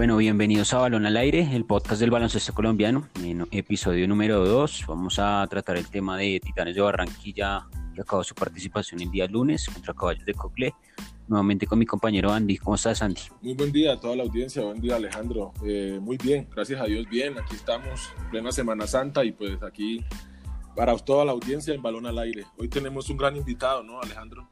Bueno, 0.00 0.16
bienvenidos 0.16 0.72
a 0.72 0.78
Balón 0.78 1.04
al 1.04 1.18
Aire, 1.18 1.54
el 1.54 1.66
podcast 1.66 2.00
del 2.00 2.10
baloncesto 2.10 2.54
colombiano, 2.54 3.06
en 3.22 3.46
episodio 3.50 4.08
número 4.08 4.46
2. 4.46 4.86
Vamos 4.88 5.18
a 5.18 5.46
tratar 5.50 5.76
el 5.76 5.90
tema 5.90 6.16
de 6.16 6.40
Titanes 6.42 6.74
de 6.74 6.80
Barranquilla, 6.80 7.68
que 7.94 8.00
acabó 8.00 8.24
su 8.24 8.34
participación 8.34 9.02
el 9.02 9.10
día 9.10 9.26
lunes 9.26 9.68
contra 9.68 9.92
Caballos 9.92 10.24
de 10.24 10.32
Cocle. 10.32 10.74
Nuevamente 11.28 11.66
con 11.66 11.78
mi 11.78 11.84
compañero 11.84 12.32
Andy. 12.32 12.56
¿Cómo 12.56 12.76
estás, 12.76 13.02
Andy? 13.02 13.20
Muy 13.42 13.52
buen 13.52 13.72
día 13.72 13.92
a 13.92 14.00
toda 14.00 14.16
la 14.16 14.22
audiencia, 14.22 14.62
buen 14.62 14.80
día 14.80 14.96
Alejandro. 14.96 15.52
Eh, 15.66 15.98
muy 16.00 16.16
bien, 16.16 16.48
gracias 16.50 16.80
a 16.80 16.84
Dios, 16.84 17.06
bien. 17.06 17.36
Aquí 17.38 17.54
estamos, 17.54 18.08
plena 18.30 18.52
Semana 18.52 18.86
Santa 18.86 19.22
y 19.22 19.32
pues 19.32 19.62
aquí 19.62 20.02
para 20.74 20.96
toda 20.96 21.26
la 21.26 21.32
audiencia 21.32 21.74
en 21.74 21.82
Balón 21.82 22.06
al 22.06 22.18
Aire. 22.20 22.46
Hoy 22.56 22.68
tenemos 22.68 23.10
un 23.10 23.18
gran 23.18 23.36
invitado, 23.36 23.82
¿no, 23.82 24.00
Alejandro? 24.00 24.48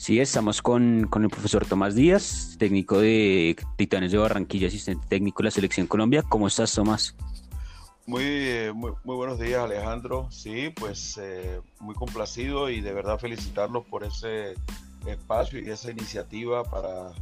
Sí, 0.00 0.18
estamos 0.18 0.62
con, 0.62 1.08
con, 1.10 1.24
el 1.24 1.28
profesor 1.28 1.66
Tomás 1.66 1.94
Díaz, 1.94 2.56
técnico 2.58 2.98
de 3.00 3.54
Titanes 3.76 4.10
de 4.10 4.16
Barranquilla, 4.16 4.68
asistente 4.68 5.06
técnico 5.06 5.42
de 5.42 5.48
la 5.48 5.50
Selección 5.50 5.86
Colombia. 5.86 6.22
¿Cómo 6.26 6.48
estás, 6.48 6.72
Tomás? 6.72 7.14
Muy, 8.06 8.72
muy, 8.72 8.92
muy 9.04 9.16
buenos 9.16 9.38
días, 9.38 9.62
Alejandro. 9.62 10.26
Sí, 10.30 10.70
pues 10.70 11.20
eh, 11.22 11.60
muy 11.80 11.94
complacido 11.94 12.70
y 12.70 12.80
de 12.80 12.94
verdad 12.94 13.18
felicitarlos 13.18 13.84
por 13.84 14.02
ese 14.02 14.54
espacio 15.04 15.60
y 15.60 15.68
esa 15.68 15.90
iniciativa 15.90 16.64
para, 16.64 17.12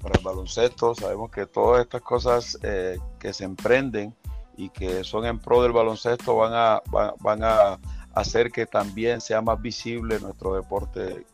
para 0.00 0.16
el 0.16 0.24
baloncesto. 0.24 0.94
Sabemos 0.94 1.32
que 1.32 1.44
todas 1.44 1.82
estas 1.82 2.02
cosas 2.02 2.56
eh, 2.62 2.98
que 3.18 3.32
se 3.32 3.42
emprenden 3.42 4.14
y 4.56 4.68
que 4.68 5.02
son 5.02 5.26
en 5.26 5.40
pro 5.40 5.64
del 5.64 5.72
baloncesto 5.72 6.36
van 6.36 6.52
a, 6.54 6.82
van 7.18 7.42
a 7.42 7.80
hacer 8.14 8.52
que 8.52 8.64
también 8.64 9.20
sea 9.20 9.42
más 9.42 9.60
visible 9.60 10.20
nuestro 10.20 10.54
deporte 10.54 11.26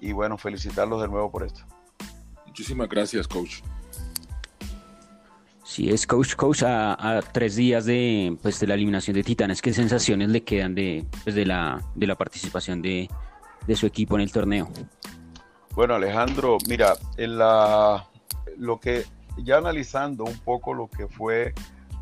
y 0.00 0.12
bueno, 0.12 0.36
felicitarlos 0.38 1.00
de 1.02 1.08
nuevo 1.08 1.30
por 1.30 1.44
esto. 1.44 1.62
Muchísimas 2.46 2.88
gracias, 2.88 3.28
coach. 3.28 3.60
Sí, 5.64 5.90
es 5.90 6.06
coach, 6.06 6.36
coach, 6.36 6.62
a, 6.64 7.20
tres 7.32 7.56
días 7.56 7.84
de, 7.84 8.36
pues, 8.40 8.60
de 8.60 8.66
la 8.66 8.74
eliminación 8.74 9.14
de 9.14 9.24
Titanes, 9.24 9.60
¿qué 9.60 9.72
sensaciones 9.72 10.30
le 10.30 10.44
quedan 10.44 10.74
de, 10.74 11.04
pues, 11.24 11.34
de, 11.34 11.44
la, 11.44 11.82
de 11.94 12.06
la 12.06 12.14
participación 12.14 12.80
de, 12.80 13.10
de, 13.66 13.76
su 13.76 13.84
equipo 13.84 14.14
en 14.14 14.22
el 14.22 14.32
torneo? 14.32 14.70
Bueno, 15.74 15.96
Alejandro, 15.96 16.56
mira, 16.68 16.94
en 17.16 17.36
la, 17.36 18.06
lo 18.56 18.78
que, 18.78 19.04
ya 19.38 19.58
analizando 19.58 20.24
un 20.24 20.38
poco 20.38 20.72
lo 20.72 20.88
que 20.88 21.08
fue 21.08 21.52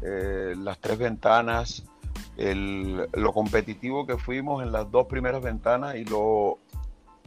eh, 0.03 0.55
las 0.59 0.79
tres 0.79 0.99
ventanas, 0.99 1.85
el, 2.37 3.09
lo 3.15 3.33
competitivo 3.33 4.07
que 4.07 4.19
fuimos 4.19 4.63
en 4.63 4.73
las 4.73 4.91
dos 4.91 5.07
primeras 5.07 5.43
ventanas 5.43 5.97
y 5.97 6.05
lo 6.05 6.59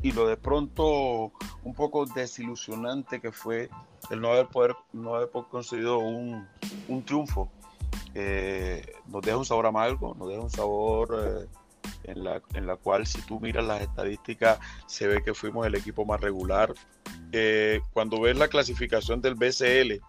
y 0.02 0.12
lo 0.12 0.28
de 0.28 0.38
pronto 0.38 1.32
un 1.64 1.74
poco 1.74 2.06
desilusionante 2.06 3.20
que 3.20 3.32
fue 3.32 3.70
el 4.10 4.22
no 4.22 4.30
haber, 4.30 4.48
poder, 4.48 4.76
no 4.94 5.16
haber 5.16 5.30
conseguido 5.50 6.00
un, 6.00 6.48
un 6.88 7.04
triunfo. 7.04 7.50
Eh, 8.14 8.86
nos 9.08 9.22
deja 9.22 9.38
un 9.38 9.46
sabor 9.46 9.66
amargo, 9.66 10.16
nos 10.16 10.30
deja 10.30 10.42
un 10.42 10.50
sabor 10.50 11.20
eh, 11.24 11.48
en, 12.12 12.24
la, 12.24 12.42
en, 12.54 12.66
la, 12.66 12.76
cual 12.76 13.06
si 13.06 13.22
tú 13.22 13.40
miras 13.40 13.66
las 13.66 13.82
estadísticas 13.82 14.60
se 14.86 15.08
ve 15.08 15.24
que 15.24 15.34
fuimos 15.34 15.66
el 15.66 15.76
equipo 15.76 16.06
más 16.06 16.22
regular. 16.22 16.74
Eh, 17.32 17.82
cuando 17.94 18.22
ves 18.22 18.38
la 18.38 18.48
clasificación 18.48 19.22
del 19.22 19.36
BCL, 19.36 20.02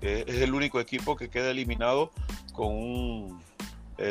es 0.00 0.40
el 0.42 0.54
único 0.54 0.78
equipo 0.78 1.16
que 1.16 1.28
queda 1.28 1.50
eliminado 1.50 2.12
con 2.52 2.68
un, 2.68 3.42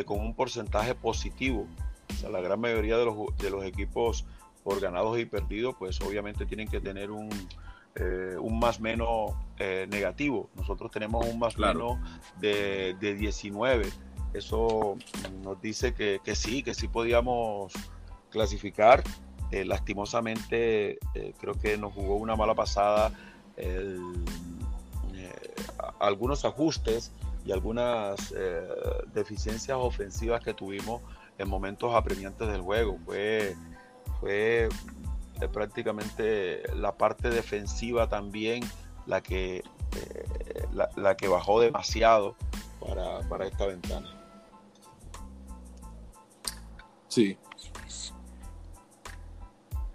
con 0.06 0.20
un 0.20 0.34
porcentaje 0.34 0.94
positivo. 0.96 1.66
O 2.10 2.14
sea, 2.14 2.30
la 2.30 2.42
gran 2.42 2.60
mayoría 2.60 2.98
de 2.98 3.06
los, 3.06 3.16
de 3.38 3.50
los 3.50 3.64
equipos 3.64 4.26
por 4.68 4.82
ganados 4.82 5.18
y 5.18 5.24
perdidos, 5.24 5.76
pues 5.80 6.02
obviamente 6.02 6.46
tienen 6.46 6.68
que 6.68 6.82
tener 6.82 7.10
un, 7.10 7.30
eh, 7.96 8.36
un 8.38 8.60
más 8.60 8.82
menos 8.82 9.32
eh, 9.60 9.88
negativo. 9.90 10.50
Nosotros 10.56 10.92
tenemos 10.92 11.26
un 11.26 11.40
más 11.40 11.58
menos 11.58 11.98
de, 12.42 12.94
de, 13.00 13.16
19. 13.16 13.88
Eso 14.34 14.98
nos 15.42 15.62
dice 15.62 15.94
que, 15.94 16.20
que, 16.22 16.36
sí, 16.36 16.64
que 16.64 16.74
sí 16.74 16.90
podíamos 16.90 17.72
clasificar. 18.30 19.06
Eh, 19.52 19.64
lastimosamente 19.64 21.00
creo 21.40 21.54
que 21.54 21.78
nos 21.78 21.94
jugó 21.94 22.18
una 22.18 22.36
mala 22.36 22.54
pasada 22.54 23.14
algunos 25.98 26.44
ajustes 26.44 27.14
y 27.46 27.54
algunas 27.54 28.36
deficiencias 29.14 29.78
ofensivas 29.80 30.44
que 30.44 30.54
tuvimos 30.54 31.02
en 31.38 31.48
momentos 31.48 31.96
apremiantes 31.96 32.50
del 32.50 32.60
juego. 32.60 32.98
Fue 33.06 33.56
fue 34.20 34.70
eh, 35.42 35.48
prácticamente 35.52 36.64
la 36.76 36.98
parte 36.98 37.30
defensiva 37.30 38.10
también 38.10 38.64
la 39.08 39.22
que, 39.22 39.58
eh, 39.58 40.68
la, 40.96 41.16
que 41.16 41.28
bajó 41.28 41.62
demasiado 41.62 42.36
para, 43.30 43.46
esta 43.46 43.66
ventana. 43.66 44.08
Sí. 47.08 47.38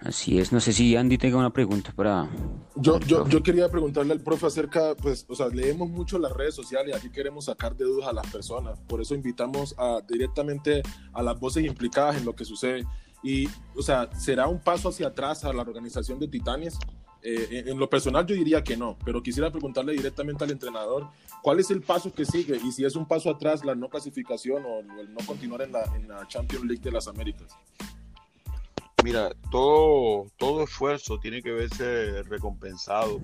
Así 0.01 0.41
es, 0.41 0.51
no 0.51 0.59
sé 0.59 0.73
si 0.73 0.97
Andy 0.97 1.17
tenga 1.17 1.37
una 1.37 1.53
pregunta 1.53 1.93
para... 1.95 2.29
Yo, 2.75 2.99
yo, 3.01 3.29
yo, 3.29 3.41
quería 3.41 3.69
preguntarle 3.69 4.13
al 4.13 4.21
profe 4.21 4.47
acerca, 4.47 4.97
pues, 4.97 5.25
o 5.29 5.37
sea, 5.37 5.47
leemos 5.47 5.89
mucho 5.89 6.19
las 6.19 6.33
redes 6.33 6.57
sociales 6.57 6.93
y 6.93 6.99
aquí 6.99 7.11
queremos 7.11 7.45
sacar 7.45 7.77
de 7.77 7.85
dudas 7.85 8.09
a 8.09 8.13
las 8.13 8.27
personas, 8.27 8.81
por 8.89 9.01
eso 9.01 9.15
invitamos 9.15 9.77
a, 9.79 10.01
directamente 10.09 10.83
a 11.13 11.23
las 11.23 11.39
voces 11.39 11.65
implicadas 11.65 12.17
en 12.17 12.25
lo 12.25 12.35
que 12.35 12.45
sucede. 12.45 12.85
Y, 13.23 13.49
o 13.77 13.83
sea, 13.83 14.11
¿será 14.19 14.49
un 14.49 14.61
paso 14.61 14.89
hacia 14.89 15.09
atrás 15.09 15.45
a 15.45 15.53
la 15.53 15.63
organización 15.63 16.19
de 16.19 16.29
Titanes? 16.29 16.79
Eh, 17.25 17.65
en 17.69 17.79
lo 17.79 17.89
personal 17.89 18.27
yo 18.27 18.35
diría 18.35 18.65
que 18.65 18.77
no, 18.77 18.99
pero 19.05 19.23
quisiera 19.23 19.49
preguntarle 19.51 19.93
directamente 19.93 20.43
al 20.43 20.51
entrenador 20.51 21.09
cuál 21.41 21.61
es 21.61 21.71
el 21.71 21.81
paso 21.81 22.13
que 22.13 22.25
sigue 22.25 22.57
y 22.57 22.73
si 22.73 22.85
es 22.85 22.97
un 22.97 23.07
paso 23.07 23.31
atrás 23.31 23.65
la 23.65 23.77
no 23.77 23.89
clasificación 23.89 24.65
o 24.67 24.81
el 25.01 25.15
no 25.15 25.25
continuar 25.25 25.63
en 25.63 25.71
la, 25.71 25.85
en 25.95 26.09
la 26.09 26.27
Champions 26.27 26.65
League 26.65 26.83
de 26.83 26.91
las 26.91 27.07
Américas. 27.07 27.57
Mira, 29.05 29.33
todo, 29.51 30.27
todo 30.37 30.65
esfuerzo 30.65 31.19
tiene 31.19 31.43
que 31.43 31.53
verse 31.53 32.23
recompensado 32.25 33.21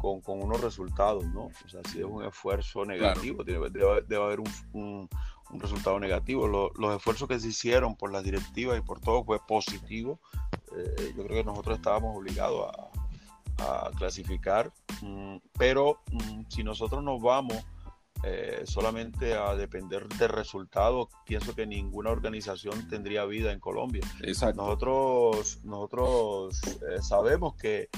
con, 0.00 0.20
con 0.20 0.42
unos 0.42 0.60
resultados, 0.60 1.24
¿no? 1.32 1.44
O 1.44 1.68
sea, 1.68 1.80
si 1.90 2.00
es 2.00 2.04
un 2.04 2.24
esfuerzo 2.24 2.84
negativo, 2.84 3.42
debe, 3.42 3.70
debe, 3.70 4.16
haber 4.16 4.40
un, 4.40 4.50
un 4.74 5.08
resultado 5.60 5.98
negativo. 5.98 6.46
los 6.46 6.96
esfuerzos 6.96 7.28
que 7.28 7.38
se 7.38 7.48
hicieron 7.48 7.96
por 7.96 8.12
las 8.12 8.24
directivas 8.24 8.78
y 8.78 8.82
por 8.82 9.00
todo 9.00 9.24
fue 9.24 9.38
positivo. 9.46 10.20
Eh, 10.76 11.14
yo 11.16 11.24
creo 11.24 11.38
que 11.38 11.44
nosotros 11.44 11.76
estábamos 11.76 12.16
obligados 12.16 12.70
a, 12.76 12.90
clasificar, 13.96 14.72
mm, 15.00 15.36
pero 15.56 16.00
mm, 16.10 16.42
si 16.48 16.64
nosotros 16.64 17.04
nos 17.04 17.22
vamos 17.22 17.64
eh, 18.24 18.62
solamente 18.64 19.34
a 19.34 19.54
depender 19.54 20.08
de 20.08 20.26
resultados, 20.26 21.08
pienso 21.24 21.54
que 21.54 21.64
ninguna 21.64 22.10
organización 22.10 22.88
tendría 22.88 23.24
vida 23.26 23.52
en 23.52 23.60
Colombia. 23.60 24.02
Exacto. 24.22 24.62
Nosotros, 24.62 25.60
nosotros 25.62 26.60
eh, 26.64 27.00
sabemos 27.00 27.54
que, 27.54 27.90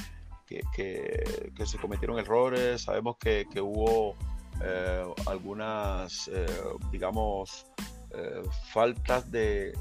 que, 0.47 0.61
que, 0.75 1.67
se 1.67 1.79
cometieron 1.79 2.19
errores, 2.19 2.83
sabemos 2.83 3.17
que, 3.17 3.47
que 3.51 3.61
hubo 3.61 4.15
algunas, 5.27 6.29
eh, 6.29 6.47
digamos, 6.91 7.67
eh, 8.11 8.43
faltas 8.73 9.31
de, 9.31 9.73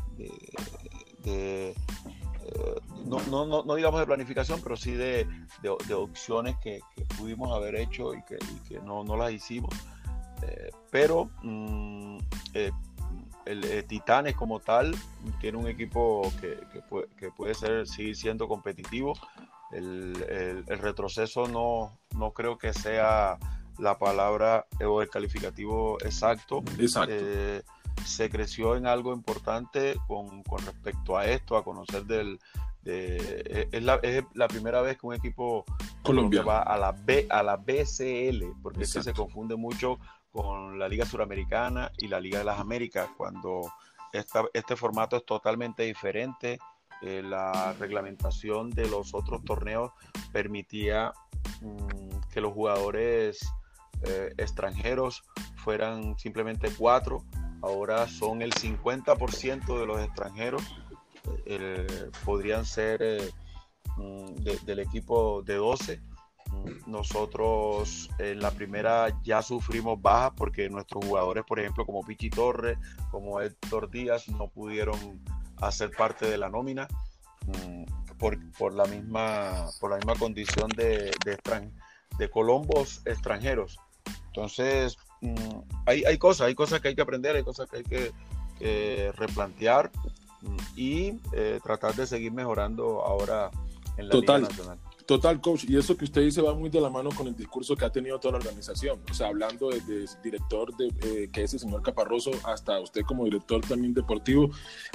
no, 3.06 3.20
no, 3.30 3.64
no, 3.64 3.76
digamos 3.76 4.00
de 4.00 4.06
planificación, 4.06 4.62
pero 4.62 4.76
sí 4.76 4.92
de, 4.92 5.28
opciones 5.96 6.56
que, 6.62 6.80
pudimos 7.18 7.56
haber 7.56 7.76
hecho 7.76 8.14
y 8.14 8.22
que, 8.24 8.80
no, 8.82 9.04
no, 9.04 9.16
las 9.16 9.32
hicimos. 9.32 9.74
pero 10.92 11.30
mm, 11.42 12.18
el, 13.46 13.86
Titanes 13.88 14.36
como 14.36 14.60
tal 14.60 14.96
tiene 15.40 15.58
un 15.58 15.68
equipo 15.68 16.32
que, 16.42 16.60
que 17.18 17.32
puede 17.32 17.54
ser, 17.54 17.88
seguir 17.88 18.16
siendo 18.16 18.48
competitivo. 18.48 19.14
El, 19.72 20.64
el, 20.68 20.80
retroceso 20.80 21.48
no, 21.48 21.98
no 22.18 22.32
creo 22.32 22.58
que 22.58 22.72
sea 22.72 23.38
la 23.80 23.98
palabra 23.98 24.66
o 24.86 25.02
el 25.02 25.10
calificativo 25.10 25.98
exacto. 26.02 26.64
Eh, 27.08 27.62
se 28.06 28.30
creció 28.30 28.76
en 28.76 28.88
algo 28.88 29.14
importante 29.14 29.96
con, 30.08 30.44
respecto 30.66 31.18
a 31.18 31.26
esto, 31.26 31.58
a 31.58 31.64
conocer 31.64 32.06
del... 32.06 32.40
Eh, 32.88 33.68
es, 33.72 33.84
la, 33.84 33.96
es, 34.04 34.24
la, 34.36 34.48
primera 34.48 34.80
vez 34.82 35.00
que 35.00 35.08
un 35.08 35.16
equipo 35.16 35.66
colombiano 36.04 36.48
va 36.48 36.62
a 36.62 36.78
la, 36.78 36.92
B, 36.92 37.26
a 37.32 37.42
la 37.42 37.58
BCL, 37.58 38.62
porque 38.62 38.84
es 38.84 38.94
que 38.94 39.02
se 39.02 39.14
confunde 39.14 39.56
mucho 39.56 39.98
con 40.32 40.78
la 40.78 40.88
Liga 40.88 41.06
Suramericana 41.06 41.92
y 41.98 42.08
la 42.08 42.20
Liga 42.20 42.40
de 42.40 42.46
las 42.46 42.60
Américas, 42.60 43.10
cuando 43.18 43.72
esta, 44.12 44.44
este 44.54 44.76
formato 44.76 45.18
es 45.18 45.26
totalmente 45.26 45.84
diferente. 45.84 46.60
Eh, 47.02 47.22
la 47.24 47.74
reglamentación 47.74 48.70
de 48.70 48.88
los 48.88 49.14
otros 49.14 49.44
torneos 49.44 49.92
permitía 50.32 51.14
mm, 51.62 52.32
que 52.32 52.42
los 52.42 52.54
jugadores 52.54 53.48
eh, 54.04 54.34
extranjeros 54.38 55.24
fueran 55.58 56.18
simplemente 56.18 56.70
cuatro, 56.78 57.26
ahora 57.62 58.08
son 58.08 58.42
el 58.42 58.54
50% 58.54 59.80
de 59.80 59.86
los 59.86 60.02
extranjeros, 60.02 60.64
eh, 61.46 62.10
podrían 62.24 62.66
ser 62.66 63.02
eh, 63.02 63.32
mm, 63.98 64.44
del 64.66 64.80
equipo 64.80 65.42
de 65.42 65.56
12. 65.56 66.02
Mm, 66.52 66.92
nosotros 66.92 68.10
en 68.20 68.40
la 68.40 68.52
primera 68.52 69.20
ya 69.24 69.42
sufrimos 69.42 70.02
bajas 70.02 70.34
porque 70.38 70.70
nuestros 70.70 71.04
jugadores, 71.04 71.44
por 71.48 71.60
ejemplo, 71.60 71.86
como 71.86 72.04
Pichi 72.04 72.30
Torres, 72.30 72.78
como 73.12 73.42
Héctor 73.42 73.90
Díaz, 73.90 74.28
no 74.30 74.48
pudieron 74.50 75.24
hacer 75.58 75.92
parte 75.92 76.30
de 76.30 76.38
la 76.38 76.50
nómina 76.50 76.88
mm, 77.48 78.16
por, 78.18 78.38
por, 78.52 78.74
la, 78.74 78.86
misma, 78.86 79.68
por 79.80 79.92
la 79.92 79.98
misma 79.98 80.16
condición 80.16 80.70
de, 80.70 81.12
de, 81.26 81.38
de 82.18 82.30
colombos 82.30 83.02
extranjeros. 83.06 83.80
Entonces, 84.28 84.98
mm, 85.22 85.36
hay, 85.86 86.04
hay, 86.04 86.18
cosas, 86.18 86.48
hay 86.48 86.56
cosas 86.56 86.82
que 86.82 86.90
hay 86.90 86.96
que 86.96 87.02
aprender, 87.02 87.36
hay 87.36 87.44
cosas 87.44 87.70
que 87.70 87.78
hay 87.78 87.84
que, 87.84 88.12
replantear 89.18 89.92
mm, 90.42 90.58
y 90.76 91.20
eh, 91.34 91.60
tratar 91.64 91.94
de 91.94 92.08
seguir 92.08 92.32
mejorando 92.32 93.02
ahora 93.02 93.52
en 93.98 94.08
la 94.08 94.12
Total. 94.12 94.42
Liga 94.42 94.50
Nacional. 94.50 94.80
Total, 95.06 95.40
coach. 95.40 95.66
Y 95.68 95.78
eso 95.78 95.96
que 95.96 96.06
usted 96.06 96.22
dice 96.22 96.42
va 96.42 96.56
muy 96.56 96.70
de 96.70 96.82
la 96.82 96.90
mano 96.90 97.12
con 97.12 97.28
el 97.28 97.36
discurso 97.36 97.76
que 97.76 97.86
ha 97.86 97.92
tenido 97.92 98.20
toda 98.20 98.34
la 98.34 98.38
organización. 98.40 99.00
O 99.10 99.14
sea, 99.14 99.28
hablando 99.28 99.70
desde 99.70 100.06
director 100.24 100.76
de, 100.76 100.88
eh, 100.88 101.30
que 101.32 101.44
es 101.44 101.54
el 101.54 101.60
señor 101.60 101.84
Caparroso 101.84 102.32
hasta 102.44 102.80
usted 102.80 103.04
como 103.04 103.26
director 103.26 103.62
también 103.62 103.94
deportivo, 103.94 104.50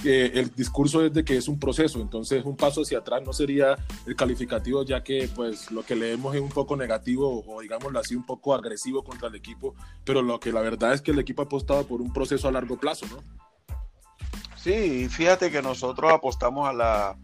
eh, 0.05 0.33
el 0.35 0.53
discurso 0.53 1.05
es 1.05 1.13
de 1.13 1.25
que 1.25 1.37
es 1.37 1.47
un 1.47 1.61
proceso. 1.61 2.01
Entonces, 2.01 2.45
un 2.45 2.57
paso 2.57 2.83
hacia 2.83 2.99
atrás 2.99 3.23
no 3.25 3.33
sería 3.33 3.77
el 4.05 4.17
calificativo, 4.17 4.83
ya 4.85 5.05
que 5.05 5.31
pues 5.33 5.71
lo 5.71 5.85
que 5.85 5.95
leemos 5.95 6.35
es 6.35 6.41
un 6.41 6.49
poco 6.49 6.77
negativo 6.77 7.45
o 7.47 7.61
digámoslo 7.61 8.01
así, 8.01 8.17
un 8.17 8.27
poco 8.27 8.53
agresivo 8.53 9.05
contra 9.05 9.29
el 9.29 9.37
equipo. 9.37 9.77
Pero 10.05 10.23
lo 10.23 10.41
que 10.41 10.53
la 10.53 10.61
verdad 10.61 10.93
es 10.93 11.03
que 11.03 11.13
el 11.13 11.21
equipo 11.21 11.43
ha 11.43 11.45
apostado 11.45 11.87
por 11.87 12.01
un 12.01 12.13
proceso 12.13 12.49
a 12.49 12.53
largo 12.53 12.77
plazo, 12.77 13.07
¿no? 13.07 13.23
Sí, 14.57 15.09
fíjate 15.09 15.51
que 15.51 15.63
nosotros 15.63 16.13
apostamos 16.13 16.69
a 16.69 16.73
la 16.73 17.17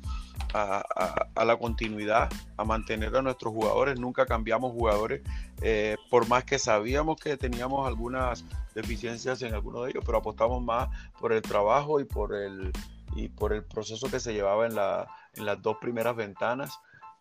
a, 0.55 1.45
la 1.45 1.57
continuidad, 1.57 2.29
a 2.57 2.65
mantener 2.65 3.15
a 3.17 3.23
nuestros 3.23 3.53
jugadores. 3.53 3.99
Nunca 3.99 4.27
cambiamos 4.27 4.73
jugadores, 4.73 5.23
eh, 5.61 5.97
por 6.11 6.29
más 6.29 6.45
que 6.45 6.59
sabíamos 6.59 7.19
que 7.19 7.37
teníamos 7.37 7.87
algunas 7.87 8.45
deficiencias 8.75 9.43
en 9.43 9.55
algunos 9.55 9.85
de 9.85 9.91
ellos, 9.91 10.05
pero 10.05 10.19
apostamos 10.19 10.63
más 10.63 10.89
por 11.21 11.33
el 11.33 11.43
trabajo 11.43 12.01
y 12.01 12.05
por 12.05 12.35
el, 12.35 12.73
y 13.15 13.29
por 13.29 13.53
el 13.53 13.65
proceso 13.65 14.11
que 14.11 14.21
se 14.21 14.33
llevaba 14.33 14.67
en, 14.67 14.75
la, 14.75 15.09
en 15.35 15.47
las 15.47 15.61
dos 15.63 15.77
primeras 15.81 16.17
ventanas. 16.17 16.79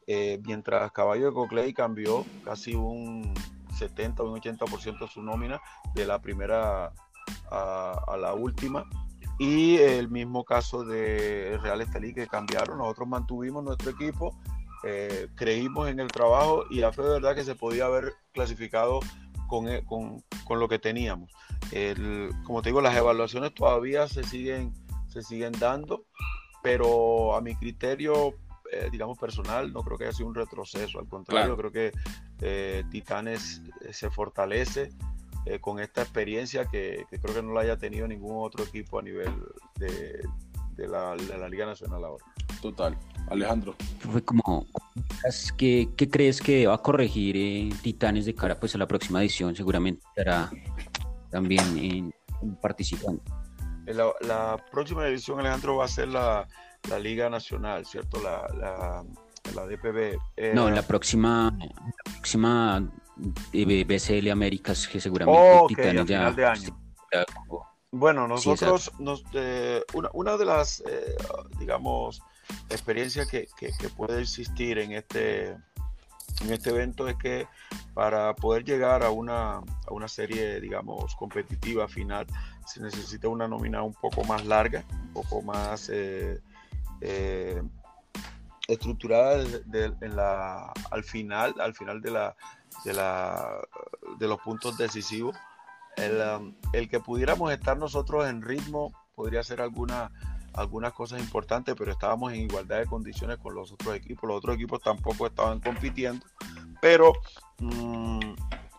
Eh, 0.07 0.39
mientras 0.45 0.91
Caballo 0.91 1.27
de 1.27 1.33
Coclay 1.33 1.73
cambió 1.73 2.25
casi 2.43 2.75
un 2.75 3.33
70 3.77 4.21
o 4.21 4.31
un 4.31 4.39
80% 4.39 5.09
su 5.09 5.23
nómina 5.23 5.59
de 5.95 6.05
la 6.05 6.21
primera 6.21 6.91
a 7.49 8.17
la 8.19 8.33
última 8.33 8.85
y 9.37 9.77
el 9.77 10.09
mismo 10.09 10.45
caso 10.45 10.85
de 10.85 11.57
Real 11.61 11.81
Estelí 11.81 12.13
que 12.13 12.27
cambiaron, 12.27 12.77
nosotros 12.77 13.07
mantuvimos 13.07 13.63
nuestro 13.63 13.91
equipo, 13.91 14.37
eh, 14.83 15.27
creímos 15.35 15.89
en 15.89 15.99
el 15.99 16.07
trabajo 16.07 16.65
y 16.69 16.79
la 16.79 16.93
fe 16.93 17.01
de 17.01 17.09
verdad 17.09 17.35
que 17.35 17.43
se 17.43 17.55
podía 17.55 17.85
haber 17.85 18.13
clasificado 18.31 18.99
con, 19.47 19.67
eh, 19.67 19.83
con, 19.85 20.23
con 20.45 20.59
lo 20.59 20.69
que 20.69 20.79
teníamos. 20.79 21.31
El, 21.71 22.29
como 22.45 22.61
te 22.61 22.69
digo, 22.69 22.81
las 22.81 22.95
evaluaciones 22.95 23.53
todavía 23.53 24.07
se 24.07 24.23
siguen, 24.23 24.73
se 25.07 25.21
siguen 25.21 25.51
dando, 25.53 26.05
pero 26.63 27.35
a 27.35 27.41
mi 27.41 27.55
criterio, 27.55 28.35
eh, 28.71 28.89
digamos 28.91 29.17
personal, 29.17 29.73
no 29.73 29.81
creo 29.83 29.97
que 29.97 30.05
haya 30.05 30.13
sido 30.13 30.29
un 30.29 30.35
retroceso, 30.35 30.99
al 30.99 31.07
contrario, 31.09 31.57
creo 31.57 31.71
que 31.71 31.91
Titanes 32.89 33.61
se 33.91 34.09
fortalece. 34.09 34.89
Eh, 35.45 35.59
con 35.59 35.79
esta 35.79 36.01
experiencia 36.01 36.65
que, 36.65 37.05
creo 37.09 37.35
que 37.35 37.43
no 37.43 37.53
la 37.53 37.61
haya 37.61 37.77
tenido 37.77 38.07
ningún 38.07 38.43
otro 38.43 38.63
equipo 38.63 38.97
a 38.97 39.03
nivel 39.03 39.31
de, 39.77 40.27
la, 40.87 41.15
Liga 41.47 41.67
Nacional 41.67 42.03
ahora. 42.03 42.25
Total. 42.61 42.97
Alejandro. 43.29 43.75
Fue 43.99 44.23
como, 44.23 44.65
¿qué, 45.55 45.89
qué 45.95 46.09
crees 46.09 46.41
que 46.41 46.65
va 46.65 46.73
a 46.73 46.77
corregir 46.79 47.37
en 47.37 47.77
Titanes 47.77 48.25
de 48.25 48.33
cara 48.33 48.59
pues, 48.59 48.73
a 48.73 48.79
la 48.79 48.87
próxima 48.87 49.21
edición? 49.21 49.55
Seguramente 49.55 50.03
estará 50.07 50.49
también 51.29 51.77
en, 51.77 52.13
participando. 52.59 53.21
La, 53.85 54.11
la, 54.21 54.65
próxima 54.71 55.07
edición, 55.07 55.39
Alejandro, 55.39 55.77
va 55.77 55.85
a 55.85 55.87
ser 55.87 56.07
la, 56.07 56.47
Liga 56.99 57.29
Nacional, 57.29 57.85
¿cierto? 57.85 58.19
La, 58.21 59.03
la, 59.53 59.65
DPB. 59.67 60.17
Eh, 60.37 60.53
no, 60.55 60.71
la 60.71 60.81
próxima, 60.81 61.55
la 61.59 62.11
próxima 62.13 62.89
BCL 63.15 64.29
Américas, 64.29 64.87
que 64.87 64.99
seguramente 64.99 65.41
Titanes 65.69 66.05
ya, 66.05 66.31
de 66.31 66.45
año. 66.45 66.79
bueno, 67.91 68.27
nosotros, 68.27 68.91
nos, 68.99 69.23
eh, 69.33 69.83
una, 69.93 70.37
de 70.37 70.45
las, 70.45 70.81
eh, 70.81 71.15
digamos, 71.59 72.21
experiencias 72.69 73.27
que, 73.27 73.47
puede 73.95 74.21
existir 74.21 74.77
en 74.79 74.91
este, 74.91 75.51
en 76.41 76.51
este 76.51 76.69
evento 76.71 77.07
es 77.07 77.15
que 77.15 77.47
para 77.93 78.35
poder 78.35 78.65
llegar 78.65 79.03
a 79.03 79.09
una, 79.09 79.57
a 79.57 79.91
una 79.91 80.07
serie, 80.07 80.59
digamos, 80.59 81.15
competitiva 81.15 81.87
final, 81.87 82.27
se 82.65 82.81
necesita 82.81 83.27
una 83.29 83.47
nómina 83.47 83.83
un 83.83 83.93
poco 83.93 84.23
más 84.25 84.45
larga, 84.45 84.83
un 84.91 85.13
poco 85.13 85.41
más 85.41 85.89
eh, 85.93 86.41
estructurada 88.67 89.43
en 89.43 90.15
la, 90.15 90.73
al 90.91 91.03
final, 91.03 91.53
al 91.59 91.73
final 91.73 92.01
de 92.01 92.11
la, 92.11 92.35
de, 92.83 92.93
la, 92.93 93.61
de 94.19 94.27
los 94.27 94.39
puntos 94.39 94.77
decisivos. 94.77 95.35
Um, 95.97 96.53
el, 96.73 96.89
que 96.89 96.99
pudiéramos 96.99 97.53
estar 97.53 97.77
nosotros 97.77 98.27
en 98.27 98.41
ritmo 98.41 98.91
podría 99.15 99.41
ser 99.43 99.61
alguna, 99.61 100.11
algunas 100.53 100.91
cosas 100.91 101.21
importantes, 101.21 101.73
pero 101.77 101.91
estábamos 101.91 102.33
en 102.33 102.41
igualdad 102.41 102.79
de 102.79 102.85
condiciones 102.85 103.37
con 103.37 103.55
los 103.55 103.71
otros 103.71 103.95
equipos. 103.95 104.27
Los 104.27 104.37
otros 104.37 104.55
equipos 104.55 104.81
tampoco 104.81 105.27
estaban 105.27 105.61
compitiendo, 105.61 106.25
pero 106.81 107.13
mm, 107.59 108.33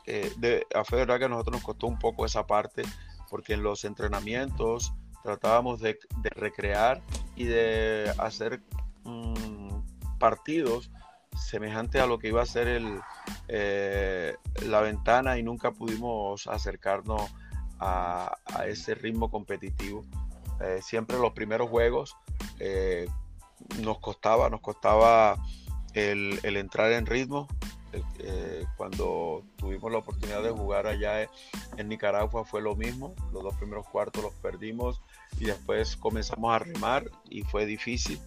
eh, 0.06 0.32
de, 0.36 0.66
a 0.74 0.84
fe 0.84 0.96
verdad 0.96 1.18
que 1.18 1.24
a 1.24 1.28
nosotros 1.28 1.54
nos 1.54 1.64
costó 1.64 1.86
un 1.86 1.98
poco 1.98 2.26
esa 2.26 2.46
parte, 2.46 2.82
porque 3.30 3.54
en 3.54 3.62
los 3.62 3.84
entrenamientos 3.84 4.92
tratábamos 5.22 5.80
de, 5.80 5.98
recrear 6.22 7.00
y 7.34 7.44
de 7.44 8.12
hacer 8.18 8.60
mm, 9.04 9.45
partidos 10.18 10.90
semejante 11.36 12.00
a 12.00 12.06
lo 12.06 12.18
que 12.18 12.28
iba 12.28 12.42
a 12.42 12.46
ser 12.46 12.68
el, 12.68 13.00
eh, 13.48 14.36
la 14.62 14.80
ventana 14.80 15.38
y 15.38 15.42
nunca 15.42 15.70
pudimos 15.70 16.46
acercarnos 16.46 17.22
a, 17.78 18.36
ese 18.66 18.94
ritmo 18.94 19.30
competitivo. 19.30 20.04
Eh, 20.60 20.80
siempre 20.82 21.18
los 21.18 21.32
primeros 21.32 21.68
juegos 21.68 22.16
eh, 22.58 23.06
nos 23.80 23.98
costaba, 23.98 24.48
nos 24.48 24.60
costaba 24.60 25.36
el, 25.92 26.40
entrar 26.42 26.92
en 26.92 27.06
ritmo. 27.06 27.46
cuando 28.76 29.42
tuvimos 29.56 29.90
la 29.90 29.98
oportunidad 29.98 30.42
de 30.42 30.50
jugar 30.50 30.86
allá 30.86 31.28
en 31.76 31.88
Nicaragua 31.88 32.44
fue 32.44 32.60
lo 32.60 32.74
mismo, 32.74 33.14
los 33.32 33.42
dos 33.42 33.54
primeros 33.56 33.86
cuartos 33.88 34.22
los 34.22 34.34
perdimos 34.34 35.00
y 35.38 35.46
después 35.46 35.96
comenzamos 35.96 36.54
a 36.54 36.58
remar 36.58 37.10
y 37.30 37.42
fue 37.42 37.64
difícil 37.64 38.20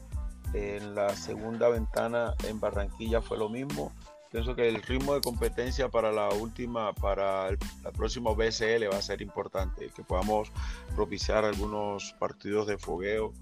en 0.53 0.95
la 0.95 1.15
segunda 1.15 1.69
ventana 1.69 2.33
en 2.47 2.59
Barranquilla 2.59 3.21
fue 3.21 3.37
lo 3.37 3.49
mismo. 3.49 3.91
Pienso 4.31 4.55
que 4.55 4.69
el 4.69 4.81
ritmo 4.83 5.15
de 5.15 5.21
competencia 5.21 5.89
para 5.89 6.11
la 6.11 6.29
última, 6.29 6.93
para 6.93 7.49
el, 7.49 7.57
próximo 7.97 8.35
BCL 8.35 8.91
va 8.91 8.97
a 8.97 9.01
ser 9.01 9.21
importante, 9.21 9.89
que 9.95 10.03
podamos 10.03 10.51
propiciar 10.95 11.45
algunos 11.45 12.13
partidos 12.19 12.67
de 12.67 12.77
fogueo 12.77 13.33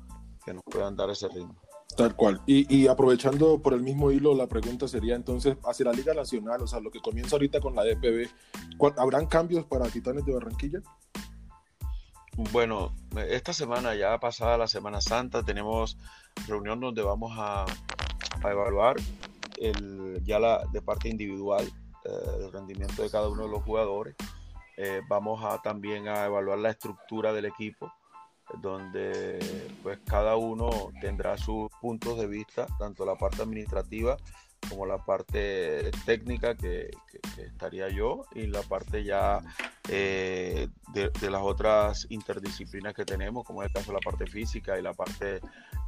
que 0.45 0.53
nos 0.53 0.63
puedan 0.63 0.95
dar 0.95 1.09
ese 1.09 1.27
ritmo. 1.27 1.55
Tal 1.97 2.15
cual. 2.15 2.41
Y, 2.45 2.87
aprovechando 2.87 3.59
por 3.61 3.73
el 3.73 3.81
mismo 3.81 4.11
hilo, 4.11 4.33
la 4.35 4.47
pregunta 4.47 4.87
sería 4.87 5.15
entonces, 5.15 5.57
hacia 5.65 5.85
la 5.87 5.93
Liga 5.93 6.13
Nacional, 6.13 6.61
o 6.61 6.67
sea, 6.67 6.79
lo 6.79 6.91
que 6.91 7.01
comienza 7.01 7.35
ahorita 7.35 7.59
con 7.59 7.75
la 7.75 7.83
DPB, 7.83 8.29
¿habrán 8.97 9.25
cambios 9.25 9.65
para 9.65 9.87
Titanes 9.89 10.25
de 10.25 10.33
Barranquilla? 10.33 10.81
Bueno, 12.38 12.94
esta 13.29 13.51
semana 13.51 13.96
ya 13.96 14.20
pasada 14.20 14.60
la 14.60 14.67
Semana 14.67 15.01
Santa 15.01 15.41
tenemos 15.41 15.98
reunión 16.48 16.79
donde 16.79 17.01
vamos 17.01 17.34
a, 17.36 17.65
evaluar 18.44 18.96
el, 19.58 20.22
ya 20.24 20.38
la, 20.38 20.63
de 20.72 20.79
parte 20.84 21.10
individual 21.10 21.65
eh, 22.06 22.10
el 22.41 22.51
rendimiento 22.51 23.01
de 23.01 23.10
cada 23.10 23.27
uno 23.27 23.46
de 23.46 23.50
los 23.50 23.63
jugadores. 23.63 24.15
Eh, 24.77 25.01
vamos 25.10 25.44
a 25.44 25.60
también 25.63 26.08
a 26.08 26.25
evaluar 26.25 26.60
la 26.60 26.70
estructura 26.70 27.34
del 27.34 27.46
equipo, 27.46 27.91
donde 28.62 29.39
pues 29.82 29.98
cada 30.06 30.36
uno 30.36 30.91
tendrá 31.01 31.39
sus 31.39 31.72
puntos 31.82 32.20
de 32.20 32.27
vista, 32.27 32.67
tanto 32.77 33.03
la 33.03 33.15
parte 33.15 33.41
administrativa 33.41 34.15
como 34.69 34.85
la 34.85 34.97
parte 34.97 35.91
técnica 36.05 36.55
que, 36.55 36.91
estaría 37.37 37.89
yo 37.89 38.25
y 38.33 38.47
la 38.47 38.61
parte 38.61 39.03
ya 39.03 39.41
eh, 39.89 40.67
de, 40.93 41.29
las 41.29 41.41
otras 41.41 42.07
interdisciplinas 42.09 42.93
que 42.93 43.05
tenemos, 43.05 43.45
como 43.45 43.61
en 43.61 43.67
el 43.67 43.73
caso 43.73 43.91
de 43.91 43.93
la 43.93 43.99
parte 43.99 44.25
física 44.25 44.77
y 44.77 44.81
la 44.81 44.93
parte 44.93 45.39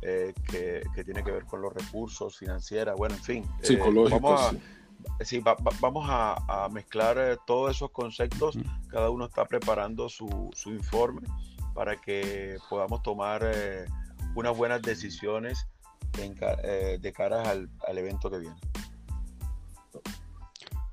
eh, 0.01 0.33
que, 0.49 1.03
tiene 1.03 1.23
que 1.23 1.31
ver 1.31 1.45
con 1.45 1.61
los 1.61 1.73
recursos 1.73 2.37
financieros, 2.37 2.95
bueno, 2.97 3.15
en 3.15 3.23
fin. 3.23 3.45
Eh, 3.63 3.77
vamos 3.77 4.41
a, 4.41 5.23
sí. 5.23 5.41
vamos 5.79 6.07
a, 6.09 6.69
mezclar 6.71 7.39
todos 7.45 7.75
esos 7.75 7.91
conceptos, 7.91 8.57
cada 8.89 9.09
uno 9.09 9.25
está 9.25 9.45
preparando 9.45 10.09
su, 10.09 10.49
su 10.53 10.71
informe 10.71 11.21
para 11.73 11.99
que 11.99 12.57
podamos 12.69 13.01
tomar 13.03 13.49
unas 14.35 14.55
buenas 14.55 14.81
decisiones 14.81 15.67
eh, 16.63 16.97
de 16.99 17.13
cara 17.13 17.49
al, 17.49 17.69
evento 17.97 18.29
que 18.29 18.39
viene. 18.39 18.55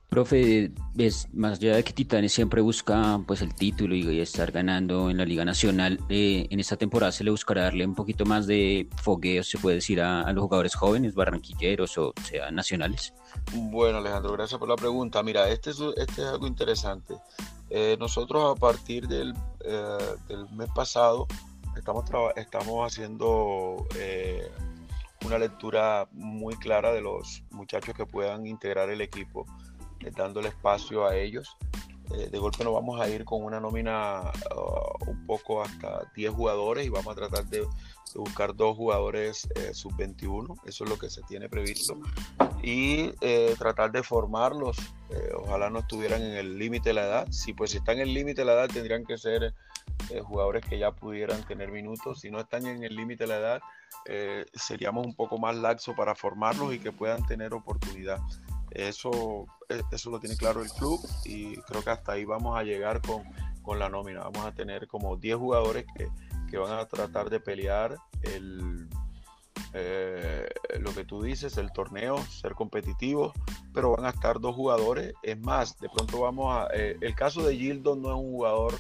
Profe, 0.09 0.73
es, 0.97 1.29
más 1.35 1.59
allá 1.59 1.77
de 1.77 1.85
que 1.85 1.93
Titanes 1.93 2.33
siempre 2.33 2.63
busca 2.63 3.21
pues 3.27 3.43
el 3.43 3.55
título 3.55 3.95
y, 3.95 4.21
estar 4.21 4.51
ganando 4.51 5.11
en 5.11 5.19
la 5.19 5.27
Liga 5.27 5.45
Nacional, 5.45 6.01
eh, 6.09 6.47
en 6.49 6.61
esta 6.61 6.77
temporada 6.77 7.13
se 7.13 7.25
le 7.25 7.31
buscará 7.31 7.65
darle 7.65 7.85
un 7.85 7.95
poquito 7.95 8.25
más 8.25 8.47
de 8.47 8.89
fogueo, 9.03 9.43
se 9.43 9.59
puede 9.59 9.77
decir, 9.77 10.01
a, 10.01 10.33
los 10.33 10.43
jugadores 10.43 10.75
jóvenes, 10.75 11.15
barranquilleros 11.15 11.99
o 11.99 12.15
sea 12.23 12.51
nacionales. 12.51 13.13
Bueno, 13.53 13.99
Alejandro, 13.99 14.33
gracias 14.33 14.59
por 14.59 14.69
la 14.69 14.77
pregunta. 14.77 15.23
Mira, 15.23 15.51
este 15.51 15.71
es, 15.71 15.81
este 15.97 16.23
es 16.23 16.29
algo 16.29 16.47
interesante. 16.47 17.15
Eh, 17.69 17.97
nosotros 17.99 18.57
a 18.57 18.59
partir 18.59 19.09
del, 19.09 19.35
eh, 19.65 19.99
del, 20.29 20.49
mes 20.51 20.71
pasado 20.75 21.27
estamos, 21.77 22.05
estamos 22.37 22.91
haciendo 22.91 23.87
una 25.27 25.39
lectura 25.39 26.09
muy 26.13 26.55
clara 26.57 26.93
de 26.93 27.01
los 27.01 27.43
muchachos 27.51 27.95
que 27.95 28.07
puedan 28.07 28.47
integrar 28.47 28.91
el 28.91 29.01
equipo 29.01 29.45
eh, 30.01 30.13
dándole 30.17 30.49
espacio 30.49 31.05
a 31.05 31.17
ellos. 31.17 31.57
Eh, 32.15 32.29
de 32.31 32.39
golpe 32.39 32.63
nos 32.63 32.73
vamos 32.73 33.01
a 33.01 33.09
ir 33.09 33.25
con 33.25 33.43
una 33.43 33.59
nómina 33.59 34.31
uh, 34.55 35.11
un 35.11 35.27
poco 35.27 35.61
hasta 35.63 36.09
10 36.15 36.33
jugadores 36.33 36.87
y 36.87 36.89
vamos 36.89 37.13
a 37.13 37.17
tratar 37.17 37.45
de, 37.47 37.67
buscar 38.15 38.55
dos 38.55 38.77
jugadores 38.77 39.47
eh, 39.57 39.75
sub-21, 39.75 40.57
eso 40.65 40.85
es 40.85 40.91
lo 40.91 40.99
que 40.99 41.11
se 41.11 41.21
tiene 41.25 41.51
previsto, 41.51 41.99
y 42.63 43.11
tratar 43.59 43.93
de 43.93 44.03
formarlos, 44.03 44.79
ojalá 45.35 45.69
no 45.69 45.81
estuvieran 45.81 46.23
en 46.23 46.33
el 46.33 46.59
límite 46.59 46.91
de 46.91 46.95
la 46.95 47.05
edad, 47.05 47.27
si 47.31 47.53
pues 47.53 47.73
si 47.73 47.77
están 47.77 47.97
en 47.97 48.03
el 48.03 48.15
límite 48.15 48.41
de 48.41 48.47
la 48.47 48.55
edad 48.55 48.71
tendrían 48.73 49.05
que 49.05 49.19
ser 49.19 49.53
jugadores 50.25 50.65
que 50.65 50.79
ya 50.79 50.93
pudieran 50.93 51.43
tener 51.45 51.71
minutos, 51.71 52.21
si 52.21 52.31
no 52.31 52.41
están 52.41 52.67
en 52.67 52.85
el 52.85 52.95
límite 52.95 53.25
de 53.25 53.29
la 53.29 53.37
edad 53.37 53.61
seríamos 54.55 55.05
un 55.05 55.15
poco 55.15 55.37
más 55.37 55.57
laxos 55.57 55.97
para 55.97 56.15
formarlos 56.15 56.73
y 56.73 56.79
que 56.79 56.93
puedan 56.93 57.27
tener 57.27 57.55
oportunidad. 57.55 58.21
Eso, 58.71 59.47
e, 59.69 59.81
eso 59.91 60.11
lo 60.11 60.21
tiene 60.21 60.37
claro 60.37 60.63
el 60.63 60.71
club 60.71 61.01
y 61.25 61.57
creo 61.63 61.83
que 61.83 61.91
hasta 61.91 62.13
ahí 62.13 62.25
vamos 62.25 62.59
a 62.59 62.63
llegar 62.63 63.01
con, 63.01 63.23
con 63.63 63.79
la 63.79 63.89
nómina. 63.89 64.21
Vamos 64.21 64.45
a 64.45 64.53
tener 64.53 64.87
como 64.87 65.17
10 65.17 65.37
jugadores 65.37 65.87
que, 65.97 66.09
que, 66.51 66.59
van 66.59 66.79
a 66.79 66.87
tratar 66.87 67.31
de 67.31 67.41
pelear 67.41 67.97
el, 68.23 68.87
eh, 69.73 70.49
lo 70.81 70.93
que 70.95 71.05
tú 71.05 71.23
dices, 71.23 71.57
el 71.57 71.73
torneo, 71.73 72.19
ser 72.27 72.53
competitivos, 72.53 73.33
pero 73.73 73.97
van 73.97 74.05
a 74.05 74.11
estar 74.11 74.41
dos 74.41 74.55
jugadores. 74.55 75.15
Es 75.23 75.39
más, 75.41 75.79
de 75.79 75.89
pronto 75.89 76.21
vamos 76.21 76.55
a... 76.55 76.69
Eh, 76.75 76.99
el 77.01 77.15
caso 77.15 77.43
de 77.43 77.57
Gildo 77.57 77.97
no 77.97 78.11
es 78.11 78.17
un 78.17 78.31
jugador 78.31 78.75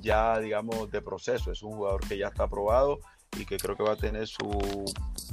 ya, 0.00 0.38
digamos, 0.38 0.90
de 0.90 1.02
proceso, 1.02 1.52
es 1.52 1.62
un 1.62 1.72
jugador 1.72 2.06
que 2.06 2.18
ya 2.18 2.28
está 2.28 2.44
aprobado 2.44 3.00
y 3.36 3.44
que 3.44 3.56
creo 3.56 3.76
que 3.76 3.82
va 3.82 3.92
a 3.92 3.96
tener 3.96 4.26
su 4.26 4.48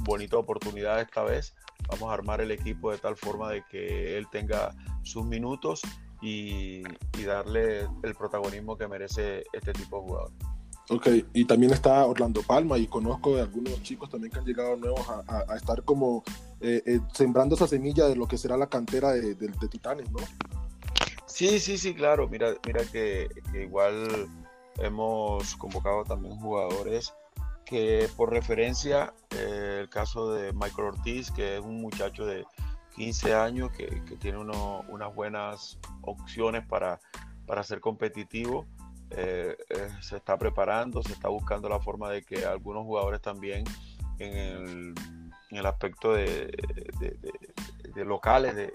bonita 0.00 0.36
oportunidad 0.36 1.00
esta 1.00 1.22
vez 1.22 1.54
vamos 1.88 2.10
a 2.10 2.14
armar 2.14 2.40
el 2.40 2.50
equipo 2.50 2.90
de 2.90 2.98
tal 2.98 3.16
forma 3.16 3.50
de 3.50 3.64
que 3.70 4.16
él 4.16 4.26
tenga 4.30 4.74
sus 5.02 5.24
minutos 5.24 5.82
y, 6.22 6.82
darle 7.24 7.88
el 8.04 8.14
protagonismo 8.14 8.76
que 8.76 8.86
merece 8.86 9.42
este 9.52 9.72
tipo 9.72 9.96
de 9.96 10.02
jugador. 10.02 10.32
Ok, 10.90 11.08
y 11.32 11.44
también 11.44 11.72
está 11.72 12.06
Orlando 12.06 12.40
Palma 12.42 12.78
y 12.78 12.86
conozco 12.86 13.34
de 13.34 13.42
algunos 13.42 13.82
chicos 13.82 14.08
también 14.08 14.32
que 14.32 14.38
han 14.38 14.44
llegado 14.44 14.76
nuevos 14.76 15.04
a, 15.08 15.56
estar 15.56 15.82
como 15.82 16.22
eh, 16.60 16.82
eh, 16.86 17.00
sembrando 17.12 17.56
esa 17.56 17.66
semilla 17.66 18.06
de 18.06 18.14
lo 18.14 18.28
que 18.28 18.38
será 18.38 18.56
la 18.56 18.68
cantera 18.68 19.10
de, 19.10 19.34
Titanes, 19.68 20.08
¿no? 20.12 20.20
Sí, 21.26 21.58
sí, 21.58 21.76
sí, 21.76 21.94
claro. 21.94 22.28
Mira, 22.28 22.54
mira 22.64 22.84
que 22.84 23.28
igual 23.60 24.28
hemos 24.78 25.56
convocado 25.56 26.04
también 26.04 26.36
jugadores 26.36 27.14
que 27.66 28.08
por 28.16 28.30
referencia, 28.30 29.12
eh, 29.30 29.80
el 29.82 29.90
caso 29.90 30.32
de 30.32 30.52
Michael 30.52 30.88
Ortiz, 30.88 31.30
que 31.32 31.56
es 31.56 31.60
un 31.60 31.82
muchacho 31.82 32.24
de 32.24 32.46
15 32.94 33.34
años 33.34 33.72
que, 33.72 33.86
tiene 34.20 34.38
unas 34.38 35.14
buenas 35.14 35.78
opciones 36.02 36.64
para, 36.64 37.00
para 37.44 37.64
ser 37.64 37.80
competitivo, 37.80 38.64
eh, 39.10 39.56
eh, 39.68 39.88
se 40.00 40.16
está 40.16 40.38
preparando, 40.38 41.02
se 41.02 41.12
está 41.12 41.28
buscando 41.28 41.68
la 41.68 41.80
forma 41.80 42.08
de 42.08 42.22
que 42.22 42.46
algunos 42.46 42.84
jugadores 42.84 43.20
también 43.20 43.64
en 44.18 44.36
el, 44.36 44.94
en 45.50 45.58
el 45.58 45.66
aspecto 45.66 46.14
de, 46.14 46.46
de, 47.94 48.04
locales, 48.04 48.54
de, 48.54 48.72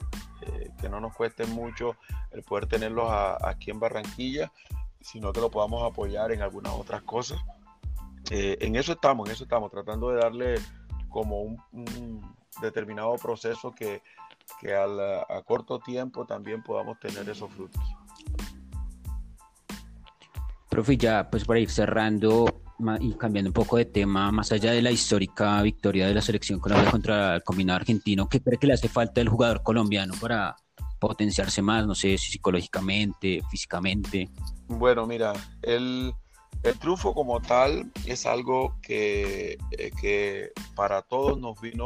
que 0.79 0.89
no 0.89 1.00
nos 1.00 1.15
cueste 1.15 1.46
mucho 1.46 1.96
el 2.31 2.43
poder 2.43 2.67
tenerlos 2.67 3.08
aquí 3.41 3.72
en 3.72 3.79
Barranquilla, 3.79 4.51
sino 5.01 5.34
que 5.34 5.41
lo 5.41 5.50
podamos 5.50 5.84
apoyar 5.84 6.31
en 6.31 6.41
algunas 6.41 6.74
otras 6.74 7.01
cosas. 7.03 7.39
Eh, 8.29 8.58
en 8.62 8.75
eso 8.75 8.93
estamos, 8.93 9.27
en 9.27 9.34
eso 9.34 9.43
estamos, 9.43 9.72
tratando 9.72 10.10
de 10.10 10.20
darle 10.22 10.55
como 11.10 11.41
un, 11.41 12.41
determinado 12.62 13.15
proceso 13.15 13.72
que, 13.72 14.01
que 14.60 14.75
a 14.75 15.41
corto 15.46 15.79
tiempo 15.79 16.25
también 16.25 16.62
podamos 16.62 17.00
tener 17.00 17.27
esos 17.29 17.50
frutos. 17.51 17.81
Profe, 20.70 20.96
ya 20.96 21.29
pues 21.29 21.43
para 21.43 21.60
ir 21.60 21.70
cerrando 21.70 22.46
y 23.00 23.13
cambiando 23.13 23.50
un 23.50 23.53
poco 23.53 23.77
de 23.77 23.86
tema, 23.86 24.31
más 24.31 24.51
allá 24.51 24.72
de 24.72 24.81
la 24.81 24.91
histórica 24.91 25.62
victoria 25.62 26.08
de 26.08 26.13
la 26.13 26.22
selección 26.22 26.60
colombiana 26.60 26.91
contra 26.91 27.36
el 27.36 27.43
combinado 27.43 27.77
argentino, 27.77 28.27
¿qué 28.27 28.41
cree 28.41 28.58
que 28.58 28.67
le 28.67 28.74
hace 28.74 28.89
falta 28.89 29.22
el 29.22 29.29
jugador 29.29 29.63
colombiano 29.63 30.13
para 30.20 30.55
potenciarse 31.00 31.62
más, 31.62 31.86
no 31.86 31.93
sé, 31.93 32.17
psicológicamente, 32.17 33.41
físicamente? 33.50 34.29
Bueno, 34.78 35.06
mira, 35.06 35.34
el, 35.62 36.13
el 36.63 36.80
triunfo 36.80 37.13
como 37.13 37.42
tal 37.42 37.92
es 38.06 38.25
algo 38.25 38.75
que, 38.82 39.58
eh, 39.72 39.92
que 40.00 40.51
para 40.75 41.01
todos 41.01 41.38
nos 41.38 41.60
vino 41.60 41.86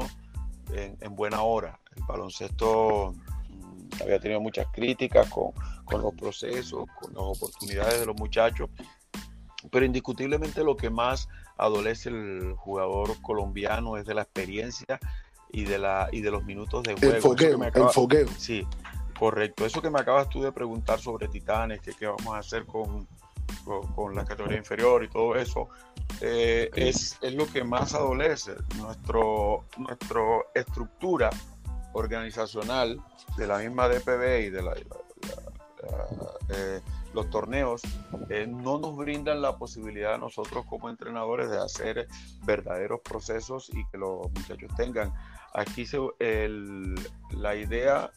en, 0.72 1.15
buena 1.15 1.42
hora. 1.42 1.80
El 1.96 2.04
baloncesto 2.04 3.13
mm, 3.50 4.04
había 4.04 4.20
tenido 4.20 4.39
muchas 4.39 4.68
críticas 4.72 5.27
con, 5.30 5.51
con, 5.84 6.01
los 6.01 6.13
procesos, 6.13 6.86
con 7.00 7.13
las 7.13 7.24
oportunidades 7.24 8.00
de 8.00 8.06
los 8.06 8.15
muchachos, 8.15 8.70
pero 9.72 9.86
indiscutiblemente 9.86 10.63
lo 10.63 10.77
que 10.77 10.92
más 10.92 11.27
adolece 11.58 12.10
el 12.10 12.54
jugador 12.54 13.20
colombiano 13.22 13.98
es 13.98 14.06
de 14.06 14.13
la 14.13 14.22
experiencia 14.22 15.00
y 15.51 15.63
de, 15.63 15.80
la, 15.80 16.10
y 16.12 16.22
de 16.22 16.30
los 16.30 16.44
minutos 16.44 16.84
de 16.84 16.94
juego. 16.94 17.15
El 17.15 17.22
fogueo, 17.22 17.63
el 17.63 17.89
fogueo. 17.89 18.27
Sí, 18.38 18.68
correcto. 19.17 19.65
Eso 19.65 19.81
que 19.81 19.89
me 19.89 20.00
acabas 20.00 20.29
tú 20.29 20.41
de 20.41 20.51
preguntar 20.51 21.00
sobre 21.00 21.27
Titanes, 21.27 21.81
que 21.81 21.93
qué 21.93 22.07
vamos 22.07 22.36
a 22.36 22.39
hacer 22.39 22.65
con 22.65 23.07
con, 23.95 24.15
la 24.15 24.25
categoría 24.25 24.57
inferior 24.57 25.03
y 25.03 25.10
todo 25.10 25.36
eso, 25.36 25.69
eh, 26.22 26.69
es, 26.75 27.17
es, 27.22 27.34
lo 27.34 27.48
que 27.48 27.63
más 27.63 27.93
adolece. 27.93 28.53
Nuestro, 28.77 29.65
nuestra 29.77 30.22
estructura 30.53 31.29
organizacional 31.93 33.01
de 33.38 33.48
la 33.48 33.60
misma 33.60 33.88
DPB 33.88 34.45
y 34.45 34.50
de 34.50 34.62
la, 34.62 34.74
eh, 36.50 36.81
los 37.13 37.29
torneos 37.29 37.81
eh, 38.29 38.45
no 38.48 38.77
nos 38.77 38.95
brindan 38.98 39.41
la 39.41 39.57
posibilidad 39.57 40.15
a 40.15 40.17
nosotros 40.17 40.65
como 40.65 40.89
entrenadores 40.89 41.50
de 41.50 41.57
hacer 41.57 42.07
verdaderos 42.43 43.00
procesos 43.01 43.69
y 43.74 43.86
que 43.88 43.98
los 43.98 44.31
muchachos 44.31 44.72
tengan. 44.75 45.13
Aquí 45.57 45.85
se, 45.85 45.97
el, 46.19 46.95
la 47.31 47.55
idea 47.55 48.12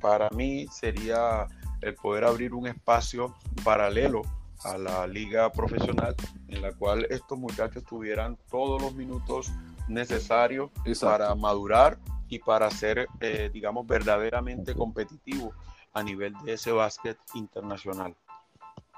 para 0.00 0.30
mí 0.30 0.66
sería 0.70 1.46
el 1.80 1.94
poder 1.96 2.24
abrir 2.24 2.54
un 2.54 2.68
espacio 2.68 3.34
paralelo 3.64 4.22
a 4.62 4.78
la 4.78 5.06
liga 5.06 5.50
profesional 5.50 6.14
en 6.48 6.62
la 6.62 6.72
cual 6.72 7.06
estos 7.10 7.36
muchachos 7.36 7.84
tuvieran 7.84 8.38
todos 8.48 8.80
los 8.80 8.94
minutos 8.94 9.52
necesarios 9.88 10.70
para 11.00 11.34
madurar 11.34 11.98
y 12.28 12.38
para 12.38 12.70
ser, 12.70 13.08
eh, 13.20 13.50
digamos, 13.52 13.86
verdaderamente 13.86 14.74
competitivos 14.74 15.54
a 15.92 16.02
nivel 16.02 16.32
de 16.44 16.54
ese 16.54 16.70
básquet 16.70 17.18
internacional. 17.34 18.14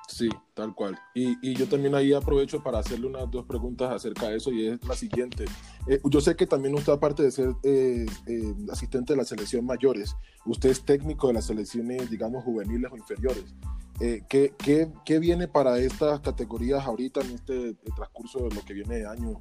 Sí, 0.08 0.28
tal 0.54 0.72
cual. 0.74 0.96
Y, 1.14 1.36
y, 1.42 1.54
yo 1.54 1.66
también 1.68 1.94
ahí 1.94 2.12
aprovecho 2.12 2.62
para 2.62 2.78
hacerle 2.78 3.08
unas 3.08 3.28
dos 3.28 3.44
preguntas 3.44 3.92
acerca 3.92 4.28
de 4.28 4.36
eso 4.36 4.52
y 4.52 4.68
es 4.68 4.84
la 4.84 4.94
siguiente. 4.94 5.46
Eh, 5.88 6.00
yo 6.04 6.20
sé 6.20 6.36
que 6.36 6.46
también 6.46 6.74
usted, 6.74 6.92
aparte 6.92 7.24
de 7.24 7.30
ser 7.32 7.54
eh, 7.64 8.06
eh, 8.26 8.54
asistente 8.70 9.12
de 9.12 9.16
la 9.16 9.24
selección 9.24 9.66
mayores, 9.66 10.14
usted 10.44 10.70
es 10.70 10.84
técnico 10.84 11.26
de 11.26 11.34
las 11.34 11.46
selecciones, 11.46 12.08
digamos, 12.08 12.44
juveniles 12.44 12.90
o 12.92 12.96
inferiores. 12.96 13.54
¿qué, 13.98 14.54
qué, 14.58 14.92
qué, 15.06 15.18
viene 15.18 15.48
para 15.48 15.78
estas 15.78 16.20
categorías 16.20 16.84
ahorita 16.84 17.22
en 17.22 17.30
este 17.30 17.74
transcurso 17.96 18.40
de 18.40 18.54
lo 18.54 18.62
que 18.62 18.74
viene 18.74 18.96
de 18.98 19.06
año? 19.06 19.40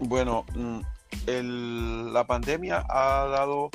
Bueno, 0.00 0.44
mm, 0.54 0.80
el, 1.28 2.12
la 2.12 2.26
pandemia 2.26 2.84
ha 2.88 3.26
dado 3.28 3.70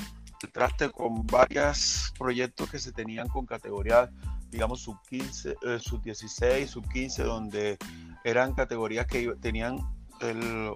traste 0.47 0.89
con 0.89 1.25
varios 1.27 2.13
proyectos 2.17 2.69
que 2.69 2.79
se 2.79 2.91
tenían 2.91 3.27
con 3.27 3.45
categorías 3.45 4.09
digamos, 4.51 4.81
sub 4.81 4.97
15, 5.09 5.55
eh, 5.61 5.79
sub 5.79 6.01
16, 6.03 6.69
sub 6.69 6.87
15, 6.89 7.23
donde 7.23 7.77
eran 8.23 8.53
categorías 8.53 9.07
que 9.07 9.33
tenían, 9.41 9.79
el, 10.19 10.73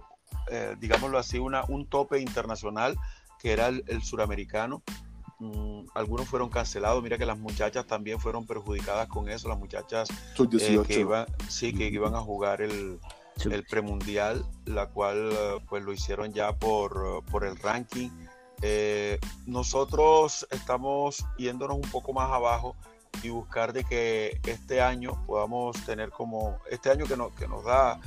eh, 0.49 0.75
digámoslo 0.79 1.17
así, 1.17 1.37
una, 1.37 1.63
un 1.67 1.87
tope 1.87 2.19
internacional, 2.19 2.97
que 3.39 3.51
era 3.51 3.67
el, 3.67 4.01
suramericano. 4.01 4.81
Mm, 5.39 5.87
algunos 5.93 6.27
fueron 6.27 6.49
cancelados, 6.49 7.03
mira 7.03 7.17
que 7.17 7.25
las 7.25 7.37
muchachas 7.37 7.85
también 7.85 8.19
fueron 8.19 8.47
perjudicadas 8.47 9.07
con 9.09 9.27
eso, 9.29 9.49
las 9.49 9.59
muchachas 9.59 10.09
eh, 10.09 10.83
que, 10.87 10.99
iban, 11.01 11.25
sí, 11.49 11.73
que 11.73 11.87
iban 11.87 12.15
a 12.15 12.21
jugar 12.21 12.61
el, 12.61 12.99
el 13.43 13.63
premundial, 13.65 14.45
la 14.63 14.87
cual 14.87 15.31
pues 15.67 15.83
lo 15.83 15.91
hicieron 15.91 16.31
ya 16.31 16.55
por, 16.55 17.23
por 17.25 17.43
el 17.43 17.57
ranking. 17.57 18.09
Eh, 18.61 19.19
nosotros 19.45 20.47
estamos 20.49 21.25
yéndonos 21.37 21.75
un 21.77 21.89
poco 21.91 22.13
más 22.13 22.31
abajo 22.31 22.75
y 23.23 23.29
buscar 23.29 23.73
de 23.73 23.83
que 23.83 24.39
este 24.45 24.81
año 24.81 25.23
podamos 25.25 25.75
tener 25.85 26.09
como, 26.09 26.59
este 26.69 26.89
año 26.91 27.05
que, 27.05 27.15
que 27.37 27.47
nos 27.47 27.63
da 27.63 27.99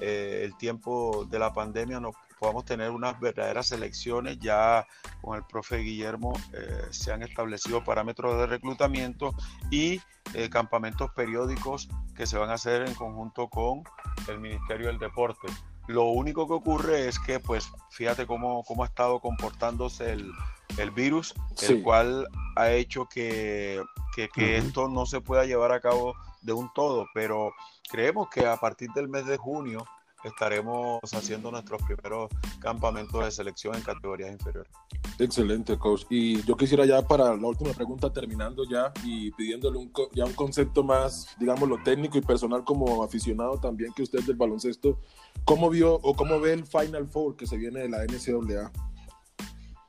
eh, 0.00 0.42
el 0.44 0.56
tiempo 0.56 1.26
de 1.30 1.38
la 1.38 1.52
pandemia, 1.52 2.00
nos 2.00 2.14
podamos 2.38 2.64
tener 2.64 2.90
unas 2.90 3.18
verdaderas 3.20 3.70
elecciones. 3.70 4.38
Ya 4.40 4.84
con 5.20 5.36
el 5.36 5.44
profe 5.44 5.78
Guillermo 5.78 6.32
eh, 6.52 6.86
se 6.90 7.12
han 7.12 7.22
establecido 7.22 7.84
parámetros 7.84 8.36
de 8.38 8.46
reclutamiento 8.46 9.34
y 9.70 10.00
eh, 10.34 10.50
campamentos 10.50 11.10
periódicos 11.12 11.88
que 12.16 12.26
se 12.26 12.36
van 12.36 12.50
a 12.50 12.54
hacer 12.54 12.82
en 12.82 12.94
conjunto 12.94 13.48
con 13.48 13.84
el 14.28 14.40
Ministerio 14.40 14.88
del 14.88 14.98
Deporte. 14.98 15.46
Lo 15.86 16.04
único 16.06 16.46
que 16.46 16.54
ocurre 16.54 17.08
es 17.08 17.18
que, 17.18 17.38
pues, 17.38 17.68
fíjate 17.90 18.26
cómo, 18.26 18.64
cómo 18.64 18.82
ha 18.82 18.86
estado 18.86 19.20
comportándose 19.20 20.12
el, 20.12 20.32
el 20.78 20.90
virus, 20.90 21.34
el 21.68 21.82
cual 21.82 22.26
ha 22.56 22.70
hecho 22.70 23.06
que, 23.06 23.82
que, 24.14 24.28
que 24.28 24.56
esto 24.56 24.88
no 24.88 25.06
se 25.06 25.20
pueda 25.20 25.44
llevar 25.44 25.72
a 25.72 25.80
cabo 25.80 26.14
de 26.42 26.52
un 26.52 26.70
todo, 26.74 27.06
pero 27.14 27.52
creemos 27.90 28.28
que 28.30 28.46
a 28.46 28.56
partir 28.56 28.90
del 28.92 29.08
mes 29.08 29.26
de 29.26 29.36
junio 29.36 29.84
estaremos 30.24 31.00
haciendo 31.12 31.50
nuestros 31.50 31.82
primeros 31.82 32.30
campamentos 32.60 33.24
de 33.24 33.30
selección 33.30 33.74
en 33.74 33.82
categorías 33.82 34.30
inferiores. 34.30 34.70
Excelente, 35.18 35.78
coach. 35.78 36.04
Y 36.10 36.42
yo 36.42 36.56
quisiera 36.56 36.84
ya 36.84 37.02
para 37.02 37.36
la 37.36 37.46
última 37.46 37.72
pregunta, 37.72 38.12
terminando 38.12 38.64
ya 38.68 38.92
y 39.04 39.30
pidiéndole 39.32 39.78
un, 39.78 39.92
ya 40.12 40.24
un 40.24 40.32
concepto 40.32 40.82
más, 40.82 41.36
digamos, 41.38 41.68
lo 41.68 41.82
técnico 41.82 42.18
y 42.18 42.22
personal 42.22 42.64
como 42.64 43.02
aficionado 43.02 43.58
también 43.58 43.92
que 43.92 44.02
usted 44.02 44.20
del 44.22 44.36
baloncesto, 44.36 44.98
¿cómo 45.44 45.70
vio 45.70 45.94
o 45.94 46.14
cómo 46.14 46.40
ve 46.40 46.52
el 46.52 46.66
Final 46.66 47.08
Four 47.08 47.36
que 47.36 47.46
se 47.46 47.56
viene 47.56 47.80
de 47.80 47.88
la 47.88 48.04
NCAA? 48.04 48.72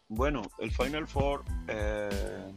Bueno, 0.09 0.43
el 0.59 0.71
Final 0.71 1.07
Four, 1.07 1.43
eh, 1.67 2.51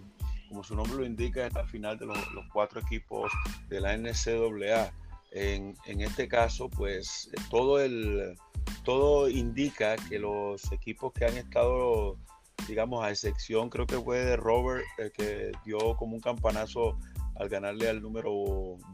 como 0.49 0.65
su 0.65 0.75
nombre 0.75 0.97
lo 0.97 1.05
indica, 1.05 1.47
es 1.47 1.55
la 1.55 1.67
final 1.67 1.99
de 1.99 2.07
los, 2.07 2.19
cuatro 2.53 2.81
equipos 2.81 3.31
de 3.69 3.81
la 3.81 3.97
NCAA 3.97 4.93
en, 5.33 6.00
este 6.00 6.29
caso, 6.29 6.71
pues 6.71 7.31
todo, 7.50 7.81
el, 7.81 8.38
todo 8.85 9.29
indica 9.29 9.97
que 10.09 10.19
los 10.19 10.73
equipos 10.73 11.12
que 11.12 11.26
han 11.26 11.37
estado, 11.37 12.17
digamos, 12.67 13.05
a 13.05 13.11
excepción, 13.11 13.69
creo 13.69 13.87
que 13.87 14.00
fue 14.00 14.19
de 14.19 14.37
Robert, 14.37 14.85
que 15.15 15.53
dio 15.65 15.97
como 15.97 16.15
un 16.15 16.21
campanazo 16.21 16.99
al 17.35 17.49
ganarle 17.49 17.88
al 17.88 18.00
número 18.00 18.31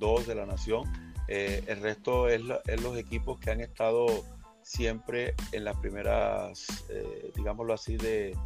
2 0.00 0.26
de 0.26 0.35
la 0.35 0.47
nación. 0.47 0.82
Eh, 1.28 1.62
el 1.68 1.80
resto 1.80 2.28
es, 2.28 2.42
los 2.42 2.97
equipos 2.99 3.38
que 3.38 3.50
han 3.50 3.61
estado 3.61 4.06
siempre 4.62 5.35
en 5.52 5.64
las 5.64 5.76
primeras, 5.76 6.66
eh, 6.88 7.30
digámoslo 7.37 7.75
así, 7.75 7.97
de, 7.97 8.37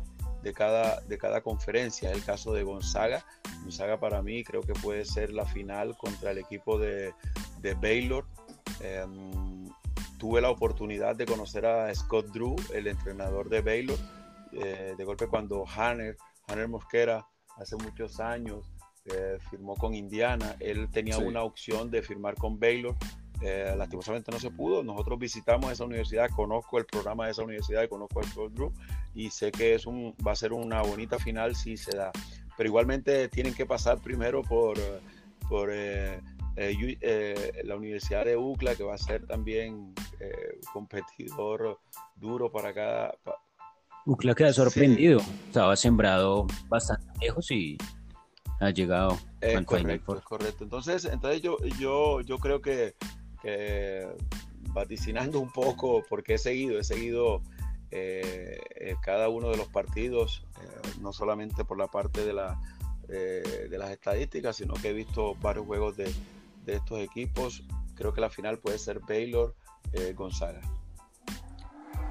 de 0.47 0.53
cada, 0.53 1.01
de 1.01 1.19
cada 1.19 1.41
conferencia. 1.41 2.13
El 2.13 2.23
caso 2.23 2.53
de 2.53 2.63
Gonzaga. 2.63 3.25
Gonzaga 3.65 3.99
para 3.99 4.23
mí 4.23 4.45
creo 4.45 4.63
que 4.63 4.75
puede 4.75 5.05
ser 5.05 5.33
la 5.33 5.45
final 5.45 5.97
contra 5.97 6.31
el 6.31 6.39
equipo 6.39 6.79
de, 6.79 7.13
de 7.59 7.75
Baylor. 7.75 8.25
Em, 8.81 9.69
tuve 10.19 10.41
la 10.41 10.51
oportunidad 10.51 11.17
de 11.17 11.27
conocer 11.27 11.67
a 11.67 11.93
Scott 11.93 12.27
Drew, 12.29 12.55
el 12.73 12.87
entrenador 12.87 13.49
de 13.49 13.61
Baylor. 13.61 13.99
Eh, 14.53 14.95
de 14.97 15.05
golpe 15.05 15.27
cuando 15.27 15.65
Hanner, 15.67 16.17
Hanner 16.47 16.69
Mosquera, 16.69 17.27
hace 17.57 17.75
muchos 17.75 18.21
años, 18.21 18.73
eh, 19.07 19.39
firmó 19.51 19.75
con 19.75 19.95
Indiana, 19.95 20.55
él 20.61 20.89
tenía 20.93 21.19
una 21.19 21.43
opción 21.43 21.91
de 21.91 22.03
firmar 22.03 22.37
con 22.37 22.59
Baylor 22.59 22.95
eh, 23.43 23.75
lastimosamente 23.77 24.33
no 24.33 24.39
se 24.39 24.51
pudo. 24.51 24.83
Nosotros 24.83 25.19
visitamos 25.19 25.71
esa 25.71 25.85
universidad, 25.85 26.31
conozco 26.31 26.79
el 26.79 26.87
programa 26.87 27.27
de 27.27 27.33
esa 27.33 27.43
universidad 27.43 27.83
y 27.83 27.89
conozco 27.89 28.21
el 28.21 28.27
Sport 28.27 28.55
Group 28.55 28.73
y 29.15 29.31
sé 29.31 29.53
que 29.53 29.75
es 29.75 29.87
un, 29.87 30.15
va 30.27 30.33
a 30.33 30.37
ser 30.37 30.53
una 30.53 30.83
bonita 30.83 31.19
final 31.19 31.55
si 31.55 31.77
se 31.77 31.97
da. 31.97 32.11
Pero 32.57 32.69
igualmente 32.69 33.29
tienen 33.29 33.55
que 33.55 33.67
pasar 33.67 33.99
primero 33.99 34.43
por, 34.43 34.79
por 35.49 35.71
eh, 35.71 36.21
eh, 36.57 37.63
la 37.65 37.77
Universidad 37.77 38.25
de 38.25 38.37
UCLA, 38.37 38.75
que 38.75 38.85
va 38.85 38.95
a 38.95 38.99
ser 38.99 39.27
también 39.27 39.95
competidor 40.73 41.79
duro 42.17 42.51
para 42.51 42.73
cada. 42.73 43.15
UCLA 44.07 44.35
queda 44.35 44.53
sorprendido, 44.55 45.21
estaba 45.47 45.77
sembrado 45.77 46.47
bastante 46.69 47.07
lejos 47.21 47.51
y 47.51 47.77
ha 48.61 48.71
llegado. 48.71 49.19
correcto, 49.67 50.23
correcto. 50.25 50.65
Entonces, 50.65 51.05
entonces 51.05 51.43
yo, 51.43 51.59
yo, 51.79 52.23
yo 52.23 52.39
creo 52.39 52.63
que 52.63 52.95
eh, 53.49 54.09
vaticinando 54.73 55.39
un 55.41 55.53
poco, 55.53 56.03
porque 56.09 56.35
he 56.35 56.39
seguido, 56.39 56.79
he 56.79 56.85
seguido 56.85 57.43
eh, 57.93 58.61
eh, 58.75 58.97
cada 59.03 59.29
uno 59.29 59.51
de 59.51 59.57
los 59.57 59.69
partidos, 59.69 60.45
no 61.01 61.13
solamente 61.13 61.65
por 61.65 61.79
la 61.79 61.87
parte 61.87 62.25
de, 62.25 62.33
la, 62.33 62.61
de 63.07 63.79
las 63.79 63.91
estadísticas, 63.91 64.57
sino 64.57 64.75
que 64.75 64.89
he 64.89 64.93
visto 64.93 65.37
varios 65.37 65.65
juegos 65.65 65.97
de, 65.97 66.13
de 66.65 66.75
estos 66.75 66.99
equipos. 66.99 67.63
Creo 67.95 68.13
que 68.13 68.21
la 68.21 68.31
final 68.31 68.59
puede 68.59 68.79
ser 68.79 69.01
Baylor 69.01 69.55
Gonzaga. 70.15 70.61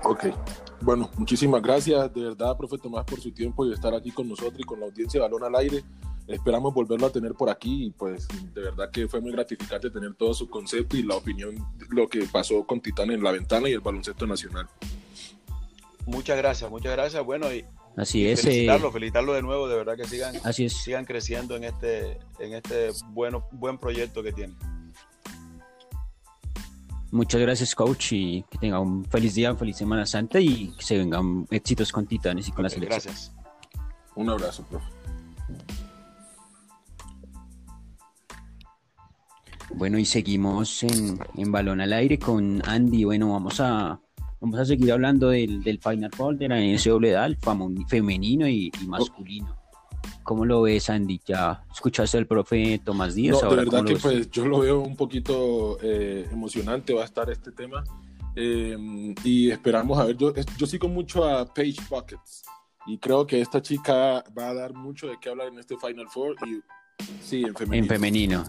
Ok, 0.04 0.26
bueno, 0.82 1.10
muchísimas 1.18 1.62
gracias 1.62 2.14
de 2.14 2.22
verdad, 2.22 2.56
profe 2.56 2.78
Tomás, 2.78 3.06
por 3.06 3.20
su 3.20 3.32
tiempo 3.32 3.66
y 3.66 3.74
estar 3.74 3.94
aquí 3.94 4.12
con 4.12 4.30
nosotros 4.30 4.60
y 4.60 4.64
con 4.64 4.80
la 4.80 4.86
audiencia 4.86 5.20
de 5.20 5.28
Balón 5.28 5.44
al 5.44 5.56
Aire 5.56 5.84
esperamos 6.28 6.74
volverlo 6.74 7.08
a 7.08 7.12
tener 7.12 7.34
por 7.34 7.50
aquí 7.50 7.86
y 7.86 7.92
pues 7.92 8.28
de 8.54 8.62
verdad 8.62 8.90
que 8.92 9.08
fue 9.08 9.22
muy 9.22 9.32
gratificante 9.32 9.90
tener 9.90 10.14
todo 10.16 10.34
su 10.34 10.50
concepto 10.50 10.98
y 10.98 11.04
la 11.04 11.16
opinión 11.16 11.56
de 11.78 11.86
lo 11.90 12.08
que 12.08 12.26
pasó 12.32 12.66
con 12.66 12.82
Titán 12.82 13.12
en 13.12 13.24
la 13.24 13.32
ventana 13.32 13.70
y 13.70 13.74
el 13.74 13.82
baloncesto 13.82 14.26
nacional. 14.26 14.68
Muchas 16.06 16.38
gracias, 16.38 16.70
muchas 16.70 16.92
gracias. 16.92 17.24
Bueno, 17.24 17.52
y, 17.54 17.66
Así 17.98 18.28
es. 18.28 18.42
Felicitarlo, 18.42 18.90
eh, 18.90 18.92
felicitarlo 18.92 19.34
de 19.34 19.42
nuevo, 19.42 19.68
de 19.68 19.76
verdad 19.76 19.96
que 19.96 20.06
sigan, 20.06 20.36
Así 20.44 20.70
sigan 20.70 21.06
creciendo 21.06 21.56
en 21.56 21.64
este, 21.64 22.20
en 22.40 22.54
este 22.54 22.90
bueno, 23.10 23.48
buen 23.52 23.78
proyecto 23.78 24.22
que 24.22 24.34
tienen. 24.34 24.58
Muchas 27.12 27.40
gracias, 27.40 27.74
coach, 27.74 28.12
y 28.12 28.44
que 28.52 28.58
tenga 28.58 28.80
un 28.80 29.06
feliz 29.06 29.36
día, 29.36 29.56
feliz 29.56 29.78
Semana 29.78 30.06
Santa 30.06 30.40
y 30.40 30.74
que 30.78 30.84
se 30.84 30.98
vengan 30.98 31.48
éxitos 31.50 31.92
con 31.92 32.06
Titanes 32.06 32.50
y 32.50 32.52
con 32.52 32.64
la 32.64 32.70
selección. 32.70 33.02
Gracias. 33.02 33.32
Un 34.16 34.30
abrazo, 34.30 34.66
profe. 34.70 34.95
Bueno, 39.86 40.00
y 40.00 40.06
seguimos 40.06 40.82
en, 40.82 41.20
en, 41.38 41.52
balón 41.52 41.80
al 41.80 41.94
aire 41.94 42.18
con 42.18 42.60
Andy. 42.66 43.04
Bueno, 43.04 43.34
vamos 43.34 43.60
a, 43.60 44.02
vamos 44.42 44.60
a 44.60 44.66
seguir 44.66 44.92
hablando 44.92 45.30
del, 45.30 45.62
del 45.62 45.78
Final 45.78 46.10
Four 46.12 46.40
de 46.40 46.48
la 46.48 46.60
NCAA, 46.60 47.38
femenino 47.88 48.50
y, 48.50 48.72
masculino. 48.88 49.56
¿Cómo 50.24 50.44
lo 50.44 50.64
ves, 50.64 50.90
Andy? 50.90 51.22
¿Ya 51.24 51.64
escuchaste 51.72 52.18
al 52.18 52.26
profe 52.26 52.82
Tomás 52.84 53.14
Díaz? 53.14 53.44
No, 53.44 53.52
de 53.52 53.58
verdad 53.58 53.86
que 53.86 53.96
pues 53.98 54.32
yo 54.32 54.48
lo 54.48 54.62
veo 54.62 54.80
un 54.80 54.96
poquito 54.96 55.78
eh, 55.84 56.28
emocionante, 56.32 56.92
va 56.92 57.04
a 57.04 57.06
estar 57.06 57.30
este 57.30 57.52
tema. 57.52 57.84
Eh, 58.36 59.14
y 59.24 59.52
esperamos 59.52 60.00
a 60.00 60.06
ver, 60.06 60.18
yo, 60.18 60.34
yo 60.58 60.66
sigo 60.66 60.88
mucho 60.88 61.26
a 61.26 61.46
Paige 61.46 61.84
Buckets 61.88 62.44
y 62.88 62.98
creo 62.98 63.28
que 63.28 63.40
esta 63.40 63.62
chica 63.62 64.24
va 64.36 64.50
a 64.50 64.54
dar 64.56 64.74
mucho 64.74 65.06
de 65.06 65.18
qué 65.22 65.30
hablar 65.30 65.50
en 65.50 65.60
este 65.60 65.78
Final 65.78 66.08
Four 66.10 66.38
y 66.48 66.60
sí, 67.22 67.44
en 67.44 67.54
femenino. 67.54 67.84
En 67.84 67.88
femenino 67.88 68.46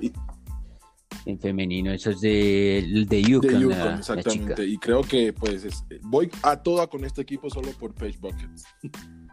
en 1.27 1.41
femenino, 1.41 1.93
eso 1.93 2.11
es 2.11 2.21
de, 2.21 3.05
de 3.09 3.23
Yukon. 3.23 3.73
exactamente. 3.99 4.65
y 4.65 4.79
creo 4.79 5.03
que 5.03 5.33
pues 5.33 5.67
voy 6.03 6.31
a 6.43 6.57
toda 6.57 6.87
con 6.87 7.05
este 7.05 7.23
equipo 7.23 7.51
solo 7.51 7.73
por 7.73 7.93
Page 7.95 8.17
Buckets. 8.21 8.65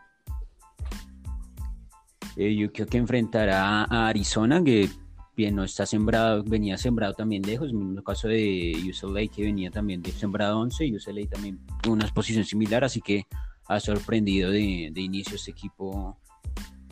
eh, 2.36 2.70
que 2.70 2.98
enfrentará 2.98 3.84
a 3.84 4.08
Arizona, 4.08 4.64
que 4.64 4.90
bien 5.38 5.56
no 5.56 5.64
está 5.64 5.86
sembrado, 5.86 6.44
venía 6.44 6.78
sembrado 6.78 7.14
también 7.14 7.44
lejos, 7.44 7.70
en 7.70 7.96
el 7.98 8.04
caso 8.04 8.28
de 8.28 8.74
UCLA 8.90 9.28
que 9.28 9.44
venía 9.44 9.70
también 9.70 10.02
de 10.02 10.12
sembrado 10.12 10.60
11, 10.60 10.86
y 10.86 10.96
UCLA 10.96 11.30
también 11.30 11.60
una 11.88 12.08
posición 12.08 12.44
similar, 12.44 12.84
así 12.84 13.02
que 13.02 13.28
ha 13.68 13.80
sorprendido 13.80 14.50
de, 14.50 14.90
de 14.92 15.02
inicio 15.02 15.36
este 15.36 15.52
equipo 15.52 16.18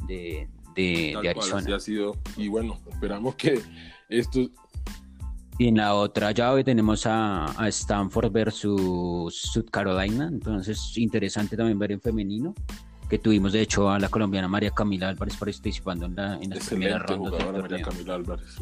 de, 0.07 0.47
de, 0.75 1.17
Arizona. 1.27 1.75
ha 1.75 1.79
sido, 1.79 2.15
y 2.37 2.47
bueno, 2.47 2.79
esperamos 2.91 3.33
que 3.35 3.59
esto 4.09 4.49
y 5.61 5.67
en 5.67 5.77
la 5.77 5.93
otra 5.93 6.31
llave 6.31 6.63
tenemos 6.63 7.05
a, 7.05 7.53
Stanford 7.67 8.31
versus 8.31 9.35
South 9.35 9.69
Carolina. 9.69 10.27
Entonces, 10.27 10.97
interesante 10.97 11.55
también 11.55 11.77
ver 11.77 11.91
en 11.91 12.01
femenino. 12.01 12.55
Que 13.07 13.19
tuvimos, 13.19 13.53
de 13.53 13.61
hecho, 13.61 13.87
a 13.87 13.99
la 13.99 14.09
colombiana 14.09 14.47
María 14.47 14.71
Camila 14.71 15.09
Álvarez 15.09 15.37
participando 15.37 16.07
en, 16.07 16.15
la, 16.15 16.39
en 16.41 16.49
las 16.49 16.67
primeras 16.67 17.03
rondas 17.03 17.33
María 17.61 17.79
Camila 17.83 18.15
Álvarez. 18.15 18.55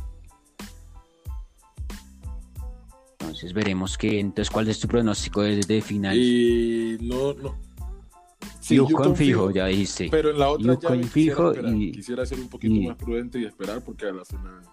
Entonces 3.22 3.54
veremos 3.54 3.98
que 3.98 4.20
entonces 4.20 4.52
cuál 4.52 4.68
es 4.68 4.78
tu 4.82 4.90
pronóstico 4.90 5.44
de, 5.44 5.82
final. 5.82 6.18
Y 6.18 6.98
no, 7.00 7.34
no. 7.34 7.56
Sí, 8.60 8.76
Yukon, 8.76 9.16
fijo, 9.16 9.52
ya 9.52 9.68
dijiste. 9.68 10.10
Pero 10.12 10.32
en 10.32 10.40
la 10.40 10.50
otra 10.50 10.74
Yukon 10.74 11.04
fijo 11.06 11.54
y 11.56 11.94
quisiera 11.94 12.26
ser 12.26 12.42
un 12.42 12.50
poquito 12.50 12.90
más 12.90 12.98
prudente 12.98 13.40
y 13.40 13.46
esperar 13.46 13.82
porque 13.82 14.08
a 14.08 14.12
la 14.12 14.26
final 14.26 14.64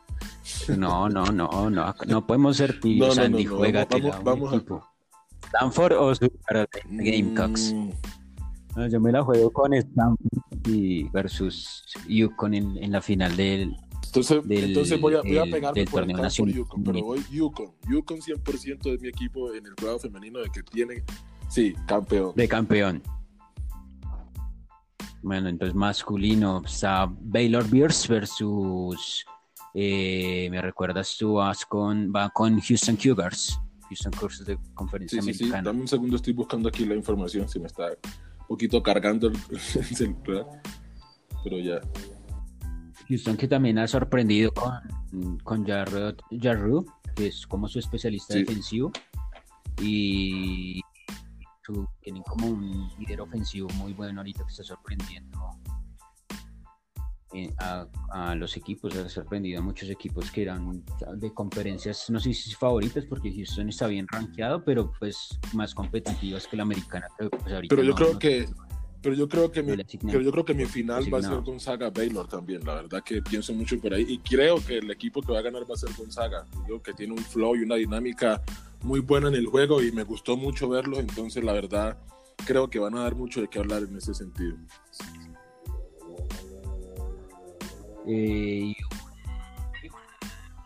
no, 0.77 1.09
no, 1.09 1.25
no, 1.27 1.71
no, 1.71 1.95
no 2.07 2.27
podemos 2.27 2.57
ser 2.57 2.81
tibios, 2.81 3.19
Andy, 3.19 3.45
juega 3.45 3.87
vamos, 3.91 4.25
vamos, 4.25 4.65
Stanford 5.47 5.93
o 5.93 6.13
Gamecocks. 6.89 7.73
Mm, 7.73 8.89
yo 8.91 9.01
me 9.01 9.13
la 9.13 9.23
juego 9.23 9.51
con 9.53 9.75
Stanford 9.75 10.69
y 10.69 11.05
versus 11.11 11.85
Yukon 12.09 12.55
en, 12.55 12.77
en 12.83 12.93
la 12.93 13.01
final 13.01 13.37
del, 13.37 13.75
entonces, 14.17 14.43
entonces 14.49 15.01
voy 15.01 15.15
a, 15.15 15.23
voy 15.23 15.39
a 15.39 15.45
pegarme 15.45 15.85
por, 15.85 16.01
torneo 16.01 16.19
nacional. 16.19 16.55
Yukon, 16.55 16.85
pero 16.85 17.03
voy 17.03 17.25
Yukon. 17.31 17.73
Yukon 17.89 18.19
100% 18.19 18.83
de 18.83 18.99
mi 18.99 19.09
equipo 19.09 19.53
en 19.53 19.67
el 19.67 19.75
juego 19.79 19.99
femenino 19.99 20.39
de 20.41 20.51
que 20.51 20.63
tiene, 20.63 21.05
sí, 21.49 21.75
campeón. 21.87 22.33
De 22.35 22.49
campeón. 22.49 23.03
Bueno, 25.23 25.49
entonces 25.49 25.75
masculino 25.75 26.63
está 26.65 27.13
Baylor 27.21 27.69
Bears 27.69 28.07
versus, 28.09 29.27
eh, 29.79 30.49
me 30.51 30.63
recuerdas 30.63 31.19
tú, 31.19 31.35
vas 31.35 31.67
con, 31.67 32.11
va 32.11 32.31
con 32.31 32.59
Houston 32.59 32.97
Cougars. 32.97 33.61
Houston 33.91 34.11
Cougars 34.13 34.43
de 34.47 34.59
conferencia 34.73 35.21
sí, 35.21 35.29
americana. 35.29 35.59
Sí, 35.59 35.65
dame 35.67 35.81
un 35.83 35.89
segundo, 35.89 36.17
estoy 36.17 36.33
buscando 36.33 36.71
aquí 36.71 36.87
la 36.87 36.95
información, 36.95 37.47
si 37.47 37.61
me 37.61 37.67
está 37.67 37.89
un 37.89 38.47
poquito 38.49 38.83
cargando 38.83 39.29
el 39.51 39.61
celular, 39.61 40.47
pero 41.45 41.59
ya. 41.59 41.83
Houston 43.07 43.37
que 43.37 43.47
también 43.47 43.79
ha 43.79 43.87
sorprendido 43.87 44.51
con, 44.55 45.39
con 45.41 45.67
Jarru, 45.67 46.87
que 47.15 47.27
es 47.27 47.47
como 47.47 47.69
su 47.69 47.79
especialista 47.79 48.33
defensivo. 48.35 48.91
Y 49.83 50.81
tienen 52.01 52.23
como 52.23 52.47
un 52.47 52.89
líder 52.99 53.21
ofensivo 53.21 53.69
muy 53.75 53.93
bueno 53.93 54.21
ahorita 54.21 54.43
que 54.43 54.51
está 54.53 54.65
sorprendiendo 54.65 55.39
eh, 57.33 57.53
a, 57.59 58.35
los 58.37 58.57
equipos, 58.57 58.95
ha 58.97 59.09
sorprendido 59.09 59.61
a 59.61 59.63
muchos 59.63 59.91
equipos 59.91 60.31
que 60.31 60.43
eran 60.43 60.85
de 61.15 61.35
conferencias, 61.35 62.09
no 62.09 62.21
sé 62.21 62.33
si 62.33 62.55
favoritas, 62.55 63.05
porque 63.05 63.33
Houston 63.33 63.69
está 63.69 63.87
bien 63.89 64.07
rankeado, 64.09 64.65
pero 64.65 64.93
pues 64.99 65.39
más 65.53 65.75
competitivas 65.75 66.47
que 66.47 66.57
la 66.57 66.63
americana. 66.63 67.09
Pero, 67.19 67.31
pues, 67.31 67.43
pero 67.69 67.83
yo 67.83 67.95
creo 67.95 68.19
que 68.19 68.49
pero 69.07 69.15
yo 69.15 69.29
creo 69.29 69.53
que 69.53 69.63
mi, 69.63 69.77
yo 69.77 70.33
creo 70.33 70.45
que 70.45 70.53
mi 70.53 70.65
final 70.65 71.05
va 71.15 71.19
a 71.19 71.23
ser 71.23 71.41
Gonzaga 71.41 71.91
Baylor 71.91 72.27
también. 72.27 72.65
La 72.65 72.75
verdad 72.75 73.05
que 73.05 73.23
pienso 73.23 73.55
mucho 73.55 73.79
por 73.81 73.95
ahí. 73.95 74.05
Y 74.09 74.19
creo 74.19 74.57
que 74.65 74.79
el 74.79 74.91
equipo 74.91 75.23
que 75.23 75.31
va 75.31 75.39
a 75.39 75.43
ganar 75.43 75.63
va 75.63 75.75
a 75.75 75.79
ser 75.79 75.91
Gonzaga. 75.97 76.45
Digo 76.67 76.83
que 76.83 76.93
tiene 76.93 77.13
un 77.13 77.21
flow 77.21 77.55
y 77.55 77.63
una 77.63 77.77
dinámica 77.77 78.43
muy 78.83 78.99
buena 78.99 79.29
en 79.29 79.37
el 79.37 79.47
juego 79.47 79.81
y 79.81 79.93
me 79.93 80.03
gustó 80.03 80.37
mucho 80.37 80.69
verlo. 80.69 80.99
Entonces, 80.99 81.45
la 81.45 81.53
verdad, 81.53 81.97
creo 82.47 82.69
que 82.69 82.81
van 82.81 82.97
a 82.97 83.03
dar 83.03 83.15
mucho 83.15 83.41
de 83.41 83.47
qué 83.47 83.61
hablar 83.61 83.85
en 83.85 83.97
ese 83.97 84.13
sentido. 84.13 84.57
Eh, 88.07 88.75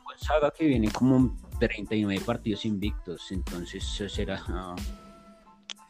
Gonzaga 0.04 0.50
que 0.50 0.66
viene 0.66 0.90
como 0.90 1.36
39 1.58 2.22
partidos 2.24 2.64
invictos. 2.64 3.30
Entonces, 3.32 3.84
será. 4.08 4.42
Ah, 4.48 4.76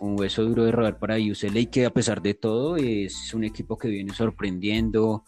un 0.00 0.18
hueso 0.18 0.42
duro 0.44 0.64
de 0.64 0.72
robar 0.72 0.98
para 0.98 1.16
UCLA 1.16 1.66
que 1.70 1.84
a 1.84 1.90
pesar 1.90 2.22
de 2.22 2.32
todo 2.34 2.76
es 2.76 3.34
un 3.34 3.44
equipo 3.44 3.76
que 3.76 3.88
viene 3.88 4.14
sorprendiendo 4.14 5.24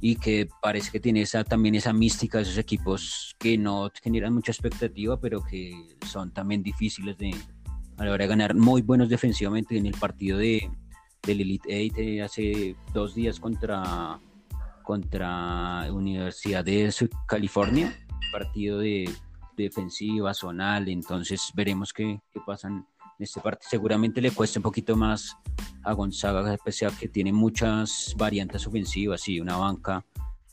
y 0.00 0.16
que 0.16 0.48
parece 0.60 0.90
que 0.90 0.98
tiene 0.98 1.22
esa, 1.22 1.44
también 1.44 1.76
esa 1.76 1.92
mística 1.92 2.38
de 2.38 2.42
esos 2.42 2.58
equipos 2.58 3.36
que 3.38 3.56
no 3.56 3.88
generan 4.02 4.34
mucha 4.34 4.50
expectativa 4.50 5.20
pero 5.20 5.42
que 5.42 5.96
son 6.06 6.32
también 6.32 6.62
difíciles 6.62 7.16
de 7.18 7.34
a 7.98 8.04
la 8.04 8.12
hora 8.12 8.24
de 8.24 8.28
ganar 8.28 8.54
muy 8.54 8.82
buenos 8.82 9.08
defensivamente 9.08 9.76
en 9.76 9.86
el 9.86 9.94
partido 9.94 10.38
de 10.38 10.68
del 11.22 11.42
Elite 11.42 11.72
Eight 11.72 12.22
hace 12.22 12.74
dos 12.92 13.14
días 13.14 13.38
contra 13.38 14.18
contra 14.82 15.86
Universidad 15.92 16.64
de 16.64 16.92
California 17.26 17.96
partido 18.30 18.78
de, 18.78 19.10
defensiva 19.56 20.32
zonal 20.32 20.88
entonces 20.88 21.50
veremos 21.54 21.92
qué, 21.92 22.20
qué 22.32 22.40
pasan 22.46 22.86
este 23.18 23.40
partido. 23.40 23.68
Seguramente 23.68 24.20
le 24.22 24.30
cuesta 24.30 24.58
un 24.58 24.62
poquito 24.62 24.96
más 24.96 25.36
a 25.82 25.92
Gonzaga, 25.92 26.56
pese 26.64 26.86
a 26.86 26.90
que 26.90 27.08
tiene 27.08 27.32
muchas 27.32 28.14
variantes 28.16 28.66
ofensivas 28.66 29.28
y 29.28 29.40
una 29.40 29.56
banca 29.56 30.04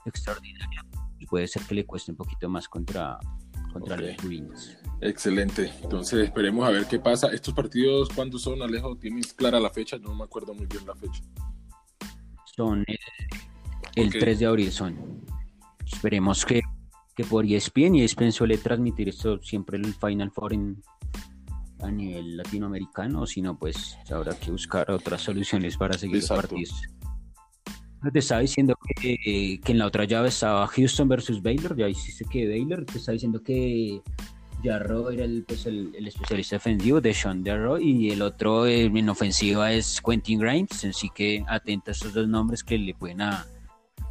extraordinaria. 0.06 0.84
Y 1.20 1.26
puede 1.26 1.48
ser 1.48 1.62
que 1.64 1.76
le 1.76 1.86
cueste 1.86 2.12
un 2.12 2.18
poquito 2.18 2.50
más 2.50 2.68
contra, 2.68 3.18
contra 3.72 3.96
los 3.96 4.18
Bruins. 4.18 4.78
Excelente. 5.00 5.72
Entonces 5.82 6.26
esperemos 6.26 6.68
a 6.68 6.72
ver 6.72 6.86
qué 6.88 7.00
pasa. 7.00 7.28
¿Estos 7.28 7.54
partidos 7.54 8.10
cuándo 8.10 8.38
son, 8.38 8.62
Alejo? 8.62 8.98
¿Tienes 8.98 9.34
clara 9.34 9.60
la 9.60 9.70
fecha? 9.70 9.98
No 9.98 10.14
me 10.14 10.26
acuerdo 10.26 10.54
muy 10.54 10.66
bien 10.66 10.86
la 10.86 10.96
fecha. 10.96 11.24
Son 12.56 12.84
el, 12.88 12.98
3 14.06 14.40
de 14.40 14.46
abril. 14.46 14.72
Son. 14.72 14.96
Esperemos 15.86 16.46
que, 16.46 16.62
que 17.16 17.24
por 17.24 17.46
ESPN, 17.46 17.96
y 17.96 18.04
ESPN 18.04 18.32
suele 18.32 18.58
transmitir 18.58 19.10
esto 19.10 19.42
siempre 19.42 19.78
el 19.78 19.94
Final 19.94 20.32
Four 20.32 20.54
en, 20.54 20.84
a 21.82 21.92
nivel 21.92 22.38
latinoamericano, 22.38 23.26
sino 23.26 23.58
pues 23.58 23.98
habrá 24.10 24.38
que 24.38 24.52
buscar 24.52 24.90
otras 24.92 25.22
soluciones 25.22 25.78
para 25.78 25.98
seguir 25.98 26.18
los 26.18 26.28
partidos. 26.28 26.82
Te 28.12 28.20
estaba 28.20 28.42
diciendo 28.42 28.76
que, 29.02 29.60
que, 29.64 29.72
en 29.72 29.78
la 29.80 29.88
otra 29.88 30.06
llave 30.06 30.30
estaba 30.30 30.66
Houston 30.68 31.08
versus 31.08 31.42
Baylor, 31.42 31.76
ya 31.76 31.90
hiciste 31.90 32.26
que 32.26 32.48
Baylor, 32.48 32.86
te 32.86 33.00
estaba 33.00 33.14
diciendo 33.14 33.42
que 33.42 34.02
Jarro 34.64 35.10
era 35.10 35.26
el, 35.26 35.44
pues, 35.44 35.66
el, 35.66 35.94
especialista 36.08 36.56
defensivo 36.58 37.02
de 37.02 37.14
Sean 37.14 37.44
Jarro 37.44 37.80
y 37.80 38.12
el 38.12 38.22
otro 38.22 38.68
en 38.68 39.10
ofensiva 39.10 39.74
es 39.74 40.02
Quentin 40.02 40.40
Grimes, 40.40 40.86
así 40.86 41.10
que 41.10 41.44
atenta 41.48 41.92
a 41.92 41.94
estos 41.94 42.14
dos 42.14 42.28
nombres 42.28 42.64
que 42.64 42.78
le 42.78 42.94
pueden 42.94 43.22
a, 43.22 43.46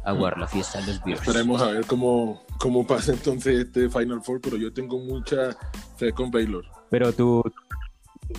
aguar 0.07 0.37
la 0.37 0.47
fiesta 0.47 0.79
de 0.79 0.87
los 0.87 1.03
Bears. 1.03 1.21
Esperemos 1.21 1.61
a 1.61 1.71
ver 1.71 1.85
cómo, 1.85 2.45
cómo 2.59 2.87
pasa 2.87 3.11
entonces 3.11 3.65
este 3.65 3.89
Final 3.89 4.21
Four, 4.21 4.39
pero 4.41 4.55
yo 4.55 4.71
tengo 4.71 4.97
mucha 4.99 5.55
fe 5.97 6.13
con 6.13 6.31
Baylor. 6.31 6.65
Pero 6.89 7.11
tú, 7.11 7.43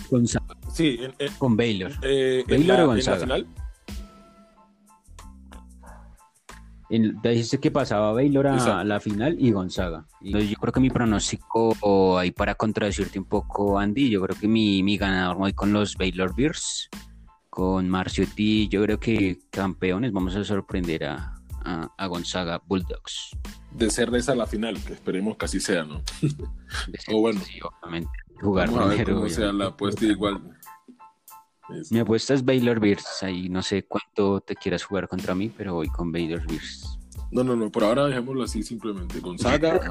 Gonzaga. 0.09 0.57
Sí, 0.73 0.99
con 1.37 1.55
Baylor. 1.55 1.91
Eh, 2.01 2.43
¿Baylor 2.47 2.81
o 2.81 2.87
Gonzaga? 2.87 3.37
En 6.91 7.21
te 7.21 7.29
dijiste 7.29 7.59
que 7.59 7.69
pasaba 7.69 8.13
Baylor 8.13 8.47
a, 8.47 8.83
la 8.83 8.99
final 8.99 9.35
y 9.39 9.51
Gonzaga. 9.51 10.07
Entonces 10.21 10.49
yo 10.49 10.55
creo 10.55 10.73
que 10.73 10.79
mi 10.79 10.89
pronóstico 10.89 12.17
ahí 12.17 12.31
para 12.31 12.55
contradecirte 12.55 13.19
un 13.19 13.25
poco, 13.25 13.77
Andy, 13.77 14.09
yo 14.09 14.21
creo 14.23 14.35
que 14.35 14.47
mi, 14.47 14.81
mi 14.81 14.97
ganador 14.97 15.37
voy 15.37 15.53
con 15.53 15.71
los 15.71 15.95
Baylor 15.95 16.33
Bears, 16.35 16.89
con 17.51 17.87
Marcio 17.87 18.25
T, 18.35 18.67
yo 18.69 18.81
creo 18.81 18.99
que 18.99 19.37
campeones, 19.51 20.11
vamos 20.11 20.35
a 20.35 20.43
sorprender 20.43 21.03
a, 21.03 21.38
a, 21.63 22.07
Gonzaga 22.07 22.61
Bulldogs. 22.65 23.31
De 23.71 23.89
ser 23.89 24.13
esa 24.15 24.35
la 24.35 24.45
final, 24.45 24.81
que 24.83 24.93
esperemos 24.93 25.37
que 25.37 25.45
así 25.45 25.59
sea, 25.59 25.83
¿no? 25.83 26.01
o 27.11 27.21
bueno, 27.21 27.39
sí, 27.41 27.59
obviamente. 27.61 28.11
Jugar 28.41 28.71
Vamos 28.71 29.33
sea 29.33 29.51
la 29.51 29.67
apuesta 29.67 30.05
igual. 30.05 30.41
Mi 31.91 31.99
apuesta 31.99 32.33
es 32.33 32.43
Baylor 32.43 32.79
Bears. 32.79 33.21
Ahí 33.21 33.49
no 33.49 33.61
sé 33.61 33.83
cuánto 33.83 34.41
te 34.41 34.55
quieras 34.55 34.83
jugar 34.83 35.07
contra 35.07 35.35
mí, 35.35 35.51
pero 35.55 35.75
voy 35.75 35.89
con 35.89 36.11
Baylor 36.11 36.45
Bears. 36.47 36.97
No, 37.31 37.43
no, 37.43 37.55
no, 37.55 37.71
por 37.71 37.83
ahora 37.83 38.07
dejémoslo 38.07 38.43
así 38.43 38.63
simplemente. 38.63 39.19
Gonzaga, 39.19 39.79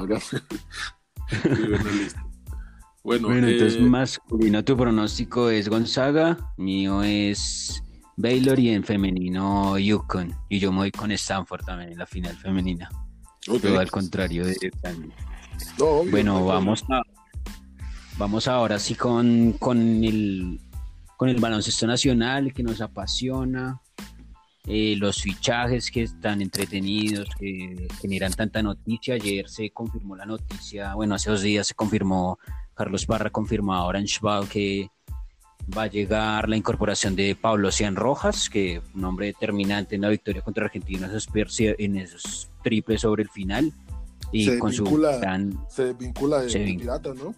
Bueno, 3.01 3.29
bueno 3.29 3.47
eh... 3.47 3.53
entonces 3.53 3.81
masculino 3.81 4.63
tu 4.63 4.75
pronóstico 4.75 5.49
es 5.49 5.69
Gonzaga, 5.69 6.37
mío 6.57 7.01
es 7.01 7.81
Baylor 8.19 8.59
y 8.59 8.71
en 8.71 8.83
femenino 8.83 9.77
Yukon. 9.77 10.35
Y 10.49 10.59
yo 10.59 10.73
me 10.73 10.79
voy 10.79 10.91
con 10.91 11.09
Stanford 11.13 11.63
también 11.63 11.93
en 11.93 11.97
la 11.97 12.05
final 12.05 12.35
femenina. 12.35 12.89
Todo 13.45 13.79
al 13.79 13.89
contrario 13.89 14.45
de 14.45 14.57
Bueno, 16.11 16.45
vamos 16.45 16.83
a 16.89 17.01
vamos 18.17 18.49
ahora 18.49 18.77
sí 18.77 18.95
con, 18.95 19.53
con 19.53 20.03
el 20.03 20.59
con 21.15 21.29
el 21.29 21.39
baloncesto 21.39 21.87
nacional 21.87 22.53
que 22.53 22.61
nos 22.61 22.81
apasiona. 22.81 23.79
Eh, 24.65 24.97
los 24.97 25.21
fichajes 25.21 25.89
que 25.89 26.03
están 26.03 26.41
entretenidos, 26.41 27.29
que 27.39 27.87
generan 28.01 28.33
tanta 28.33 28.61
noticia. 28.61 29.15
Ayer 29.15 29.49
se 29.49 29.71
confirmó 29.71 30.17
la 30.17 30.25
noticia, 30.25 30.93
bueno, 30.93 31.15
hace 31.15 31.29
dos 31.29 31.41
días 31.41 31.67
se 31.67 31.73
confirmó, 31.73 32.37
Carlos 32.73 33.07
Barra 33.07 33.29
confirmó 33.29 33.73
a 33.75 33.85
Orange 33.85 34.19
Ball 34.21 34.49
que 34.49 34.89
va 35.77 35.83
a 35.83 35.87
llegar 35.87 36.49
la 36.49 36.55
incorporación 36.55 37.15
de 37.15 37.35
Pablo 37.35 37.71
Cian 37.71 37.95
Rojas, 37.95 38.49
que 38.49 38.81
un 38.95 39.05
hombre 39.05 39.27
determinante 39.27 39.95
en 39.95 40.01
la 40.01 40.09
victoria 40.09 40.41
contra 40.41 40.65
Argentina 40.65 41.09
en 41.09 41.97
esos 41.97 42.49
triples 42.63 43.01
sobre 43.01 43.23
el 43.23 43.29
final. 43.29 43.71
Y 44.31 44.45
se 44.45 44.59
con 44.59 44.69
desvincula, 44.69 45.13
su 45.13 45.19
gran, 45.19 45.65
se 45.69 45.85
desvincula 45.85 46.41
de, 46.41 46.59
Piratas, 46.59 47.15
¿no? 47.15 47.35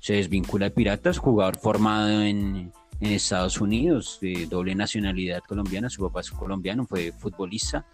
Se 0.00 0.14
desvincula 0.14 0.66
de 0.66 0.70
Piratas, 0.70 1.18
jugador 1.18 1.56
formado 1.56 2.22
en, 2.22 2.72
en 3.00 3.12
Estados 3.12 3.60
Unidos, 3.60 4.18
de 4.20 4.46
doble 4.46 4.74
nacionalidad 4.74 5.40
colombiana, 5.48 5.88
su 5.88 6.02
papá 6.02 6.20
es 6.20 6.30
colombiano, 6.30 6.86
fue 6.86 7.12
futbolista. 7.12 7.86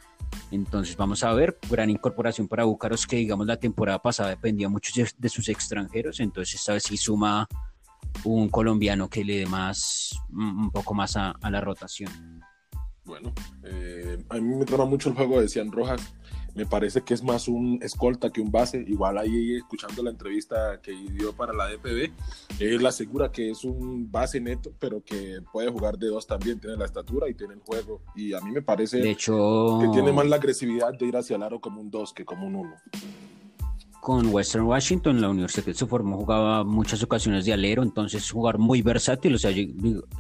Entonces 0.50 0.96
vamos 0.96 1.22
a 1.22 1.33
ver, 1.33 1.59
gran 1.70 1.90
incorporación 1.90 2.48
para 2.48 2.64
Búcaros, 2.64 3.07
que 3.07 3.16
digamos 3.16 3.46
la 3.46 3.57
temporada 3.57 4.00
pasada 4.00 4.31
dependía 4.31 4.68
mucho 4.68 4.92
de, 4.96 5.09
de 5.16 5.28
sus 5.28 5.48
extranjeros, 5.48 6.20
entonces 6.20 6.55
esta 6.55 6.72
vez 6.72 6.85
sí 6.85 6.96
suma 6.96 7.46
un 8.25 8.48
colombiano 8.48 9.09
que 9.09 9.25
le 9.25 9.38
dé 9.38 9.46
más, 9.46 10.18
un 10.31 10.70
poco 10.70 10.94
más 10.94 11.16
a, 11.16 11.37
la 11.51 11.61
rotación. 11.61 12.11
Bueno, 13.05 13.33
eh, 13.64 14.18
a 14.29 14.37
mí 14.37 14.57
me 14.57 14.64
trama 14.64 14.85
mucho 14.85 15.09
el 15.09 15.16
juego 15.16 15.40
de 15.40 15.48
Cian 15.48 15.72
Rojas. 15.72 16.14
me 16.55 16.66
parece 16.66 17.03
que 17.03 17.14
es 17.14 17.22
más 17.22 17.48
un 17.48 17.81
escolta 17.83 18.31
que 18.31 18.40
un 18.40 18.53
base. 18.53 18.85
Igual 18.87 19.18
ahí 19.18 19.57
escuchando 19.57 20.03
la 20.03 20.11
entrevista 20.11 20.81
que 20.81 20.92
dio 20.92 21.33
para 21.33 21.53
la 21.53 21.68
DPB, 21.68 22.12
él 22.61 22.87
asegura 22.87 23.33
que 23.33 23.51
es 23.51 23.64
un 23.64 24.11
base 24.11 24.40
neto, 24.40 24.72
pero 24.79 25.03
que 25.03 25.40
puede 25.53 25.70
jugar 25.70 25.98
de 25.98 26.09
dos 26.09 26.27
también, 26.27 26.61
tiene 26.61 26.77
la 26.77 26.85
estatura 26.85 27.29
y 27.29 27.35
tiene 27.35 27.55
el 27.55 27.61
juego. 27.61 28.03
Y 28.14 28.35
a 28.35 28.40
mí 28.40 28.53
me 28.53 28.62
parece 28.62 28.98
de 28.98 29.11
hecho, 29.11 29.79
que 29.81 29.88
tiene 29.88 30.12
más 30.12 30.27
la 30.27 30.37
agresividad 30.37 30.94
de 30.94 31.07
ir 31.07 31.16
hacia 31.16 31.37
el 31.37 31.42
aro 31.42 31.61
como 31.61 31.81
un 31.81 31.90
dos 31.90 32.12
que 32.12 32.25
como 32.25 32.46
un 32.46 32.55
uno 32.55 32.77
con 34.03 34.35
Western 34.35 34.65
Washington, 34.65 35.21
la 35.21 35.29
universidad 35.29 35.65
que 35.65 35.75
se 35.75 35.87
formó, 35.87 36.17
jugaba 36.17 36.65
muchas 36.65 37.01
ocasiones 37.05 37.45
de 37.45 37.53
alero, 37.53 37.85
entonces 37.85 38.29
jugar 38.29 38.59
muy 38.59 38.83
versátil, 38.83 39.37
o 39.37 39.38
sea, 39.38 39.55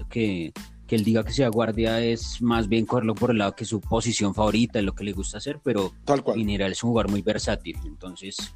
que, 0.08 0.52
que 0.86 0.94
él 0.94 1.02
diga 1.02 1.24
que 1.24 1.32
sea 1.32 1.48
guardia 1.48 2.00
es 2.00 2.40
más 2.40 2.68
bien 2.68 2.86
correrlo 2.86 3.16
por 3.16 3.32
el 3.32 3.38
lado 3.38 3.56
que 3.56 3.64
su 3.64 3.80
posición 3.80 4.36
favorita, 4.36 4.78
es 4.78 4.84
lo 4.84 4.94
que 4.94 5.02
le 5.02 5.12
gusta 5.12 5.38
hacer, 5.38 5.58
pero 5.64 5.92
Tal 6.04 6.22
cual. 6.22 6.38
en 6.38 6.46
general 6.46 6.70
es 6.70 6.84
un 6.84 6.90
jugador 6.90 7.10
muy 7.10 7.22
versátil, 7.22 7.76
entonces 7.84 8.54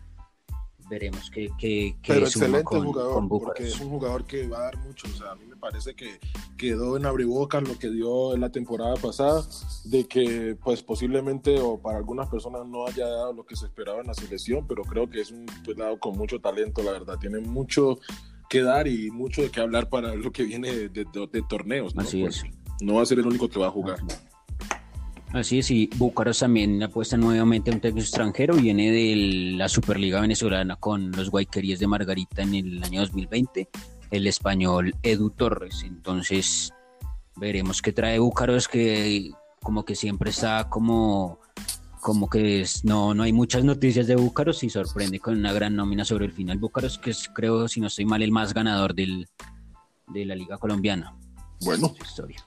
veremos 0.89 1.31
que, 1.31 1.51
que, 1.59 1.97
Pero 2.07 2.27
excelente 2.27 2.65
jugador, 2.65 3.29
porque 3.29 3.65
es 3.65 3.81
un 3.81 3.91
jugador 3.91 4.25
que 4.25 4.47
va 4.47 4.59
a 4.59 4.63
dar 4.65 4.79
mucho. 4.79 5.09
O 5.09 5.17
sea, 5.17 5.33
a 5.33 5.35
mí 5.35 5.45
me 5.47 5.57
parece 5.57 5.95
que 5.95 6.19
quedó 6.57 6.97
en 6.97 7.07
abrebocas 7.07 7.67
lo 7.67 7.79
que 7.79 7.91
dio 7.91 8.35
en 8.35 8.41
la 8.41 8.51
temporada 8.51 8.95
pasada, 8.95 9.45
de 9.85 10.07
que 10.07 10.57
pues 10.63 10.83
posiblemente 10.83 11.61
o 11.61 11.79
para 11.79 11.99
algunas 11.99 12.29
personas 12.29 12.67
no 12.67 12.87
haya 12.87 13.07
dado 13.07 13.33
lo 13.33 13.45
que 13.45 13.57
se 13.57 13.67
esperaba 13.67 14.01
en 14.01 14.07
la 14.07 14.15
selección, 14.15 14.67
pero 14.67 14.83
creo 14.83 15.09
que 15.09 15.21
es 15.21 15.31
un 15.31 15.47
pelado 15.65 15.99
con 15.99 16.17
mucho 16.17 16.41
talento, 16.41 16.83
la 16.83 16.93
verdad. 16.93 17.19
Tiene 17.19 17.41
mucho 17.41 17.99
que 18.49 18.63
dar 18.63 18.87
y 18.87 19.11
mucho 19.11 19.43
de 19.43 19.51
qué 19.51 19.61
hablar 19.61 19.89
para 19.89 20.15
lo 20.15 20.31
que 20.31 20.45
viene 20.45 20.73
de, 20.73 20.89
de, 20.89 21.43
torneos. 21.49 21.95
¿no? 21.95 22.03
Así 22.03 22.23
pues, 22.23 22.45
es. 22.45 22.45
No 22.81 22.95
va 22.95 23.03
a 23.03 23.07
ser 23.07 23.19
el 23.19 23.27
único 23.27 23.49
que 23.49 23.59
va 23.59 23.69
a 23.69 23.71
jugar. 23.71 23.99
Así 24.07 24.36
es, 25.41 25.71
y 25.71 25.89
Búcaros 25.97 26.39
también 26.39 26.83
apuesta 26.83 27.17
nuevamente 27.17 27.71
a 27.71 27.75
un 27.75 27.81
técnico 27.81 28.03
extranjero, 28.05 28.55
viene 28.55 28.91
de 28.91 29.55
la 29.57 29.69
Superliga 29.69 30.21
Venezolana 30.21 30.77
con 30.77 31.13
los 31.13 31.31
Guayquerías 31.31 31.79
de 31.79 31.87
Margarita 31.87 32.43
en 32.43 32.55
el 32.55 32.83
año 32.83 33.01
2020, 33.01 33.69
el 34.11 34.27
español 34.27 34.95
Edu 35.03 35.31
Torres. 35.31 35.83
Entonces, 35.85 36.73
veremos 37.37 37.83
qué 37.83 37.93
trae 37.93 38.19
Búcaros, 38.19 38.69
que 38.69 39.31
como 39.63 39.85
que 39.85 39.95
siempre 39.95 40.31
está 40.31 40.69
como, 40.69 41.41
como 42.01 42.29
que 42.29 42.63
es, 42.63 42.85
no, 42.85 43.15
no 43.15 43.23
hay 43.25 43.33
muchas 43.33 43.65
noticias 43.65 44.07
de 44.07 44.17
Búcaros 44.17 44.63
y 44.63 44.71
sorprende 44.71 45.21
con 45.21 45.37
una 45.37 45.53
gran 45.53 45.77
nómina 45.77 46.05
sobre 46.05 46.27
el 46.27 46.33
final. 46.33 46.59
Búcaros, 46.59 46.99
que 46.99 47.11
es, 47.11 47.29
creo, 47.35 47.69
si 47.69 47.81
no 47.81 47.89
estoy 47.89 48.07
mal, 48.07 48.23
el 48.23 48.33
más 48.33 48.55
ganador 48.55 48.95
del, 48.95 49.29
de 50.09 50.25
la 50.25 50.35
Liga 50.35 50.59
Colombiana. 50.59 51.17
Bueno. 51.61 51.95
Historia. 52.01 52.46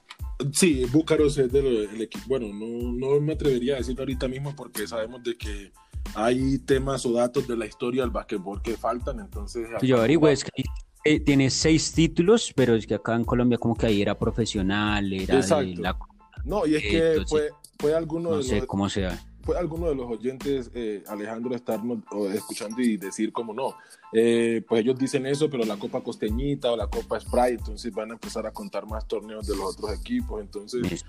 Sí, 0.54 0.86
Búcaros 0.92 1.38
es 1.38 1.52
del 1.52 2.02
equipo. 2.02 2.26
Bueno, 2.28 2.48
no, 2.54 2.94
no 2.94 3.20
me 3.20 3.34
atrevería 3.34 3.76
a 3.76 3.78
decirlo 3.78 4.02
ahorita 4.04 4.28
mismo 4.28 4.56
porque 4.56 4.88
sabemos 4.88 5.24
de 5.24 5.38
que 5.38 5.72
hay 6.16 6.60
temas 6.60 7.06
o 7.06 7.14
datos 7.14 7.48
de 7.48 7.58
la 7.58 7.66
historia 7.66 8.04
del 8.04 8.12
basquetbol 8.12 8.62
que 8.62 8.78
faltan, 8.78 9.20
entonces... 9.20 9.68
Yo 9.82 9.98
averigüe, 9.98 10.32
es 10.32 10.44
que 10.44 11.20
tiene 11.20 11.50
seis 11.50 11.92
títulos, 11.92 12.54
pero 12.56 12.76
es 12.76 12.88
que 12.88 12.96
acá 12.96 13.16
en 13.16 13.26
Colombia 13.26 13.58
como 13.58 13.76
que 13.76 13.88
ahí 13.88 14.02
era 14.02 14.18
profesional, 14.18 15.12
era 15.12 15.42
de 15.42 15.76
la... 15.76 15.98
No, 16.46 16.66
y 16.66 16.76
es 16.76 16.84
que 16.84 17.24
fue, 17.28 17.50
fue 17.78 17.94
alguno 17.94 18.32
no 18.32 18.38
de 18.38 18.44
sé 18.44 18.58
los... 18.58 18.66
cómo 18.66 18.90
sea 18.90 19.20
fue 19.42 19.58
alguno 19.58 19.88
de 19.88 19.96
los 19.96 20.10
oyentes, 20.10 20.72
eh, 20.74 21.04
Alejandro, 21.08 21.56
estarnos 21.56 22.00
escuchando 22.34 22.82
y 22.82 22.98
decir 22.98 23.32
como 23.32 23.54
no, 23.54 23.76
eh, 24.12 24.64
pues 24.68 24.82
ellos 24.82 24.98
dicen 24.98 25.26
eso, 25.26 25.50
pero 25.50 25.64
la 25.66 25.78
Copa 25.78 26.02
Costeñita 26.02 26.72
o 26.72 26.78
la 26.78 26.88
Copa 26.88 27.20
Sprite, 27.20 27.60
entonces 27.60 27.94
van 27.94 28.12
a 28.12 28.14
empezar 28.14 28.46
a 28.48 28.52
contar 28.52 28.86
más 28.88 29.08
torneos 29.08 29.48
de 29.48 29.56
los 29.56 29.78
otros 29.78 30.00
equipos, 30.00 30.42
entonces 30.42 31.06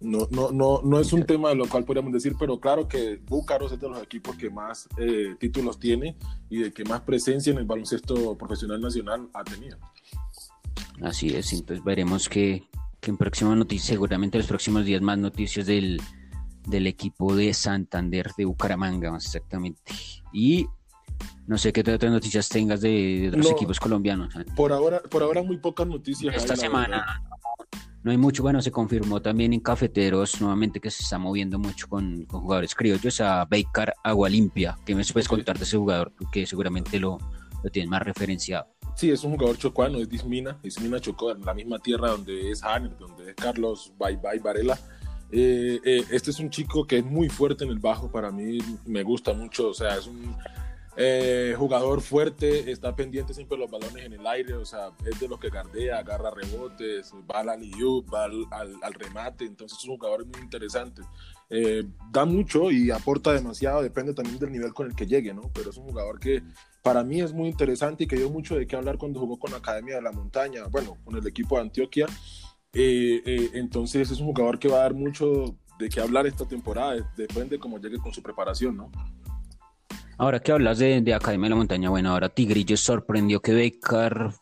no, 0.00 0.28
no, 0.30 0.50
no, 0.50 0.82
no 0.82 1.00
es 1.00 1.12
un 1.12 1.24
tema 1.24 1.48
de 1.48 1.56
lo 1.56 1.68
cual 1.68 1.84
podríamos 1.84 2.12
decir, 2.12 2.34
pero 2.38 2.60
claro 2.60 2.86
que 2.86 3.20
Búcaros 3.26 3.72
es 3.72 3.80
de 3.80 3.88
los 3.88 4.02
equipos 4.02 4.36
que 4.36 4.50
más 4.50 4.88
eh, 4.98 5.34
títulos 5.40 5.78
tiene 5.78 6.16
y 6.50 6.58
de 6.58 6.72
que 6.72 6.84
más 6.84 7.00
presencia 7.00 7.50
en 7.50 7.58
el 7.58 7.64
baloncesto 7.64 8.36
profesional 8.36 8.80
nacional 8.80 9.28
ha 9.32 9.42
tenido. 9.42 9.78
Así 11.02 11.34
es, 11.34 11.52
entonces 11.52 11.84
veremos 11.84 12.28
que, 12.28 12.64
que 13.00 13.10
en 13.10 13.16
próximas 13.16 13.56
noticias, 13.56 13.88
seguramente 13.88 14.36
en 14.36 14.40
los 14.40 14.48
próximos 14.48 14.84
días 14.84 15.00
más 15.00 15.18
noticias 15.18 15.66
del 15.66 16.00
del 16.68 16.86
equipo 16.86 17.34
de 17.34 17.54
Santander 17.54 18.30
de 18.36 18.44
Bucaramanga, 18.44 19.10
más 19.10 19.26
exactamente. 19.26 19.80
Y 20.32 20.66
no 21.46 21.58
sé 21.58 21.72
qué 21.72 21.80
otras 21.80 22.12
noticias 22.12 22.48
tengas 22.48 22.80
de, 22.80 23.28
otros 23.28 23.50
equipos 23.50 23.80
colombianos. 23.80 24.34
Por 24.54 24.72
ahora, 24.72 25.00
por 25.00 25.22
ahora 25.22 25.42
muy 25.42 25.58
pocas 25.58 25.86
noticias. 25.86 26.34
Esta 26.34 26.56
semana 26.56 27.22
no 28.02 28.10
hay 28.10 28.16
mucho. 28.18 28.42
Bueno, 28.42 28.62
se 28.62 28.70
confirmó 28.70 29.20
también 29.20 29.52
en 29.52 29.60
Cafeteros 29.60 30.40
nuevamente 30.40 30.80
que 30.80 30.90
se 30.90 31.02
está 31.02 31.18
moviendo 31.18 31.58
mucho 31.58 31.88
con, 31.88 32.26
jugadores 32.26 32.74
criollos 32.74 33.20
a 33.20 33.44
Baker 33.44 33.92
Agua 34.04 34.28
Limpia. 34.28 34.78
¿Qué 34.84 34.94
me 34.94 35.04
puedes 35.04 35.28
contar 35.28 35.58
de 35.58 35.64
ese 35.64 35.76
jugador? 35.76 36.12
Que 36.32 36.46
seguramente 36.46 36.98
lo, 37.00 37.18
lo 37.62 37.70
tienes 37.70 37.90
más 37.90 38.02
referenciado. 38.02 38.66
Sí, 38.94 39.10
es 39.10 39.22
un 39.24 39.32
jugador 39.32 39.58
chocuano, 39.58 39.98
es 39.98 40.08
Dismina. 40.08 40.58
Dismina 40.62 41.00
chocó 41.00 41.32
en 41.32 41.44
la 41.44 41.54
misma 41.54 41.78
tierra 41.78 42.10
donde 42.10 42.50
es 42.50 42.62
Hanner, 42.62 42.96
donde 42.98 43.30
es 43.30 43.36
Carlos 43.36 43.92
Bye 43.98 44.16
Bye 44.16 44.40
Varela. 44.40 44.78
Eh, 45.30 45.80
eh, 45.84 46.04
este 46.10 46.30
es 46.30 46.38
un 46.38 46.50
chico 46.50 46.86
que 46.86 46.98
es 46.98 47.04
muy 47.04 47.28
fuerte 47.28 47.64
en 47.64 47.70
el 47.70 47.78
bajo, 47.78 48.10
para 48.10 48.30
mí 48.30 48.58
me 48.86 49.02
gusta 49.02 49.34
mucho, 49.34 49.68
o 49.68 49.74
sea, 49.74 49.96
es 49.96 50.06
un 50.06 50.34
eh, 50.96 51.54
jugador 51.56 52.00
fuerte, 52.00 52.70
está 52.70 52.96
pendiente 52.96 53.34
siempre 53.34 53.56
de 53.58 53.62
los 53.62 53.70
balones 53.70 54.06
en 54.06 54.14
el 54.14 54.26
aire, 54.26 54.54
o 54.54 54.64
sea, 54.64 54.90
es 55.04 55.20
de 55.20 55.28
los 55.28 55.38
que 55.38 55.50
gardea, 55.50 55.98
agarra 55.98 56.30
rebotes, 56.30 57.12
va 57.30 57.40
al 57.40 57.48
va 57.48 58.24
al, 58.24 58.94
remate, 58.94 59.44
entonces 59.44 59.78
es 59.78 59.84
un 59.84 59.98
jugador 59.98 60.24
muy 60.24 60.40
interesante. 60.40 61.02
da 62.10 62.24
mucho 62.24 62.70
y 62.70 62.90
aporta 62.90 63.32
demasiado, 63.32 63.82
depende 63.82 64.14
también 64.14 64.38
del 64.38 64.50
nivel 64.50 64.72
con 64.72 64.86
el 64.86 64.96
que 64.96 65.06
llegue, 65.06 65.34
¿no? 65.34 65.50
Pero 65.52 65.70
es 65.70 65.76
un 65.76 65.84
jugador 65.84 66.18
que 66.18 66.42
para 66.82 67.04
mí 67.04 67.20
es 67.20 67.34
muy 67.34 67.48
interesante 67.48 68.04
y 68.04 68.06
que 68.06 68.16
dio 68.16 68.30
mucho 68.30 68.56
de 68.56 68.66
qué 68.66 68.76
hablar 68.76 68.96
cuando 68.96 69.20
jugó 69.20 69.38
con 69.38 69.50
la 69.50 69.58
Academia 69.58 69.96
de 69.96 70.02
la 70.02 70.12
Montaña, 70.12 70.64
bueno, 70.70 70.96
con 71.04 71.16
el 71.16 71.26
equipo 71.26 71.56
de 71.56 71.62
Antioquia. 71.62 72.06
Eh, 72.74 73.22
eh, 73.24 73.50
entonces 73.54 74.10
es 74.10 74.20
un 74.20 74.26
jugador 74.26 74.58
que 74.58 74.68
va 74.68 74.78
a 74.78 74.82
dar 74.82 74.94
mucho 74.94 75.56
de 75.78 75.88
qué 75.88 76.00
hablar 76.00 76.26
esta 76.26 76.46
temporada, 76.46 76.96
depende 77.16 77.56
de 77.56 77.58
cómo 77.58 77.78
llegue 77.78 77.98
con 77.98 78.12
su 78.12 78.22
preparación, 78.22 78.76
¿no? 78.76 78.90
Ahora 80.18 80.40
que 80.40 80.50
hablas 80.50 80.78
de, 80.78 80.96
Academia 81.14 81.46
de 81.46 81.50
la 81.50 81.56
Montaña, 81.56 81.90
bueno, 81.90 82.10
ahora 82.10 82.28
Tigrillo 82.28 82.76
sorprendió 82.76 83.40
que 83.40 83.52
Becar 83.52 84.32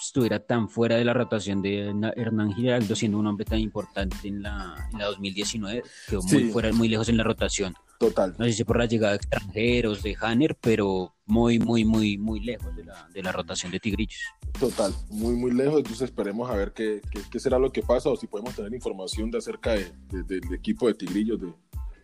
estuviera 0.00 0.38
tan 0.38 0.68
fuera 0.68 0.96
de 0.96 1.04
la 1.04 1.14
rotación 1.14 1.62
de 1.62 1.92
Hernán 2.16 2.52
Giraldo, 2.52 2.94
siendo 2.94 3.18
un 3.18 3.26
hombre 3.26 3.44
tan 3.44 3.58
importante 3.58 4.28
en 4.28 4.42
la, 4.42 4.88
en 4.92 4.98
la 4.98 5.06
2019, 5.06 5.82
quedó 6.08 6.22
muy 6.22 6.44
fuera, 6.50 6.72
muy 6.72 6.88
lejos 6.88 7.08
en 7.08 7.16
la 7.16 7.24
rotación. 7.24 7.74
Total. 7.98 8.34
No 8.38 8.44
sé 8.44 8.52
si 8.52 8.64
por 8.64 8.78
la 8.78 8.86
llegada 8.86 9.12
de 9.12 9.16
extranjeros, 9.16 10.02
de 10.02 10.16
Hanner, 10.20 10.56
pero 10.60 11.14
muy, 11.24 11.58
muy, 11.58 11.84
muy, 11.84 12.18
muy 12.18 12.40
lejos 12.40 12.74
de 12.76 12.84
la, 12.84 13.08
de 13.12 13.22
la 13.22 13.32
rotación 13.32 13.72
de 13.72 13.80
Tigrillos. 13.80 14.20
Total, 14.58 14.92
muy, 15.08 15.34
muy 15.34 15.50
lejos. 15.50 15.78
Entonces 15.78 16.02
esperemos 16.02 16.50
a 16.50 16.54
ver 16.54 16.72
qué, 16.72 17.00
qué, 17.30 17.40
será 17.40 17.58
lo 17.58 17.72
que 17.72 17.82
pasa 17.82 18.10
o 18.10 18.16
si 18.16 18.26
podemos 18.26 18.54
tener 18.54 18.72
información 18.74 19.30
de 19.30 19.38
acerca 19.38 19.72
de, 19.72 19.92
del 20.10 20.52
equipo 20.52 20.88
de 20.88 20.94
Tigrillos 20.94 21.40
de, 21.40 21.52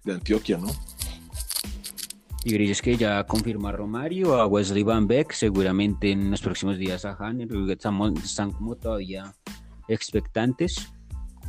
de 0.04 0.12
Antioquia, 0.12 0.58
¿no? 0.58 0.68
Tigrillos 2.42 2.82
que 2.82 2.96
ya 2.96 3.24
confirma 3.24 3.68
a 3.68 3.72
Romario, 3.72 4.34
a 4.40 4.46
Wesley 4.46 4.82
Van 4.82 5.06
Beck, 5.06 5.32
seguramente 5.32 6.10
en 6.10 6.30
los 6.30 6.40
próximos 6.40 6.76
días 6.76 7.04
a 7.04 7.12
Hanner, 7.12 7.48
estamos, 7.70 8.12
están 8.24 8.50
como 8.50 8.74
todavía 8.74 9.32
expectantes. 9.86 10.92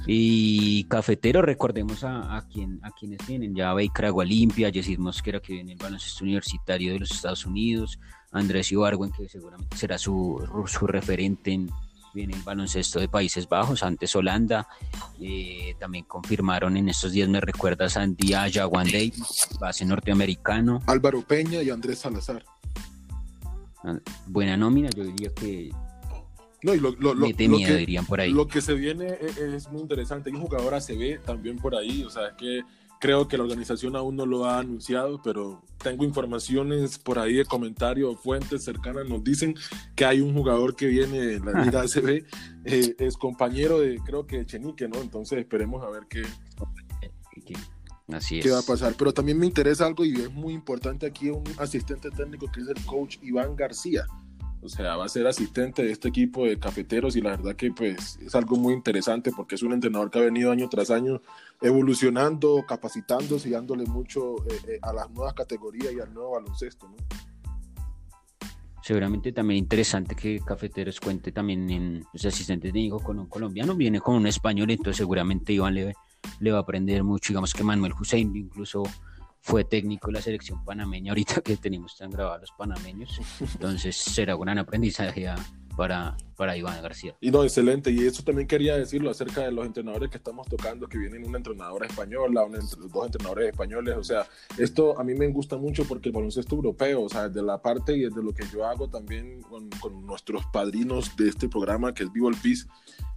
Y 0.05 0.83
cafetero, 0.85 1.41
recordemos 1.41 2.03
a, 2.03 2.35
a, 2.35 2.47
quien, 2.47 2.79
a 2.83 2.91
quienes 2.91 3.19
tienen, 3.19 3.55
ya 3.55 3.73
Baker 3.73 4.05
Agua 4.05 4.25
Limpia, 4.25 4.71
Jesús 4.71 4.99
Mosquera 4.99 5.39
que 5.39 5.53
viene 5.53 5.73
el 5.73 5.77
baloncesto 5.77 6.23
universitario 6.23 6.93
de 6.93 6.99
los 6.99 7.11
Estados 7.11 7.45
Unidos, 7.45 7.99
Andrés 8.31 8.71
Ibargüen 8.71 9.11
que 9.11 9.29
seguramente 9.29 9.77
será 9.77 9.97
su, 9.97 10.43
su 10.67 10.87
referente 10.87 11.53
en, 11.53 11.69
viene 12.13 12.33
el 12.33 12.43
baloncesto 12.43 12.99
de 12.99 13.07
Países 13.07 13.47
Bajos, 13.49 13.83
antes 13.83 14.15
Holanda, 14.15 14.67
eh, 15.19 15.75
también 15.79 16.05
confirmaron 16.05 16.77
en 16.77 16.89
estos 16.89 17.11
días, 17.11 17.27
me 17.27 17.41
recuerda 17.41 17.89
Sandy 17.89 18.33
Jaguan 18.33 18.85
Davis, 18.85 19.47
base 19.59 19.85
norteamericano. 19.85 20.79
Álvaro 20.85 21.21
Peña 21.21 21.61
y 21.61 21.69
Andrés 21.69 21.99
Salazar. 21.99 22.43
Ah, 23.83 23.97
buena 24.27 24.55
nómina, 24.55 24.89
yo 24.91 25.03
diría 25.03 25.33
que 25.33 25.71
no, 26.63 26.73
y 26.73 26.79
lo, 26.79 26.91
lo, 26.91 27.13
lo, 27.13 27.27
que, 27.27 27.77
dirían 27.77 28.05
por 28.05 28.21
ahí. 28.21 28.31
Lo 28.31 28.47
que 28.47 28.61
se 28.61 28.73
viene 28.73 29.07
e, 29.07 29.55
es, 29.55 29.69
muy 29.69 29.81
interesante. 29.81 30.29
Hay 30.29 30.35
un 30.35 30.41
jugador 30.41 30.73
ACB 30.73 31.21
también 31.25 31.57
por 31.57 31.75
ahí, 31.75 32.03
o 32.03 32.09
sea, 32.09 32.35
que 32.37 32.61
creo 33.01 33.27
que 33.27 33.37
la 33.37 33.43
organización 33.43 33.97
aún 33.97 34.15
no 34.15 34.25
lo 34.25 34.45
ha 34.45 34.59
anunciado, 34.59 35.21
pero 35.21 35.61
tengo 35.83 36.05
informaciones 36.05 36.97
por 36.97 37.19
ahí 37.19 37.33
de 37.33 37.43
comentarios, 37.43 38.17
fuentes 38.21 38.63
cercanas 38.63 39.09
nos 39.09 39.21
dicen 39.21 39.55
que 39.93 40.05
hay 40.05 40.21
un 40.21 40.33
jugador 40.33 40.73
que 40.73 40.87
viene 40.87 41.19
de 41.19 41.39
la 41.41 41.65
Liga 41.65 41.81
ACB, 41.83 42.23
eh, 42.63 42.95
es 42.97 43.17
compañero 43.17 43.79
de, 43.79 43.99
creo 43.99 44.25
que 44.25 44.37
de 44.37 44.45
Chenique, 44.45 44.87
¿no? 44.87 45.01
Entonces 45.01 45.39
esperemos 45.39 45.83
a 45.83 45.89
ver 45.89 46.03
qué, 46.09 46.23
Así 48.07 48.39
qué 48.39 48.51
va 48.51 48.59
a 48.59 48.63
pasar. 48.63 48.95
Pero 48.97 49.13
también 49.13 49.37
me 49.37 49.45
interesa 49.45 49.85
algo 49.85 50.05
y 50.05 50.13
es 50.13 50.31
muy 50.31 50.53
importante 50.53 51.05
aquí 51.05 51.29
un 51.29 51.43
asistente 51.57 52.09
técnico 52.09 52.49
que 52.49 52.61
es 52.61 52.67
el 52.69 52.85
coach 52.85 53.17
Iván 53.21 53.57
García 53.57 54.05
O 54.63 54.69
sea, 54.69 54.95
va 54.95 55.05
a 55.05 55.09
ser 55.09 55.27
asistente 55.27 55.83
de 55.83 55.91
este 55.91 56.07
equipo 56.07 56.45
de 56.45 56.57
cafeteros 56.57 57.15
y 57.15 57.21
la 57.21 57.31
verdad 57.31 57.55
que 57.55 57.71
pues 57.71 58.17
es 58.21 58.33
algo 58.33 58.55
muy 58.55 58.73
interesante 58.73 59.31
porque 59.35 59.55
es 59.55 59.63
un 59.63 59.73
entrenador 59.73 60.09
que 60.09 60.19
ha 60.19 60.21
venido 60.21 60.51
año 60.51 60.69
tras 60.69 60.89
año 60.89 61.21
evolucionando, 61.61 62.63
capacitándose 62.65 63.49
y 63.49 63.51
dándole 63.51 63.85
mucho 63.85 64.37
eh, 64.47 64.59
eh, 64.67 64.79
a 64.81 64.93
las 64.93 65.09
nuevas 65.11 65.33
categorías 65.33 65.91
y 65.93 65.99
al 65.99 66.13
nuevo 66.13 66.31
baloncesto, 66.31 66.87
¿no? 66.87 66.95
seguramente 68.81 69.31
también 69.31 69.59
interesante 69.59 70.13
que 70.13 70.41
Cafeteros 70.45 70.99
cuente 70.99 71.31
también 71.31 71.69
en 71.69 72.05
los 72.11 72.25
asistentes 72.25 72.73
de 72.73 72.89
con 73.01 73.17
un 73.17 73.27
colombiano, 73.27 73.75
viene 73.75 74.01
con 74.01 74.15
un 74.15 74.27
español, 74.27 74.69
entonces 74.71 74.97
seguramente 74.97 75.53
Iván 75.53 75.73
le, 75.73 75.93
le 76.41 76.51
va 76.51 76.57
a 76.57 76.61
aprender 76.61 77.01
mucho, 77.01 77.31
digamos 77.31 77.53
que 77.53 77.63
Manuel 77.63 77.93
Hussein 77.97 78.35
incluso 78.35 78.83
fue 79.43 79.65
técnico 79.65 80.07
de 80.07 80.13
la 80.13 80.21
selección 80.21 80.63
panameña, 80.63 81.11
ahorita 81.11 81.41
que 81.43 81.57
tenemos 81.57 81.97
tan 81.97 82.09
grabados 82.09 82.41
los 82.41 82.51
panameños, 82.57 83.19
entonces 83.41 83.95
será 83.95 84.35
un 84.35 84.43
gran 84.43 84.57
aprendizaje 84.57 85.27
para, 85.75 86.15
para 86.35 86.55
Iván 86.57 86.81
García. 86.81 87.15
Y 87.19 87.31
no, 87.31 87.43
excelente. 87.43 87.91
Y 87.91 88.05
eso 88.05 88.23
también 88.23 88.47
quería 88.47 88.77
decirlo 88.77 89.09
acerca 89.09 89.41
de 89.41 89.51
los 89.51 89.65
entrenadores 89.65 90.09
que 90.09 90.17
estamos 90.17 90.47
tocando, 90.47 90.87
que 90.87 90.97
vienen 90.97 91.27
una 91.27 91.37
entrenadora 91.37 91.85
española, 91.85 92.45
dos 92.91 93.05
entrenadores 93.05 93.49
españoles. 93.49 93.95
O 93.97 94.03
sea, 94.03 94.27
esto 94.57 94.99
a 94.99 95.03
mí 95.03 95.13
me 95.13 95.27
gusta 95.27 95.57
mucho 95.57 95.85
porque 95.85 96.09
el 96.09 96.13
baloncesto 96.13 96.55
europeo, 96.55 97.03
o 97.03 97.09
sea, 97.09 97.27
desde 97.27 97.41
la 97.41 97.61
parte 97.61 97.95
y 97.95 98.01
desde 98.01 98.23
lo 98.23 98.33
que 98.33 98.45
yo 98.51 98.65
hago 98.65 98.89
también 98.89 99.41
con, 99.41 99.69
con 99.81 100.05
nuestros 100.05 100.45
padrinos 100.47 101.15
de 101.17 101.29
este 101.29 101.49
programa, 101.49 101.93
que 101.93 102.03
es 102.03 102.11
Vivo 102.11 102.29
el 102.29 102.35
Peace, 102.35 102.65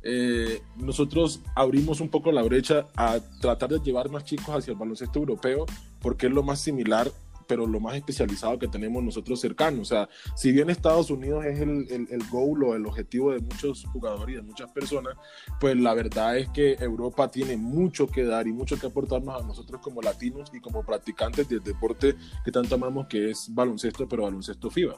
eh, 0.08 0.62
nosotros 0.76 1.40
abrimos 1.56 2.00
un 2.00 2.08
poco 2.08 2.30
la 2.30 2.42
brecha 2.42 2.86
a 2.94 3.18
tratar 3.40 3.70
de 3.70 3.80
llevar 3.80 4.08
más 4.08 4.24
chicos 4.24 4.54
hacia 4.54 4.70
el 4.70 4.78
baloncesto 4.78 5.18
europeo 5.18 5.66
porque 6.00 6.26
es 6.26 6.32
lo 6.32 6.44
más 6.44 6.60
similar 6.60 7.10
pero 7.46 7.66
lo 7.66 7.80
más 7.80 7.96
especializado 7.96 8.58
que 8.58 8.68
tenemos 8.68 9.02
nosotros 9.02 9.40
cercanos. 9.40 9.80
O 9.80 9.84
sea, 9.84 10.08
si 10.34 10.52
bien 10.52 10.70
Estados 10.70 11.10
Unidos 11.10 11.44
es 11.44 11.60
el, 11.60 11.86
el, 11.90 12.08
el, 12.10 12.28
goal 12.30 12.64
o 12.64 12.74
el 12.74 12.86
objetivo 12.86 13.32
de 13.32 13.40
muchos 13.40 13.84
jugadores 13.92 14.34
y 14.34 14.36
de 14.36 14.42
muchas 14.42 14.70
personas, 14.70 15.16
pues 15.60 15.76
la 15.76 15.94
verdad 15.94 16.36
es 16.38 16.48
que 16.50 16.74
Europa 16.74 17.30
tiene 17.30 17.56
mucho 17.56 18.06
que 18.06 18.24
dar 18.24 18.46
y 18.46 18.52
mucho 18.52 18.78
que 18.78 18.86
aportarnos 18.86 19.42
a 19.42 19.46
nosotros 19.46 19.80
como 19.80 20.02
latinos 20.02 20.50
y 20.52 20.60
como 20.60 20.84
practicantes 20.84 21.48
del 21.48 21.62
deporte 21.62 22.16
que 22.44 22.52
tanto 22.52 22.74
amamos 22.74 23.06
que 23.06 23.30
es 23.30 23.48
baloncesto, 23.52 24.08
pero 24.08 24.24
baloncesto 24.24 24.70
FIBA. 24.70 24.96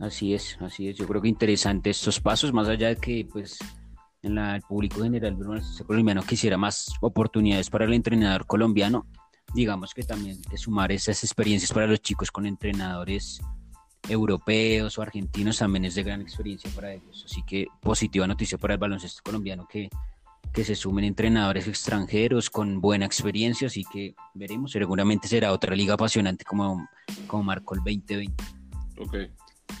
Así 0.00 0.32
es, 0.32 0.56
así 0.60 0.88
es. 0.88 0.96
Yo 0.96 1.06
creo 1.06 1.20
que 1.20 1.28
interesante 1.28 1.90
estos 1.90 2.20
pasos, 2.20 2.52
más 2.54 2.68
allá 2.68 2.88
de 2.88 2.96
que 2.96 3.28
pues 3.30 3.58
en 4.22 4.34
la, 4.34 4.56
el 4.56 4.62
público 4.62 5.02
general 5.02 5.36
colombiano 5.86 6.22
quisiera 6.22 6.56
más 6.56 6.92
oportunidades 7.00 7.70
para 7.70 7.84
el 7.84 7.92
entrenador 7.92 8.46
colombiano 8.46 9.06
digamos 9.54 9.94
que 9.94 10.02
también 10.02 10.38
sumar 10.56 10.92
esas 10.92 11.22
experiencias 11.24 11.72
para 11.72 11.86
los 11.86 12.00
chicos 12.00 12.30
con 12.30 12.46
entrenadores 12.46 13.40
europeos 14.08 14.98
o 14.98 15.02
argentinos 15.02 15.58
también 15.58 15.84
es 15.84 15.94
de 15.94 16.02
gran 16.02 16.20
experiencia 16.20 16.70
para 16.74 16.92
ellos. 16.92 17.24
Así 17.26 17.42
que 17.42 17.66
positiva 17.80 18.26
noticia 18.26 18.58
para 18.58 18.74
el 18.74 18.80
baloncesto 18.80 19.22
colombiano 19.22 19.66
que, 19.68 19.88
que 20.52 20.64
se 20.64 20.74
sumen 20.74 21.04
entrenadores 21.04 21.66
extranjeros 21.68 22.50
con 22.50 22.80
buena 22.80 23.06
experiencia, 23.06 23.68
así 23.68 23.84
que 23.92 24.14
veremos, 24.34 24.72
seguramente 24.72 25.28
será 25.28 25.52
otra 25.52 25.74
liga 25.74 25.94
apasionante 25.94 26.44
como, 26.44 26.88
como 27.26 27.44
marcó 27.44 27.74
el 27.74 27.80
2020. 27.80 28.44
Ok, 28.98 29.16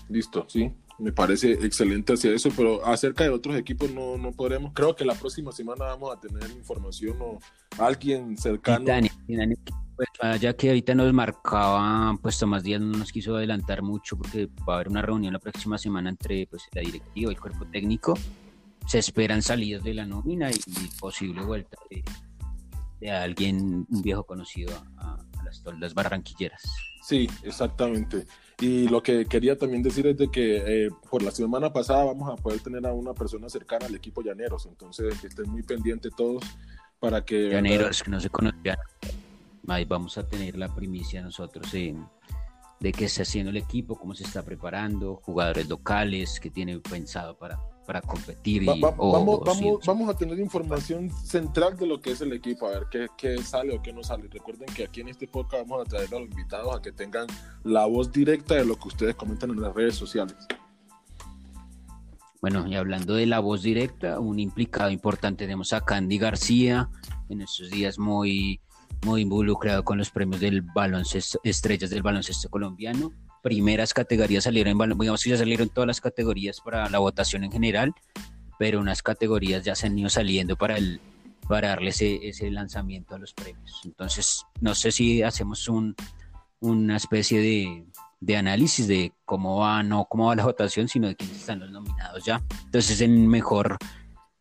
listo, 0.08 0.46
sí, 0.48 0.72
me 1.00 1.12
parece 1.12 1.52
excelente 1.52 2.12
hacia 2.12 2.32
eso, 2.32 2.50
pero 2.54 2.84
acerca 2.84 3.24
de 3.24 3.30
otros 3.30 3.56
equipos 3.56 3.90
no, 3.90 4.18
no 4.18 4.32
podremos. 4.32 4.72
Creo 4.74 4.94
que 4.94 5.04
la 5.04 5.14
próxima 5.14 5.50
semana 5.50 5.86
vamos 5.86 6.14
a 6.14 6.20
tener 6.20 6.48
información 6.50 7.16
o 7.20 7.38
alguien 7.78 8.36
cercano. 8.36 8.84
Pues, 9.26 10.40
ya 10.40 10.54
que 10.54 10.68
ahorita 10.68 10.94
nos 10.94 11.12
marcaba, 11.12 12.16
pues 12.22 12.38
Tomás 12.38 12.62
Díaz 12.62 12.80
no 12.80 12.98
nos 12.98 13.12
quiso 13.12 13.36
adelantar 13.36 13.82
mucho 13.82 14.16
porque 14.16 14.48
va 14.68 14.74
a 14.74 14.76
haber 14.76 14.88
una 14.88 15.02
reunión 15.02 15.32
la 15.32 15.38
próxima 15.38 15.78
semana 15.78 16.10
entre 16.10 16.46
pues, 16.46 16.62
la 16.72 16.82
directiva 16.82 17.30
y 17.30 17.34
el 17.34 17.40
cuerpo 17.40 17.66
técnico. 17.66 18.14
Se 18.86 18.98
esperan 18.98 19.42
salidas 19.42 19.84
de 19.84 19.94
la 19.94 20.06
nómina 20.06 20.50
y, 20.50 20.58
posible 20.98 21.42
vuelta 21.42 21.76
de, 23.00 23.10
alguien, 23.10 23.86
un 23.88 24.02
viejo 24.02 24.24
conocido 24.24 24.74
a, 24.98 25.14
a 25.14 25.44
las 25.44 25.62
toldas 25.62 25.94
barranquilleras. 25.94 26.62
Sí, 27.02 27.28
exactamente. 27.42 28.26
Y 28.60 28.88
lo 28.88 29.02
que 29.02 29.24
quería 29.24 29.56
también 29.56 29.82
decir 29.82 30.06
es 30.06 30.18
de 30.18 30.30
que 30.30 30.84
eh, 30.84 30.90
por 31.10 31.22
la 31.22 31.30
semana 31.30 31.72
pasada 31.72 32.04
vamos 32.04 32.28
a 32.30 32.36
poder 32.36 32.60
tener 32.60 32.86
a 32.86 32.92
una 32.92 33.14
persona 33.14 33.48
cercana 33.48 33.86
al 33.86 33.94
equipo 33.94 34.22
Llaneros, 34.22 34.66
entonces 34.66 35.18
que 35.18 35.28
estén 35.28 35.48
muy 35.50 35.62
pendientes 35.62 36.12
todos 36.14 36.44
para 37.00 37.24
que... 37.24 37.48
Llaneros, 37.48 38.02
que 38.02 38.10
no 38.10 38.20
se 38.20 38.28
conocían, 38.28 38.76
ahí 39.66 39.84
vamos 39.84 40.18
a 40.18 40.28
tener 40.28 40.56
la 40.56 40.72
primicia 40.74 41.22
nosotros 41.22 41.72
de 41.72 42.92
qué 42.92 43.06
está 43.06 43.22
haciendo 43.22 43.50
el 43.50 43.56
equipo, 43.56 43.96
cómo 43.96 44.14
se 44.14 44.24
está 44.24 44.42
preparando, 44.42 45.16
jugadores 45.16 45.68
locales, 45.68 46.40
que 46.40 46.50
tiene 46.50 46.78
pensado 46.78 47.36
para, 47.36 47.58
para 47.86 48.00
competir. 48.00 48.64
vamos, 48.64 48.94
vamos, 48.96 49.80
vamos, 49.84 50.08
a 50.08 50.16
tener 50.16 50.38
información 50.38 51.10
central 51.10 51.76
de 51.76 51.86
lo 51.86 52.00
que 52.00 52.12
es 52.12 52.20
el 52.20 52.32
equipo, 52.32 52.66
a 52.66 52.70
ver 52.70 52.86
qué, 52.90 53.06
qué, 53.18 53.42
sale 53.42 53.74
o 53.76 53.82
qué 53.82 53.92
no 53.92 54.02
sale. 54.02 54.28
Recuerden 54.28 54.72
que 54.74 54.84
aquí 54.84 55.00
en 55.00 55.08
este 55.08 55.26
podcast 55.26 55.68
vamos 55.68 55.86
a 55.86 55.88
traer 55.88 56.08
a 56.14 56.20
los 56.20 56.30
invitados 56.30 56.74
a 56.74 56.80
que 56.80 56.92
tengan 56.92 57.26
la 57.64 57.84
voz 57.86 58.12
directa 58.12 58.54
de 58.54 58.64
lo 58.64 58.76
que 58.76 58.88
ustedes 58.88 59.14
comentan 59.14 59.50
en 59.50 59.60
las 59.60 59.74
redes 59.74 59.94
sociales. 59.94 60.36
Bueno, 62.40 62.66
y 62.66 62.74
hablando 62.74 63.14
de 63.14 63.26
la 63.26 63.40
voz 63.40 63.62
directa, 63.62 64.18
un 64.18 64.38
implicado 64.38 64.90
importante 64.90 65.44
tenemos 65.44 65.72
a 65.72 65.82
Candy 65.82 66.18
García, 66.18 66.88
en 67.28 67.42
estos 67.42 67.70
días 67.70 67.98
muy, 67.98 68.60
muy 69.04 69.22
involucrado 69.22 69.84
con 69.84 69.98
los 69.98 70.10
premios 70.10 70.40
del 70.40 70.62
baloncesto, 70.62 71.40
estrellas 71.44 71.90
del 71.90 72.02
baloncesto 72.02 72.48
colombiano 72.48 73.12
primeras 73.42 73.94
categorías 73.94 74.44
salieron, 74.44 74.78
digamos 74.98 75.22
que 75.22 75.30
ya 75.30 75.36
salieron 75.36 75.68
todas 75.68 75.86
las 75.86 76.00
categorías 76.00 76.60
para 76.60 76.88
la 76.88 76.98
votación 76.98 77.44
en 77.44 77.52
general, 77.52 77.94
pero 78.58 78.80
unas 78.80 79.02
categorías 79.02 79.64
ya 79.64 79.74
se 79.74 79.86
han 79.86 79.98
ido 79.98 80.08
saliendo 80.08 80.56
para 80.56 80.76
el 80.76 81.00
para 81.48 81.70
darle 81.70 81.90
ese, 81.90 82.28
ese 82.28 82.48
lanzamiento 82.48 83.16
a 83.16 83.18
los 83.18 83.34
premios. 83.34 83.80
Entonces, 83.84 84.46
no 84.60 84.72
sé 84.76 84.92
si 84.92 85.22
hacemos 85.22 85.66
un, 85.66 85.96
una 86.60 86.96
especie 86.96 87.40
de, 87.40 87.86
de 88.20 88.36
análisis 88.36 88.86
de 88.86 89.12
cómo 89.24 89.58
va, 89.58 89.82
no 89.82 90.06
cómo 90.08 90.26
va 90.26 90.36
la 90.36 90.44
votación, 90.44 90.88
sino 90.88 91.08
de 91.08 91.16
quiénes 91.16 91.38
están 91.38 91.60
los 91.60 91.70
nominados 91.70 92.24
ya. 92.24 92.42
Entonces, 92.66 93.00
en 93.00 93.26
mejor 93.26 93.78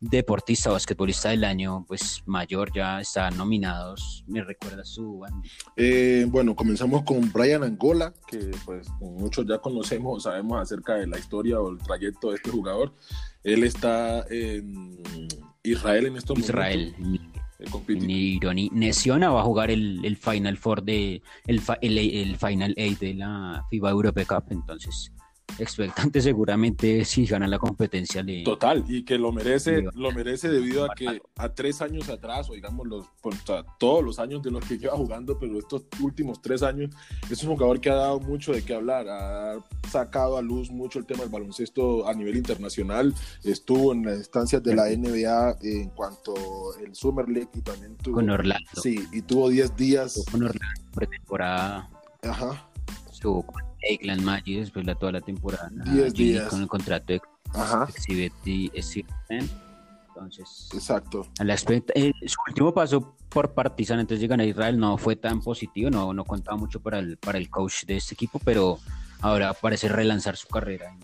deportista 0.01 0.69
o 0.69 0.73
basquetbolista 0.73 1.29
del 1.29 1.43
año 1.43 1.83
pues 1.85 2.23
mayor 2.25 2.71
ya 2.73 3.01
están 3.01 3.35
nominados 3.37 4.23
me 4.27 4.41
recuerda 4.41 4.85
su 4.85 5.25
eh, 5.75 6.25
bueno 6.29 6.55
comenzamos 6.55 7.03
con 7.03 7.29
Brian 7.33 7.63
Angola 7.63 8.13
que 8.25 8.49
pues 8.65 8.87
muchos 9.01 9.45
ya 9.45 9.57
conocemos 9.57 10.23
sabemos 10.23 10.61
acerca 10.61 10.95
de 10.95 11.05
la 11.05 11.19
historia 11.19 11.59
o 11.59 11.69
el 11.69 11.79
trayecto 11.79 12.29
de 12.29 12.37
este 12.37 12.49
jugador. 12.49 12.93
Él 13.43 13.63
está 13.63 14.25
en 14.29 15.01
Israel 15.63 16.05
en 16.05 16.15
estos 16.17 16.39
Israel. 16.39 16.95
Israel 16.97 17.29
Nesiona 18.71 19.29
va 19.29 19.41
a 19.41 19.43
jugar 19.43 19.71
el, 19.71 20.03
el 20.03 20.15
Final 20.17 20.57
Four 20.57 20.83
de 20.83 21.21
el, 21.45 21.61
el, 21.81 21.97
el 21.97 22.37
Final 22.37 22.73
Eight 22.77 22.99
de 22.99 23.13
la 23.15 23.65
FIBA 23.69 23.89
Europe 23.89 24.25
Cup 24.25 24.45
entonces 24.49 25.11
expectante 25.57 26.21
seguramente 26.21 27.05
si 27.05 27.25
gana 27.25 27.47
la 27.47 27.59
competencia. 27.59 28.25
Total, 28.43 28.83
y 28.87 29.03
que 29.03 29.17
lo 29.17 29.31
merece, 29.31 29.83
lo 29.93 30.11
merece 30.11 30.49
debido 30.49 30.85
a 30.85 30.93
que 30.95 31.21
a 31.37 31.49
tres 31.49 31.81
años 31.81 32.09
atrás, 32.09 32.49
o 32.49 32.53
digamos 32.53 32.87
los, 32.87 33.05
todos 33.77 34.03
los 34.03 34.19
años 34.19 34.41
de 34.43 34.51
los 34.51 34.63
que 34.65 34.77
lleva 34.77 34.95
jugando, 34.95 35.37
pero 35.39 35.57
estos 35.57 35.83
últimos 36.01 36.41
tres 36.41 36.63
años, 36.63 36.91
es 37.29 37.43
un 37.43 37.55
jugador 37.55 37.79
que 37.79 37.89
ha 37.89 37.95
dado 37.95 38.19
mucho 38.19 38.51
de 38.51 38.63
qué 38.63 38.75
hablar, 38.75 39.07
ha 39.07 39.59
sacado 39.89 40.37
a 40.37 40.41
luz 40.41 40.69
mucho 40.69 40.99
el 40.99 41.05
tema 41.05 41.21
del 41.21 41.29
baloncesto 41.29 42.07
a 42.07 42.13
nivel 42.13 42.35
internacional, 42.35 43.13
estuvo 43.43 43.93
en 43.93 44.05
las 44.05 44.17
instancias 44.17 44.61
de 44.63 44.75
la 44.75 44.89
NBA 44.89 45.57
en 45.61 45.89
cuanto 45.89 46.33
el 46.83 46.93
Summer 46.95 47.27
League 47.27 47.49
y 47.53 47.61
también 47.61 47.95
tuvo... 47.97 48.15
Con 48.15 48.29
Orlando. 48.29 48.69
Sí, 48.81 49.07
y 49.11 49.21
tuvo 49.21 49.49
10 49.49 49.75
días... 49.75 50.23
Con 50.31 50.43
Orlando, 50.43 50.91
pretemporada. 50.93 51.89
Ajá. 52.21 52.69
Estuvo 53.11 53.45
Lakeland 53.81 54.21
Magic 54.21 54.59
después 54.59 54.85
de 54.85 54.95
toda 54.95 55.13
la 55.13 55.21
temporada. 55.21 55.69
10 55.71 56.13
días. 56.13 56.49
Con 56.49 56.61
el 56.61 56.67
contrato 56.67 57.13
de 57.13 57.21
Ajá. 57.53 57.87
Entonces, 60.19 60.69
exacto. 60.73 61.27
La 61.39 61.53
eh, 61.53 62.11
su 62.27 62.37
último 62.47 62.73
paso 62.73 63.15
por 63.29 63.53
Partizan 63.53 63.99
antes 63.99 64.19
de 64.19 64.23
llegar 64.23 64.39
a 64.39 64.45
Israel 64.45 64.77
no 64.77 64.97
fue 64.97 65.15
tan 65.15 65.41
positivo, 65.41 65.89
no, 65.89 66.13
no 66.13 66.25
contaba 66.25 66.57
mucho 66.57 66.81
para 66.81 66.99
el, 66.99 67.17
para 67.17 67.37
el 67.37 67.49
coach 67.49 67.85
de 67.85 67.97
este 67.97 68.15
equipo, 68.15 68.39
pero 68.43 68.79
ahora 69.21 69.53
parece 69.53 69.87
relanzar 69.87 70.35
su 70.35 70.47
carrera. 70.47 70.97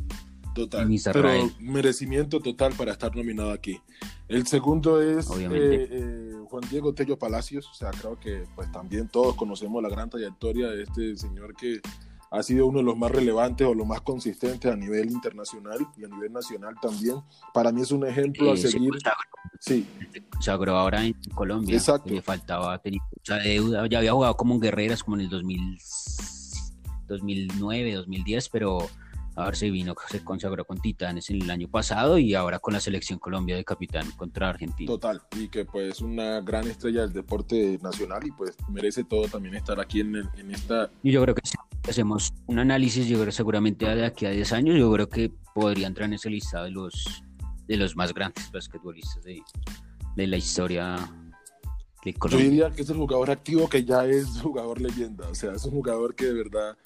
total. 0.53 0.89
pero 1.13 1.29
merecimiento 1.59 2.41
total 2.41 2.73
para 2.73 2.91
estar 2.91 3.15
nominado 3.15 3.51
aquí. 3.51 3.79
El 4.27 4.45
segundo 4.47 5.01
es 5.01 5.29
eh, 5.29 5.87
eh, 5.91 6.33
Juan 6.49 6.63
Diego 6.69 6.93
Tello 6.93 7.17
Palacios, 7.17 7.69
o 7.69 7.73
sea, 7.73 7.91
creo 7.91 8.19
que 8.19 8.43
pues 8.55 8.71
también 8.71 9.07
todos 9.07 9.35
conocemos 9.35 9.81
la 9.81 9.89
gran 9.89 10.09
trayectoria 10.09 10.67
de 10.67 10.83
este 10.83 11.15
señor 11.15 11.55
que 11.55 11.79
ha 12.35 12.43
sido 12.43 12.67
uno 12.67 12.79
de 12.79 12.83
los 12.85 12.97
más 12.97 13.11
relevantes 13.11 13.65
o 13.65 13.73
los 13.73 13.87
más 13.87 14.01
consistentes 14.01 14.71
a 14.71 14.75
nivel 14.75 15.09
internacional 15.09 15.77
y 15.97 16.03
a 16.03 16.07
nivel 16.07 16.33
nacional 16.33 16.75
también. 16.81 17.17
Para 17.53 17.71
mí 17.71 17.81
es 17.81 17.91
un 17.91 18.05
ejemplo 18.05 18.51
a 18.51 18.57
seguir. 18.57 18.91
Sí. 19.59 19.87
Se 20.41 20.51
agró 20.51 20.75
ahora 20.75 21.05
en 21.05 21.13
Colombia. 21.33 21.75
Exacto. 21.75 22.13
Le 22.13 22.21
faltaba 22.21 22.77
tener 22.79 22.99
mucha 23.15 23.37
deuda. 23.37 23.87
Ya 23.87 23.99
había 23.99 24.11
jugado 24.11 24.35
como 24.35 24.53
en 24.55 24.59
Guerreras 24.59 25.03
como 25.03 25.15
en 25.15 25.23
el 25.23 25.29
2000, 25.29 25.77
2009, 27.07 27.93
2010, 27.93 28.49
pero 28.49 28.89
A 29.35 29.45
ver, 29.45 29.55
se 29.55 29.69
vino, 29.69 29.95
se 30.09 30.23
consagró 30.23 30.65
con 30.65 30.79
Titanes 30.79 31.29
en 31.29 31.41
el 31.41 31.51
año 31.51 31.67
pasado 31.67 32.17
y 32.17 32.33
ahora 32.35 32.59
con 32.59 32.73
la 32.73 32.79
selección 32.79 33.19
Colombia 33.19 33.55
de 33.55 33.65
capitán 33.65 34.09
contra 34.11 34.49
Argentina. 34.49 34.87
Total, 34.87 35.21
y 35.37 35.49
que 35.49 35.65
pues 35.65 35.99
una 36.01 36.39
gran 36.41 36.67
estrella 36.67 37.01
del 37.01 37.13
deporte 37.13 37.77
nacional 37.81 38.25
y 38.25 38.31
pues 38.31 38.55
merece 38.69 39.03
todo 39.03 39.27
también 39.27 39.55
estar 39.55 39.79
aquí 39.79 39.99
en, 39.99 40.15
en 40.15 40.51
esta... 40.51 40.89
Y 41.03 41.11
yo 41.11 41.21
creo 41.21 41.35
que 41.35 41.41
si 41.43 41.57
hacemos 41.89 42.33
un 42.47 42.59
análisis, 42.59 43.07
yo 43.07 43.19
creo 43.19 43.31
seguramente 43.31 43.85
de 43.85 44.05
aquí 44.05 44.25
a 44.25 44.31
10 44.31 44.53
años, 44.53 44.77
yo 44.77 44.91
creo 44.93 45.09
que 45.09 45.31
podría 45.53 45.87
entrar 45.87 46.07
en 46.07 46.13
ese 46.13 46.29
listado 46.29 46.65
de 46.65 46.71
los, 46.71 47.23
de 47.67 47.77
los 47.77 47.95
más 47.95 48.13
grandes 48.13 48.49
basquetbolistas 48.51 49.23
de, 49.23 49.41
de 50.15 50.27
la 50.27 50.37
historia 50.37 50.95
yo 52.13 52.37
diría 52.37 52.69
que 52.69 52.83
es 52.83 52.89
el 52.89 52.97
jugador 52.97 53.31
activo 53.31 53.67
que 53.67 53.83
ya 53.83 54.05
es 54.05 54.41
jugador 54.41 54.79
leyenda, 54.79 55.27
o 55.27 55.35
sea, 55.35 55.53
es 55.53 55.65
un 55.65 55.71
jugador 55.71 56.13
que 56.15 56.25
de 56.25 56.33
verdad 56.33 56.77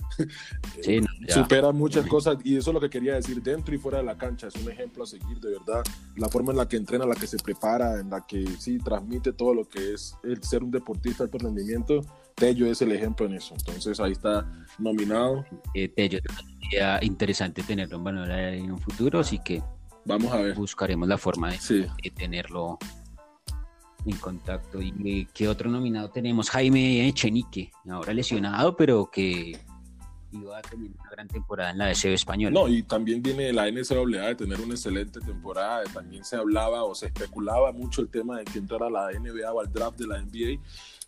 supera 1.28 1.72
muchas 1.72 2.05
cosas 2.07 2.38
y 2.43 2.57
eso 2.57 2.70
es 2.70 2.74
lo 2.74 2.80
que 2.80 2.89
quería 2.89 3.15
decir 3.15 3.41
dentro 3.41 3.76
y 3.76 3.78
fuera 3.78 3.99
de 3.99 4.05
la 4.05 4.17
cancha, 4.17 4.47
es 4.47 4.55
un 4.55 4.72
ejemplo 4.72 5.03
a 5.03 5.07
seguir, 5.07 5.39
de 5.39 5.51
verdad, 5.51 5.84
la 6.15 6.30
forma 6.30 6.51
en 6.51 6.57
la 6.57 6.67
que 6.67 6.78
entrena, 6.78 7.05
la 7.05 7.15
que 7.15 7.28
se 7.28 7.38
prepara, 7.38 7.99
en 7.99 8.09
la 8.09 8.26
que 8.26 8.45
sí 8.59 8.78
transmite 8.80 9.34
todo 9.34 9.53
lo 9.53 9.67
que 9.67 9.93
es 9.93 10.15
el 10.24 10.41
ser 10.43 10.63
un 10.63 10.72
deportista 10.72 11.24
de 11.24 11.28
alto 11.28 11.38
rendimiento, 11.39 12.01
Tello 12.36 12.67
es 12.67 12.82
el 12.82 12.93
ejemplo 12.93 13.26
en 13.26 13.34
eso, 13.34 13.53
entonces 13.55 13.99
ahí 13.99 14.13
está 14.13 14.49
nominado. 14.78 15.45
Eh, 15.74 15.89
Tello, 15.89 16.20
sería 16.61 17.03
interesante 17.03 17.61
tenerlo 17.63 17.97
en 17.97 18.03
Manuel 18.03 18.32
en 18.32 18.72
un 18.72 18.80
futuro, 18.80 19.20
así 19.20 19.39
que 19.39 19.61
vamos 20.05 20.32
a 20.32 20.38
ver. 20.38 20.55
Buscaremos 20.55 21.07
la 21.07 21.17
forma 21.17 21.51
de, 21.51 21.89
de 22.01 22.09
tenerlo 22.11 22.80
en 24.06 24.18
contacto. 24.18 24.82
¿Y 24.82 25.28
qué 25.34 25.47
otro 25.47 25.70
nominado 25.70 26.10
tenemos? 26.10 26.50
Jaime 26.50 27.08
Echenique, 27.08 27.72
ahora 27.89 28.14
lesionado, 28.14 28.76
pero 28.76 29.10
que 29.12 29.60
iba 30.32 30.58
a 30.58 30.62
tener 30.62 30.91
una 30.91 31.10
gran 31.10 31.28
temporada 31.28 31.72
en 31.72 31.78
la 31.78 31.88
DCB 31.88 32.14
española. 32.14 32.60
No, 32.60 32.68
y 32.68 32.84
también 32.84 33.22
viene 33.22 33.52
la 33.52 33.70
NCAA 33.70 34.28
de 34.28 34.36
tener 34.36 34.62
una 34.62 34.76
excelente 34.76 35.20
temporada. 35.20 35.84
También 35.86 36.24
se 36.24 36.36
hablaba 36.36 36.84
o 36.84 36.93
se 36.93 37.08
especulaba 37.08 37.72
mucho 37.72 38.02
el 38.02 38.10
tema 38.10 38.39
de 38.39 38.45
que 38.45 38.60
entrara 38.60 38.88
a 38.88 38.89
la 38.89 39.12
NBA 39.12 39.52
o 39.52 39.60
al 39.60 39.72
draft 39.72 39.97
de 39.97 40.08
la 40.08 40.22
NBA. 40.22 40.62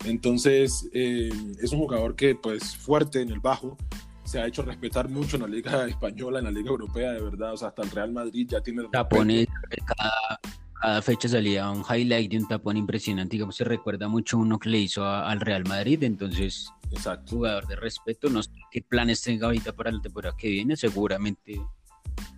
Entonces, 0.04 0.88
eh, 0.92 1.30
es 1.60 1.72
un 1.72 1.78
jugador 1.80 2.16
que, 2.16 2.34
pues, 2.34 2.76
fuerte 2.76 3.20
en 3.20 3.30
el 3.30 3.40
bajo, 3.40 3.76
se 4.24 4.40
ha 4.40 4.46
hecho 4.46 4.62
respetar 4.62 5.08
mucho 5.08 5.36
en 5.36 5.42
la 5.42 5.48
Liga 5.48 5.86
Española, 5.86 6.38
en 6.38 6.46
la 6.46 6.50
Liga 6.50 6.70
Europea, 6.70 7.12
de 7.12 7.20
verdad. 7.20 7.52
O 7.52 7.56
sea, 7.56 7.68
hasta 7.68 7.82
el 7.82 7.90
Real 7.90 8.12
Madrid 8.12 8.46
ya 8.48 8.60
tiene. 8.60 8.88
Tapones 8.90 9.46
cada, 9.86 10.40
cada 10.82 11.00
fecha 11.00 11.28
salía 11.28 11.70
un 11.70 11.84
highlight 11.88 12.32
de 12.32 12.38
un 12.38 12.48
tapón 12.48 12.76
impresionante, 12.76 13.36
digamos, 13.36 13.54
se 13.54 13.62
recuerda 13.62 14.08
mucho 14.08 14.36
uno 14.36 14.58
que 14.58 14.68
le 14.68 14.80
hizo 14.80 15.06
al 15.06 15.40
Real 15.40 15.64
Madrid, 15.64 16.02
entonces, 16.02 16.70
Exacto. 16.90 17.36
jugador 17.36 17.68
de 17.68 17.76
respeto, 17.76 18.28
no 18.28 18.42
sé 18.42 18.50
qué 18.68 18.82
planes 18.82 19.22
tenga 19.22 19.46
ahorita 19.46 19.74
para 19.74 19.92
la 19.92 20.02
temporada 20.02 20.36
que 20.36 20.48
viene, 20.48 20.76
seguramente 20.76 21.60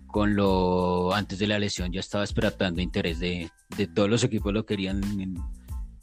con 0.05 0.35
lo 0.35 1.13
antes 1.13 1.39
de 1.39 1.47
la 1.47 1.59
lesión 1.59 1.91
ya 1.91 1.99
estaba 1.99 2.23
esperando 2.23 2.81
interés 2.81 3.19
de, 3.19 3.49
de 3.75 3.87
todos 3.87 4.09
los 4.09 4.23
equipos 4.23 4.53
lo 4.53 4.65
querían 4.65 5.01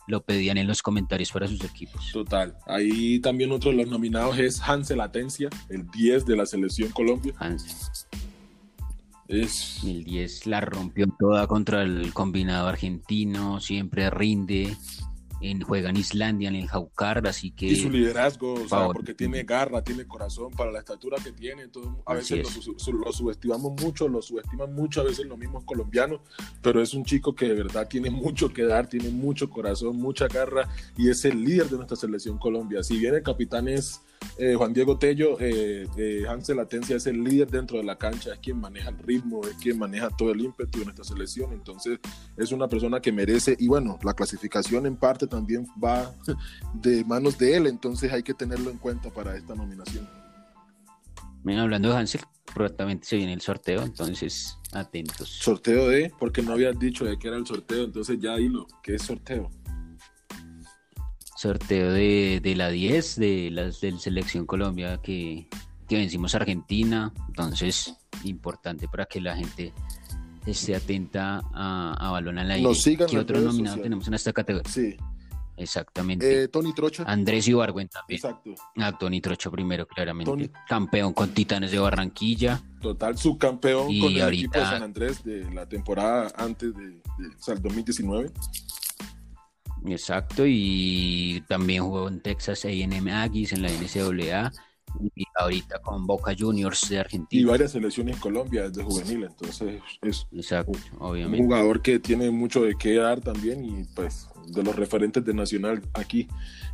lo 0.06 0.22
pedían 0.24 0.58
en 0.58 0.66
los 0.66 0.82
comentarios 0.82 1.30
para 1.30 1.46
sus 1.46 1.62
equipos. 1.64 2.10
Total. 2.12 2.56
Ahí 2.66 3.20
también 3.20 3.52
otro 3.52 3.70
de 3.70 3.76
los 3.78 3.86
nominados 3.86 4.36
es 4.38 4.60
Hansel 4.60 5.00
Atencia, 5.00 5.48
el 5.68 5.88
10 5.88 6.26
de 6.26 6.36
la 6.36 6.44
selección 6.44 6.90
Colombia. 6.90 7.32
Hansel. 7.38 7.72
2010 9.32 10.46
la 10.46 10.60
rompió 10.60 11.06
toda 11.18 11.46
contra 11.46 11.82
el 11.82 12.12
combinado 12.12 12.68
argentino, 12.68 13.60
siempre 13.60 14.10
rinde. 14.10 14.76
En, 15.44 15.60
juega 15.60 15.90
en 15.90 15.96
Islandia, 15.96 16.48
en 16.48 16.54
el 16.54 16.68
Jaucar, 16.68 17.26
así 17.26 17.50
que... 17.50 17.66
Y 17.66 17.74
su 17.74 17.90
liderazgo, 17.90 18.54
o 18.54 18.68
sea, 18.68 18.86
porque 18.86 19.12
tiene 19.12 19.42
garra, 19.42 19.82
tiene 19.82 20.06
corazón 20.06 20.52
para 20.52 20.70
la 20.70 20.78
estatura 20.78 21.16
que 21.20 21.32
tiene, 21.32 21.66
todo, 21.66 22.00
a 22.06 22.14
veces 22.14 22.46
lo, 22.86 23.12
subestimamos 23.12 23.72
mucho, 23.82 24.06
lo 24.06 24.22
subestiman 24.22 24.72
mucho 24.72 25.00
a 25.00 25.04
veces 25.04 25.26
los 25.26 25.36
mismos 25.36 25.64
colombianos, 25.64 26.20
pero 26.62 26.80
es 26.80 26.94
un 26.94 27.04
chico 27.04 27.34
que 27.34 27.48
de 27.48 27.54
verdad 27.54 27.88
tiene 27.88 28.08
mucho 28.08 28.52
que 28.52 28.62
dar, 28.62 28.86
tiene 28.86 29.10
mucho 29.10 29.50
corazón, 29.50 29.96
mucha 29.96 30.28
garra 30.28 30.68
y 30.96 31.10
es 31.10 31.24
el 31.24 31.42
líder 31.42 31.68
de 31.70 31.76
nuestra 31.76 31.96
selección 31.96 32.38
Colombia. 32.38 32.84
Si 32.84 32.96
bien 32.96 33.16
el 33.16 33.24
capitán 33.24 33.66
es 33.66 34.00
eh, 34.38 34.54
Juan 34.54 34.72
Diego 34.72 34.98
Tello, 34.98 35.38
eh, 35.40 35.86
eh, 35.96 36.24
Hansel 36.28 36.58
Atencia 36.58 36.96
es 36.96 37.06
el 37.06 37.22
líder 37.22 37.50
dentro 37.50 37.78
de 37.78 37.84
la 37.84 37.96
cancha, 37.96 38.32
es 38.32 38.38
quien 38.38 38.60
maneja 38.60 38.90
el 38.90 38.98
ritmo, 38.98 39.42
es 39.46 39.54
quien 39.56 39.78
maneja 39.78 40.08
todo 40.10 40.32
el 40.32 40.40
ímpetu 40.40 40.78
de 40.80 40.84
nuestra 40.86 41.04
selección, 41.04 41.52
entonces 41.52 41.98
es 42.36 42.52
una 42.52 42.68
persona 42.68 43.00
que 43.00 43.12
merece, 43.12 43.56
y 43.58 43.68
bueno, 43.68 43.98
la 44.02 44.14
clasificación 44.14 44.86
en 44.86 44.96
parte 44.96 45.26
también 45.26 45.66
va 45.82 46.14
de 46.74 47.04
manos 47.04 47.38
de 47.38 47.56
él, 47.56 47.66
entonces 47.66 48.12
hay 48.12 48.22
que 48.22 48.34
tenerlo 48.34 48.70
en 48.70 48.78
cuenta 48.78 49.10
para 49.10 49.36
esta 49.36 49.54
nominación. 49.54 50.08
Bueno, 51.42 51.62
hablando 51.62 51.88
de 51.88 51.96
Hansel, 51.96 52.20
probablemente 52.54 53.06
se 53.06 53.16
viene 53.16 53.32
el 53.32 53.40
sorteo, 53.40 53.82
entonces 53.82 54.56
atentos. 54.72 55.28
¿Sorteo 55.28 55.88
de? 55.88 56.12
Porque 56.18 56.42
no 56.42 56.52
habías 56.52 56.78
dicho 56.78 57.04
de 57.04 57.18
qué 57.18 57.28
era 57.28 57.36
el 57.36 57.46
sorteo, 57.46 57.84
entonces 57.84 58.18
ya 58.20 58.36
dilo, 58.36 58.66
¿qué 58.82 58.94
es 58.94 59.02
sorteo? 59.02 59.50
Sorteo 61.42 61.92
de, 61.92 62.38
de 62.40 62.54
la 62.54 62.70
10 62.70 63.16
de 63.16 63.50
las 63.50 63.80
del 63.80 63.98
Selección 63.98 64.46
Colombia 64.46 65.00
que, 65.02 65.48
que 65.88 65.96
vencimos 65.96 66.34
a 66.34 66.38
Argentina. 66.38 67.12
Entonces, 67.26 67.96
importante 68.22 68.86
para 68.86 69.06
que 69.06 69.20
la 69.20 69.34
gente 69.34 69.72
esté 70.46 70.76
atenta 70.76 71.40
a, 71.52 71.94
a 71.98 72.10
Balón 72.12 72.38
al 72.38 72.50
Aire. 72.52 72.70
¿Qué 73.08 73.18
otro 73.18 73.40
nominado 73.40 73.82
tenemos 73.82 74.06
en 74.06 74.14
esta 74.14 74.32
categoría? 74.32 74.70
Sí. 74.70 74.96
Exactamente. 75.56 76.44
Eh, 76.44 76.48
Tony 76.48 76.72
Trocha. 76.74 77.04
Andrés 77.06 77.46
Ibargüen 77.48 77.88
también. 77.88 78.16
Exacto. 78.18 78.54
Ah, 78.76 78.96
Tony 78.96 79.20
Trocha 79.20 79.50
primero, 79.50 79.86
claramente. 79.86 80.50
Campeón 80.68 81.12
con 81.12 81.30
Titanes 81.34 81.72
de 81.72 81.78
Barranquilla. 81.78 82.62
Total, 82.80 83.18
subcampeón 83.18 83.86
con 83.98 84.12
el 84.12 84.28
equipo 84.28 84.58
de 84.58 84.64
San 84.64 84.82
Andrés 84.82 85.22
de 85.24 85.52
la 85.52 85.68
temporada 85.68 86.32
antes 86.36 86.74
de, 86.74 86.86
de 86.86 87.00
o 87.36 87.42
sea, 87.42 87.54
el 87.54 87.62
2019. 87.62 88.30
Exacto, 89.86 90.44
y 90.46 91.42
también 91.48 91.84
jugó 91.84 92.08
en 92.08 92.20
Texas 92.20 92.64
AM 92.64 93.08
Aggies 93.08 93.52
en 93.52 93.62
la 93.62 93.68
NCAA 93.68 94.52
y 95.14 95.24
ahorita 95.36 95.80
con 95.80 96.06
Boca 96.06 96.34
Juniors 96.38 96.88
de 96.88 97.00
Argentina. 97.00 97.42
Y 97.42 97.44
varias 97.44 97.72
selecciones 97.72 98.16
en 98.16 98.20
Colombia 98.20 98.68
desde 98.68 98.82
juvenil, 98.82 99.24
entonces 99.24 99.80
es 100.02 100.26
Exacto, 100.32 100.72
un 100.98 101.36
jugador 101.36 101.82
que 101.82 101.98
tiene 101.98 102.30
mucho 102.30 102.62
de 102.62 102.74
qué 102.78 102.94
dar 102.94 103.20
también 103.20 103.64
y 103.64 103.84
pues 103.94 104.28
de 104.48 104.62
los 104.62 104.76
referentes 104.76 105.24
de 105.24 105.34
Nacional 105.34 105.82
aquí. 105.94 106.28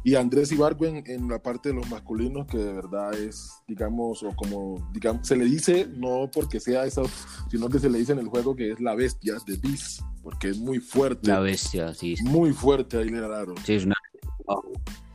Y 0.05 0.15
Andrés 0.15 0.53
Ibargüen 0.53 1.05
en 1.07 1.29
la 1.29 1.41
parte 1.41 1.71
de 1.71 1.75
los 1.75 1.89
masculinos, 1.91 2.47
que 2.47 2.59
de 2.59 2.73
verdad 2.73 3.15
es, 3.15 3.51
digamos, 3.67 4.23
o 4.23 4.35
como, 4.35 4.91
digamos, 4.93 5.27
se 5.27 5.37
le 5.37 5.45
dice, 5.45 5.89
no 5.97 6.31
porque 6.33 6.61
sea 6.61 6.85
eso, 6.85 7.03
sino 7.51 7.69
que 7.69 7.79
se 7.79 7.91
le 7.91 7.99
dice 7.99 8.13
en 8.13 8.21
el 8.21 8.29
juego 8.29 8.55
que 8.57 8.73
es 8.73 8.81
la 8.81 8.95
bestia 8.95 9.37
de 9.47 9.57
Bis, 9.57 10.03
porque 10.29 10.51
es 10.51 10.59
muy 10.59 10.79
fuerte. 10.79 11.26
La 11.26 11.41
bestia, 11.41 11.95
sí. 11.95 12.14
Muy 12.22 12.53
fuerte 12.53 12.99
ahí 12.99 13.09
le 13.09 13.18
Sí, 13.64 13.76
es 13.76 13.87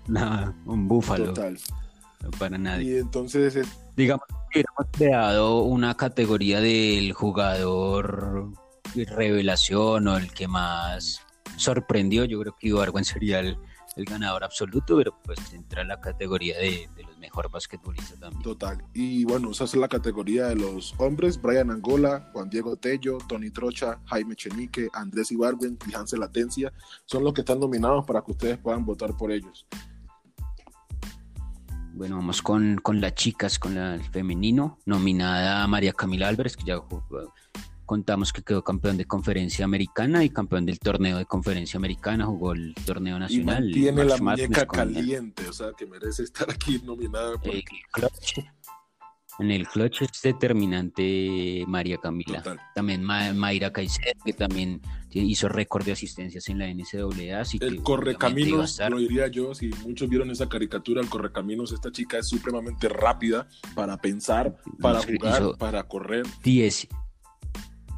una, 0.08 0.56
un 0.66 0.88
búfalo. 0.88 1.26
Total. 1.26 1.56
para 2.40 2.58
nadie. 2.58 2.96
Y 2.96 2.98
entonces... 2.98 3.60
Digamos 3.96 4.26
que 4.50 4.62
hemos 4.62 4.92
creado 4.92 5.62
una 5.62 5.96
categoría 5.96 6.62
del 6.62 7.14
jugador 7.14 8.50
revelación 8.96 10.08
o 10.08 10.18
el 10.18 10.34
que 10.34 10.48
más 10.48 11.22
sorprendió. 11.58 12.26
Yo 12.26 12.40
creo 12.40 12.56
que 12.60 12.70
Ibargüen 12.70 13.06
sería 13.06 13.40
el, 13.40 13.56
ganador 13.96 14.44
absoluto, 14.44 14.98
pero 14.98 15.16
pues 15.24 15.54
entra 15.54 15.82
en 15.82 15.90
la 15.90 16.02
categoría 16.02 16.58
de, 16.58 16.90
los 17.06 17.18
mejores 17.18 17.52
basquetbolistas 17.52 18.20
también. 18.20 18.42
Total. 18.42 18.84
Y 18.94 19.24
bueno, 19.26 19.52
esa 19.52 19.66
es 19.66 19.76
la 19.76 19.88
categoría 19.88 20.48
de 20.48 20.56
los 20.56 20.94
hombres: 20.98 21.42
Brian 21.42 21.72
Angola, 21.72 22.30
Juan 22.34 22.50
Diego 22.50 22.76
Tello, 22.76 23.18
Tony 23.28 23.52
Trocha, 23.52 24.00
Jaime 24.06 24.36
Chenique, 24.36 24.90
Andrés 24.94 25.32
Ibargüen 25.32 25.78
y 25.88 25.96
Hansel 25.96 26.20
Latencia. 26.20 26.74
Son 27.06 27.24
los 27.24 27.34
que 27.34 27.42
están 27.42 27.60
nominados 27.60 28.06
para 28.06 28.22
que 28.22 28.32
ustedes 28.32 28.58
puedan 28.58 28.86
votar 28.86 29.16
por 29.16 29.32
ellos. 29.32 29.68
Bueno, 31.94 32.16
vamos 32.16 32.42
con, 32.42 32.78
con 32.78 33.00
las 33.00 33.14
chicas, 33.14 33.60
con 33.60 33.78
el 33.78 34.04
femenino, 34.04 34.80
nominada 34.86 35.68
María 35.68 35.94
Camila 35.94 36.28
Álvarez, 36.28 36.58
que 36.58 36.64
ya 36.64 36.82
contamos 37.86 38.34
que 38.34 38.42
quedó 38.42 38.64
campeón 38.64 38.98
de 38.98 39.06
conferencia 39.06 39.66
americana 39.66 40.24
y 40.24 40.30
campeón 40.30 40.66
del 40.66 40.80
torneo 40.80 41.18
de 41.18 41.26
conferencia 41.26 41.78
americana, 41.78 42.26
jugó 42.26 42.54
el 42.54 42.74
torneo 42.86 43.20
nacional. 43.20 43.70
Y 43.70 43.74
tiene 43.74 44.06
la 44.06 44.18
muñeca 44.18 44.66
caliente, 44.66 45.48
o 45.48 45.54
sea, 45.54 45.72
que 45.78 45.86
merece 45.86 46.24
estar 46.24 46.50
aquí 46.50 46.82
nominada. 46.84 47.34
En 49.40 49.50
el 49.50 49.68
clutch 49.68 50.04
es 50.04 50.22
determinante 50.22 51.64
María 51.68 51.98
Camila. 51.98 52.44
También 52.76 53.04
Mayra 53.04 53.74
Caicedo, 53.74 54.14
que 54.24 54.34
también 54.34 54.80
hizo 55.12 55.50
récord 55.50 55.84
de 55.84 55.92
asistencias 55.92 56.50
en 56.50 56.60
la 56.60 56.68
NCAA. 56.72 57.42
Así 57.42 57.58
el 57.60 57.82
Correcaminos, 57.82 58.80
lo 58.88 59.00
diría 59.00 59.28
yo, 59.30 59.56
si 59.56 59.70
muchos 59.88 60.08
vieron 60.08 60.30
esa 60.30 60.48
caricatura, 60.48 61.02
el 61.02 61.10
Correcaminos, 61.10 61.72
esta 61.72 61.92
chica 61.92 62.20
es 62.20 62.28
supremamente 62.28 62.88
rápida 62.90 63.48
para 63.74 63.98
pensar, 63.98 64.56
para 64.80 65.02
jugar, 65.02 65.58
para 65.58 65.82
correr. 65.88 66.28
10, 66.44 66.88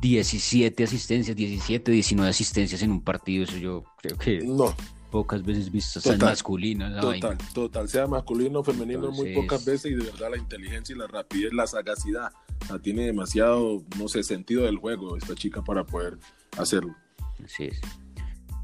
17 0.06 0.84
asistencias, 0.84 1.36
17, 1.36 1.92
19 1.92 2.30
asistencias 2.30 2.82
en 2.84 2.92
un 2.92 3.02
partido, 3.02 3.44
eso 3.44 3.58
yo 3.58 3.84
creo 3.98 4.18
que... 4.20 4.42
No, 4.42 4.76
pocas 5.10 5.44
veces 5.44 5.72
visto, 5.72 6.00
sea 6.00 6.16
masculino. 6.18 7.02
Total, 7.02 7.38
total, 7.56 7.90
sea 7.90 8.06
masculino 8.06 8.60
o 8.60 8.64
femenino, 8.64 9.10
muy 9.10 9.34
pocas 9.34 9.66
veces 9.66 9.92
y 9.92 9.96
de 9.96 10.04
verdad 10.04 10.30
la 10.30 10.38
inteligencia 10.38 10.94
y 10.94 11.00
la 11.00 11.08
rapidez, 11.08 11.54
la 11.54 11.66
sagacidad, 11.66 12.32
tiene 12.84 13.08
demasiado, 13.08 13.84
no 13.98 14.08
sé, 14.08 14.22
sentido 14.22 14.66
del 14.66 14.78
juego 14.78 15.18
esta 15.18 15.34
chica 15.34 15.64
para 15.64 15.84
poder 15.86 16.20
hacerlo. 16.56 16.96
Así 17.44 17.66
es. 17.66 17.82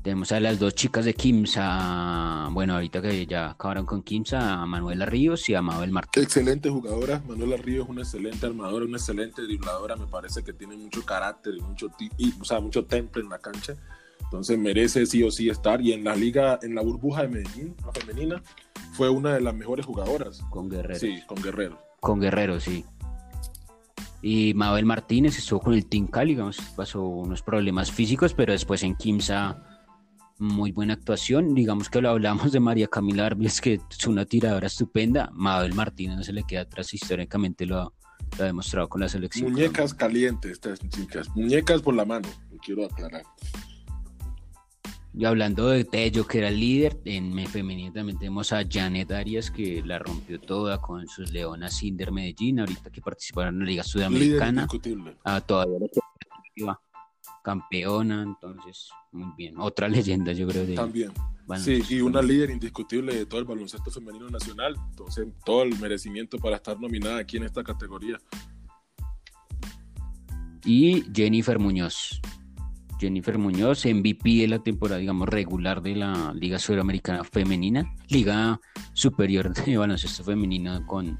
Tenemos 0.03 0.31
a 0.31 0.39
las 0.39 0.57
dos 0.57 0.73
chicas 0.73 1.05
de 1.05 1.13
Kimsa, 1.13 2.47
bueno, 2.51 2.73
ahorita 2.73 3.03
que 3.03 3.27
ya 3.27 3.51
acabaron 3.51 3.85
con 3.85 4.01
Kimsa, 4.01 4.63
a 4.63 4.65
Manuela 4.65 5.05
Ríos 5.05 5.47
y 5.47 5.53
a 5.53 5.61
Mabel 5.61 5.91
Martínez. 5.91 6.25
Excelente 6.25 6.71
jugadora, 6.71 7.21
Manuela 7.27 7.55
Ríos 7.57 7.85
es 7.85 7.89
una 7.91 8.01
excelente 8.01 8.47
armadora, 8.47 8.85
una 8.85 8.97
excelente 8.97 9.43
dribladora, 9.43 9.95
me 9.95 10.07
parece 10.07 10.43
que 10.43 10.53
tiene 10.53 10.75
mucho 10.75 11.05
carácter 11.05 11.53
y 11.55 11.61
mucho, 11.61 11.91
y, 12.17 12.33
o 12.41 12.43
sea, 12.43 12.59
mucho 12.59 12.83
temple 12.85 13.21
en 13.21 13.29
la 13.29 13.37
cancha, 13.37 13.75
entonces 14.21 14.57
merece 14.57 15.05
sí 15.05 15.21
o 15.21 15.29
sí 15.29 15.49
estar 15.49 15.79
y 15.81 15.93
en 15.93 16.03
la 16.03 16.15
liga, 16.15 16.57
en 16.63 16.73
la 16.73 16.81
burbuja 16.81 17.21
de 17.21 17.27
Medellín, 17.27 17.75
la 17.85 17.91
femenina, 17.91 18.43
fue 18.93 19.07
una 19.07 19.35
de 19.35 19.41
las 19.41 19.53
mejores 19.53 19.85
jugadoras. 19.85 20.41
Con 20.49 20.67
Guerrero. 20.67 20.99
Sí, 20.99 21.21
con 21.27 21.39
Guerrero. 21.43 21.79
Con 21.99 22.19
Guerrero, 22.19 22.59
sí. 22.59 22.83
Y 24.23 24.55
Mabel 24.55 24.85
Martínez 24.85 25.37
estuvo 25.37 25.59
con 25.59 25.75
el 25.75 25.85
Team 25.85 26.07
Cali, 26.07 26.31
digamos, 26.33 26.59
pasó 26.75 27.03
unos 27.03 27.43
problemas 27.43 27.91
físicos, 27.91 28.33
pero 28.33 28.51
después 28.51 28.81
en 28.81 28.95
Kimsa 28.95 29.67
muy 30.41 30.71
buena 30.71 30.93
actuación. 30.93 31.53
Digamos 31.53 31.89
que 31.89 32.01
lo 32.01 32.09
hablamos 32.09 32.51
de 32.51 32.59
María 32.59 32.87
Camila 32.87 33.27
Arbles, 33.27 33.61
que 33.61 33.79
es 33.89 34.07
una 34.07 34.25
tiradora 34.25 34.67
estupenda. 34.67 35.29
Mabel 35.33 35.73
Martínez 35.73 36.17
no 36.17 36.23
se 36.23 36.33
le 36.33 36.43
queda 36.43 36.61
atrás, 36.61 36.93
históricamente 36.93 37.65
lo 37.65 37.79
ha, 37.79 37.93
demostrado 38.37 38.89
con 38.89 39.01
la 39.01 39.09
selección. 39.09 39.51
Muñecas 39.51 39.93
calientes, 39.93 40.53
estas 40.53 40.79
chicas. 40.89 41.29
Muñecas 41.35 41.81
por 41.81 41.93
la 41.93 42.05
mano, 42.05 42.27
quiero 42.63 42.85
aclarar. 42.85 43.23
Y 45.13 45.25
hablando 45.25 45.67
de 45.67 45.83
Tello, 45.83 46.25
que 46.25 46.39
era 46.39 46.47
el 46.47 46.59
líder, 46.59 46.99
en 47.05 47.45
femenino 47.47 47.91
también 47.91 48.17
tenemos 48.17 48.53
a 48.53 48.63
Janet 48.67 49.11
Arias, 49.11 49.51
que 49.51 49.83
la 49.85 49.99
rompió 49.99 50.39
toda 50.39 50.79
con 50.79 51.05
sus 51.07 51.31
Leonas 51.31 51.83
Inder 51.83 52.11
Medellín, 52.11 52.61
ahorita 52.61 52.89
que 52.89 53.01
participaron 53.01 53.55
en 53.55 53.59
la 53.59 53.65
Liga 53.65 53.83
Sudamericana. 53.83 54.67
Ah, 55.25 55.41
todavía 55.41 55.79
campeona, 57.43 58.23
entonces, 58.23 58.89
muy 59.11 59.31
bien. 59.37 59.55
Otra 59.59 59.87
leyenda, 59.89 60.31
yo 60.33 60.47
creo. 60.47 60.65
De 60.65 60.75
También. 60.75 61.11
Sí, 61.57 61.83
y 61.89 62.01
una 62.01 62.21
líder 62.21 62.49
indiscutible 62.49 63.13
de 63.13 63.25
todo 63.25 63.41
el 63.41 63.45
baloncesto 63.45 63.91
femenino 63.91 64.29
nacional. 64.29 64.75
Entonces, 64.89 65.27
todo 65.43 65.63
el 65.63 65.77
merecimiento 65.79 66.37
para 66.37 66.57
estar 66.57 66.79
nominada 66.79 67.17
aquí 67.17 67.37
en 67.37 67.43
esta 67.43 67.63
categoría. 67.63 68.17
Y 70.63 71.03
Jennifer 71.13 71.59
Muñoz. 71.59 72.21
Jennifer 72.99 73.37
Muñoz, 73.37 73.85
MVP 73.85 74.41
de 74.41 74.47
la 74.47 74.59
temporada, 74.59 74.99
digamos, 74.99 75.27
regular 75.27 75.81
de 75.81 75.95
la 75.95 76.33
Liga 76.35 76.59
Sudamericana 76.59 77.23
Femenina, 77.23 77.95
Liga 78.09 78.61
Superior 78.93 79.51
de 79.53 79.75
Baloncesto 79.75 80.23
Femenina 80.23 80.85
con 80.85 81.19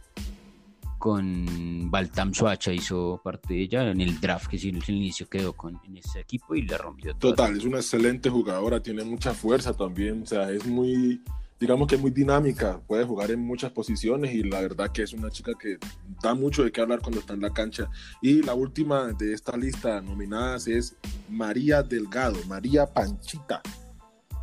con 1.02 1.90
Baltam 1.90 2.32
Suacha 2.32 2.72
hizo 2.72 3.20
parte 3.24 3.56
de 3.56 3.64
ella 3.64 3.90
en 3.90 4.00
el 4.02 4.22
draft 4.22 4.46
que 4.46 4.58
en 4.58 4.76
el 4.76 4.88
inicio 4.88 5.28
quedó 5.28 5.54
con 5.54 5.82
en 5.84 5.98
ese 5.98 6.20
equipo 6.20 6.54
y 6.54 6.62
le 6.62 6.78
rompió. 6.78 7.16
Total, 7.16 7.58
es 7.58 7.66
una 7.66 7.78
excelente 7.78 8.30
jugadora, 8.30 8.84
tiene 8.84 9.04
mucha 9.04 9.34
fuerza 9.34 9.74
también, 9.74 10.22
o 10.22 10.26
sea, 10.28 10.52
es 10.52 10.64
muy, 10.68 11.20
digamos 11.60 11.88
que 11.88 11.96
es 11.96 12.02
muy 12.02 12.12
dinámica, 12.12 12.80
puede 12.86 13.04
jugar 13.04 13.32
en 13.32 13.40
muchas 13.40 13.72
posiciones 13.72 14.32
y 14.36 14.44
la 14.44 14.62
verdad 14.62 14.92
que 14.92 15.02
es 15.02 15.12
una 15.14 15.32
chica 15.32 15.54
que 15.60 15.80
da 16.22 16.36
mucho 16.36 16.64
de 16.64 16.72
qué 16.72 16.82
hablar 16.82 17.00
cuando 17.02 17.20
está 17.20 17.34
en 17.34 17.42
la 17.42 17.52
cancha. 17.52 17.90
Y 18.22 18.44
la 18.44 18.54
última 18.54 19.08
de 19.08 19.34
esta 19.34 19.58
lista 19.58 20.02
nominadas 20.02 20.68
es 20.68 20.96
María 21.28 21.82
Delgado, 21.82 22.38
María 22.48 22.86
Panchita. 22.86 23.64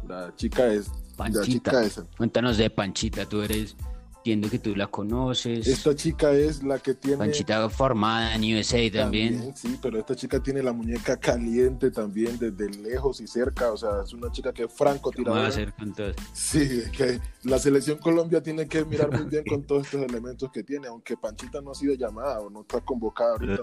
La 0.09 0.34
chica 0.34 0.66
es... 0.66 0.90
Panchita. 1.16 1.72
La 1.72 1.88
chica. 1.88 2.06
Cuéntanos 2.16 2.59
de 2.59 2.68
Panchita, 2.68 3.26
tú 3.26 3.42
eres 3.42 3.76
Entiendo 4.19 4.51
que 4.51 4.59
tú 4.59 4.75
la 4.75 4.89
conoces. 4.89 5.66
Esta 5.66 5.95
chica 5.95 6.33
es 6.33 6.62
la 6.62 6.79
que 6.79 6.95
tiene. 6.95 7.19
Panchita 7.19 7.69
formada 7.71 8.35
en 8.35 8.57
USA 8.57 8.79
también. 8.93 9.55
Sí, 9.57 9.79
pero 9.81 9.99
esta 9.99 10.14
chica 10.14 10.43
tiene 10.43 10.62
la 10.62 10.73
muñeca 10.73 11.16
caliente 11.16 11.91
también, 11.91 12.39
desde 12.39 12.69
lejos 12.69 13.21
y 13.21 13.27
cerca. 13.27 13.73
O 13.73 13.77
sea, 13.77 14.03
es 14.05 14.12
una 14.12 14.31
chica 14.31 14.53
que 14.53 14.64
es 14.64 14.73
franco 14.73 15.11
tiradora. 15.12 15.45
a 15.45 15.49
hacer 15.49 15.73
con 15.73 15.95
todo? 15.95 16.12
Sí, 16.33 16.83
que 16.97 17.21
la 17.45 17.59
selección 17.59 17.99
Colombia 17.99 18.43
tiene 18.43 18.66
que 18.66 18.85
mirar 18.85 19.11
muy 19.11 19.31
bien 19.31 19.45
con 19.49 19.62
todos 19.64 19.87
estos 19.87 20.03
elementos 20.03 20.51
que 20.53 20.62
tiene, 20.62 20.89
aunque 20.89 21.16
Panchita 21.16 21.61
no 21.61 21.71
ha 21.71 21.75
sido 21.75 21.95
llamada 21.95 22.41
o 22.41 22.51
no 22.51 22.62
está 22.62 22.81
convocada 22.81 23.33
ahorita. 23.33 23.62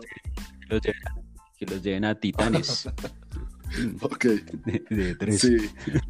que 1.58 1.66
los 1.66 1.84
lleven 1.84 2.06
a 2.06 2.16
Titanes. 2.20 2.90
Ok. 4.02 4.26
Sí, 5.38 5.58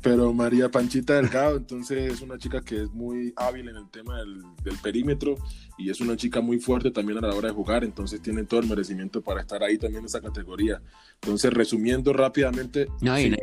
pero 0.02 0.34
María 0.34 0.70
Panchita 0.70 1.16
Delgado, 1.16 1.58
entonces 1.58 2.14
es 2.14 2.22
una 2.22 2.38
chica 2.38 2.62
que 2.62 2.84
es 2.84 2.92
muy 2.92 3.34
hábil 3.36 3.70
en 3.70 3.78
el 3.78 3.90
tema 3.90 4.20
del, 4.20 4.44
perímetro 4.82 5.36
y 5.78 5.90
es 5.90 6.02
una 6.02 6.16
chica 6.16 6.42
muy 6.42 6.60
fuerte 6.60 6.92
también 6.92 7.18
a 7.24 7.28
la 7.28 7.36
hora 7.36 7.50
de 7.50 7.54
jugar, 7.54 7.84
entonces 7.84 8.22
tiene 8.22 8.44
todo 8.44 8.60
el 8.60 8.68
merecimiento 8.68 9.22
para 9.22 9.42
estar 9.42 9.64
ahí 9.64 9.78
también 9.78 10.02
en 10.02 10.06
esa 10.06 10.22
categoría. 10.22 10.82
Entonces, 11.22 11.52
resumiendo 11.54 12.14
rápidamente. 12.14 12.88
No, 13.02 13.20
y 13.20 13.36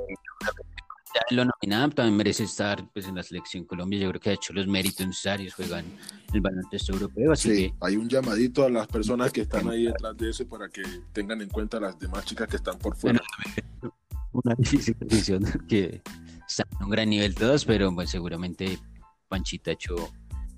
lo 1.30 1.44
nominado 1.44 1.90
también 1.90 2.16
merece 2.16 2.44
estar 2.44 2.88
pues, 2.92 3.06
en 3.06 3.14
la 3.14 3.22
selección 3.22 3.64
Colombia. 3.64 4.00
Yo 4.00 4.08
creo 4.10 4.20
que 4.20 4.30
ha 4.30 4.32
hecho 4.34 4.52
los 4.52 4.66
méritos 4.66 5.06
necesarios, 5.06 5.54
juegan 5.54 5.84
el 6.32 6.40
baloncesto 6.40 6.92
europeo. 6.92 7.32
Así 7.32 7.54
sí, 7.54 7.74
hay 7.80 7.96
un 7.96 8.08
llamadito 8.08 8.64
a 8.64 8.70
las 8.70 8.86
personas 8.86 9.32
que 9.32 9.42
están 9.42 9.68
ahí 9.68 9.84
detrás 9.84 10.16
de 10.16 10.30
eso 10.30 10.46
para 10.46 10.68
que 10.68 10.82
tengan 11.12 11.40
en 11.40 11.48
cuenta 11.48 11.80
las 11.80 11.98
demás 11.98 12.24
chicas 12.24 12.48
que 12.48 12.56
están 12.56 12.78
por 12.78 12.96
fuera 12.96 13.20
una 14.32 14.54
difícil 14.56 14.96
decisión 14.98 15.44
que 15.68 16.02
están 16.48 16.66
en 16.78 16.84
un 16.84 16.90
gran 16.90 17.10
nivel 17.10 17.34
todos, 17.34 17.64
pero 17.64 17.94
pues, 17.94 18.10
seguramente 18.10 18.78
Panchita 19.28 19.70
ha 19.70 19.74
hecho 19.74 20.12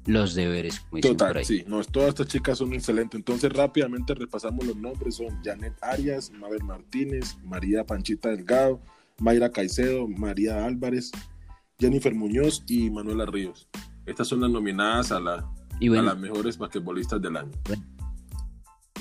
los 0.07 0.35
deberes. 0.35 0.83
Total, 1.01 1.45
sí, 1.45 1.65
no, 1.67 1.83
todas 1.85 2.11
estas 2.11 2.29
chicas 2.29 2.59
son 2.59 2.73
excelentes. 2.75 3.19
Entonces 3.19 3.53
rápidamente 3.53 4.15
repasamos 4.15 4.67
los 4.67 4.77
nombres, 4.77 5.17
son 5.17 5.43
Janet 5.43 5.75
Arias, 5.83 6.31
Mabel 6.31 6.63
Martínez, 6.65 7.37
María 7.43 7.85
Panchita 7.85 8.29
Delgado, 8.31 8.81
Mayra 9.19 9.51
Caicedo, 9.51 10.07
María 10.09 10.65
Álvarez, 10.65 11.11
Jennifer 11.79 12.15
Muñoz 12.15 12.63
y 12.67 12.91
Manuela 12.91 13.27
Ríos. 13.27 13.69
Estas 14.07 14.29
son 14.29 14.41
las 14.41 14.51
nominadas 14.51 15.13
a, 15.13 15.21
la, 15.21 15.35
a 15.37 16.03
las 16.03 16.19
mejores 16.19 16.59
basquetbolistas 16.59 17.23
del 17.23 17.37
año. 17.37 17.53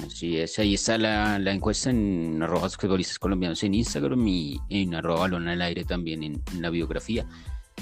Así 0.02 0.38
es, 0.38 0.58
ahí 0.58 0.74
está 0.74 0.98
la, 0.98 1.38
encuesta 1.52 1.89
en 1.89 2.41
arroba 2.41 2.70
futbolistas 2.70 3.20
colombianos 3.20 3.64
en 3.64 3.76
Instagram 3.76 4.28
y 4.28 4.60
en 4.70 4.96
arroba 4.96 5.22
balón 5.22 5.48
al 5.48 5.62
aire 5.62 5.86
también 5.86 6.24
en, 6.24 6.41
la 6.60 6.70
biografía 6.72 7.28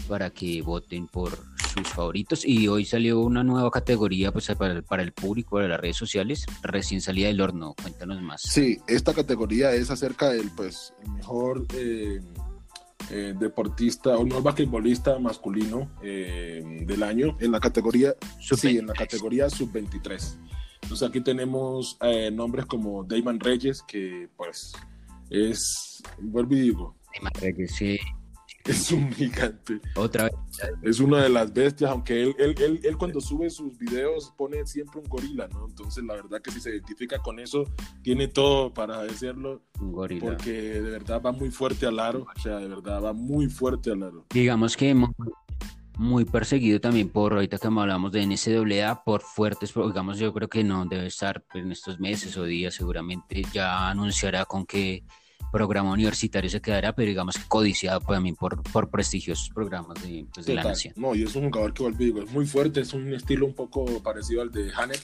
para 0.07 0.29
que 0.29 0.61
voten 0.61 1.07
por 1.07 1.31
sus 1.73 1.87
favoritos. 1.87 2.45
Y 2.45 2.67
hoy 2.67 2.85
salió 2.85 3.21
una 3.21 3.43
nueva 3.43 3.71
categoría 3.71 4.31
pues, 4.31 4.51
para, 4.55 5.03
el 5.03 5.13
público, 5.13 5.55
para 5.55 5.69
las 5.69 5.79
redes 5.79 5.97
sociales, 5.97 6.45
recién 6.63 7.01
salida 7.01 7.27
del 7.27 7.39
horno. 7.39 7.75
Cuéntanos 7.81 8.21
más. 8.21 8.41
Sí, 8.41 8.79
esta 8.87 9.13
categoría 9.13 9.71
es 9.73 9.89
acerca 9.89 10.29
del 10.29 10.49
pues, 10.51 10.93
mejor 11.15 11.65
eh, 11.75 12.19
eh, 13.09 13.33
deportista 13.37 14.17
o 14.17 14.23
no 14.23 14.41
basquetbolista 14.41 15.17
masculino 15.19 15.91
eh, 16.01 16.83
del 16.85 17.03
año 17.03 17.35
en 17.39 17.51
la 17.51 17.59
categoría, 17.59 18.15
sí, 18.39 18.77
en 18.77 18.87
la 18.87 18.93
categoría 18.93 19.49
sub-23. 19.49 20.37
Entonces 20.91 21.07
aquí 21.07 21.21
tenemos 21.21 21.97
eh, 22.01 22.29
nombres 22.29 22.65
como 22.65 23.05
Damon 23.05 23.39
Reyes, 23.39 23.81
que 23.81 24.27
pues 24.35 24.73
es, 25.29 26.03
vuelvo 26.19 26.53
y 26.53 26.59
digo. 26.59 26.97
Damon 27.15 27.31
Reyes, 27.39 27.71
sí. 27.71 27.97
Es 28.65 28.91
un 28.91 29.09
gigante. 29.13 29.79
Otra 29.95 30.25
vez. 30.25 30.33
Es 30.83 30.99
una 30.99 31.23
de 31.23 31.29
las 31.29 31.53
bestias, 31.53 31.89
aunque 31.89 32.21
él, 32.21 32.35
él, 32.37 32.55
él, 32.59 32.79
él, 32.83 32.97
cuando 32.97 33.21
sube 33.21 33.49
sus 33.49 33.77
videos 33.77 34.33
pone 34.37 34.67
siempre 34.67 34.99
un 34.99 35.07
gorila, 35.07 35.47
¿no? 35.47 35.65
Entonces 35.65 36.03
la 36.03 36.15
verdad 36.15 36.41
que 36.41 36.51
si 36.51 36.59
se 36.59 36.71
identifica 36.71 37.19
con 37.19 37.39
eso, 37.39 37.63
tiene 38.03 38.27
todo 38.27 38.73
para 38.73 39.01
decirlo. 39.03 39.61
Un 39.79 39.93
gorila. 39.93 40.25
Porque 40.25 40.51
de 40.51 40.81
verdad 40.81 41.21
va 41.25 41.31
muy 41.31 41.51
fuerte 41.51 41.85
al 41.85 41.99
aro, 41.99 42.27
o 42.35 42.39
sea, 42.41 42.57
de 42.57 42.67
verdad 42.67 43.01
va 43.01 43.13
muy 43.13 43.47
fuerte 43.47 43.91
al 43.91 44.03
aro. 44.03 44.25
Digamos 44.29 44.75
que 44.75 44.93
muy 46.01 46.25
perseguido 46.25 46.81
también 46.81 47.09
por, 47.09 47.33
ahorita 47.33 47.59
que 47.59 47.67
hablamos 47.67 48.11
de 48.11 48.25
NCAA, 48.25 49.03
por 49.03 49.21
fuertes, 49.21 49.71
digamos, 49.73 50.17
yo 50.17 50.33
creo 50.33 50.49
que 50.49 50.63
no 50.63 50.85
debe 50.85 51.05
estar 51.05 51.43
en 51.53 51.71
estos 51.71 51.99
meses 51.99 52.35
o 52.37 52.43
días, 52.43 52.73
seguramente 52.73 53.43
ya 53.53 53.87
anunciará 53.87 54.45
con 54.45 54.65
qué 54.65 55.03
programa 55.51 55.91
universitario 55.91 56.49
se 56.49 56.59
quedará, 56.59 56.95
pero 56.95 57.07
digamos 57.07 57.37
que 57.37 57.43
codiciado 57.47 57.99
también 57.99 58.35
por, 58.35 58.63
por 58.63 58.89
prestigiosos 58.89 59.51
programas 59.53 60.01
de, 60.01 60.25
pues, 60.33 60.45
de 60.47 60.55
la 60.55 60.63
nación. 60.63 60.95
No, 60.97 61.13
y 61.13 61.21
es 61.21 61.35
un 61.35 61.51
jugador 61.51 61.73
que, 61.73 61.91
digo, 61.91 62.21
es 62.21 62.31
muy 62.31 62.47
fuerte, 62.47 62.81
es 62.81 62.93
un 62.93 63.13
estilo 63.13 63.45
un 63.45 63.53
poco 63.53 63.85
parecido 64.01 64.41
al 64.41 64.51
de 64.51 64.71
Hanek, 64.73 65.01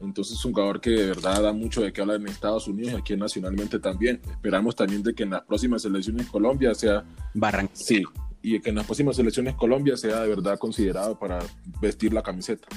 entonces 0.00 0.36
es 0.36 0.44
un 0.44 0.52
jugador 0.52 0.80
que 0.80 0.90
de 0.90 1.06
verdad 1.06 1.42
da 1.42 1.52
mucho 1.52 1.80
de 1.80 1.92
qué 1.92 2.00
hablar 2.00 2.16
en 2.16 2.26
Estados 2.26 2.66
Unidos 2.66 2.94
y 2.94 2.96
aquí 2.96 3.16
nacionalmente 3.16 3.78
también. 3.78 4.20
Esperamos 4.28 4.74
también 4.74 5.02
de 5.04 5.14
que 5.14 5.22
en 5.22 5.30
las 5.30 5.42
próximas 5.42 5.84
elecciones 5.84 6.26
Colombia 6.26 6.74
sea... 6.74 7.04
Barranquilla. 7.34 7.84
Sí, 7.86 8.02
y 8.42 8.60
que 8.60 8.70
en 8.70 8.76
las 8.76 8.86
próximas 8.86 9.18
elecciones 9.18 9.54
Colombia 9.54 9.96
sea 9.96 10.20
de 10.20 10.28
verdad 10.28 10.58
considerado 10.58 11.18
para 11.18 11.40
vestir 11.80 12.12
la 12.12 12.22
camiseta. 12.22 12.68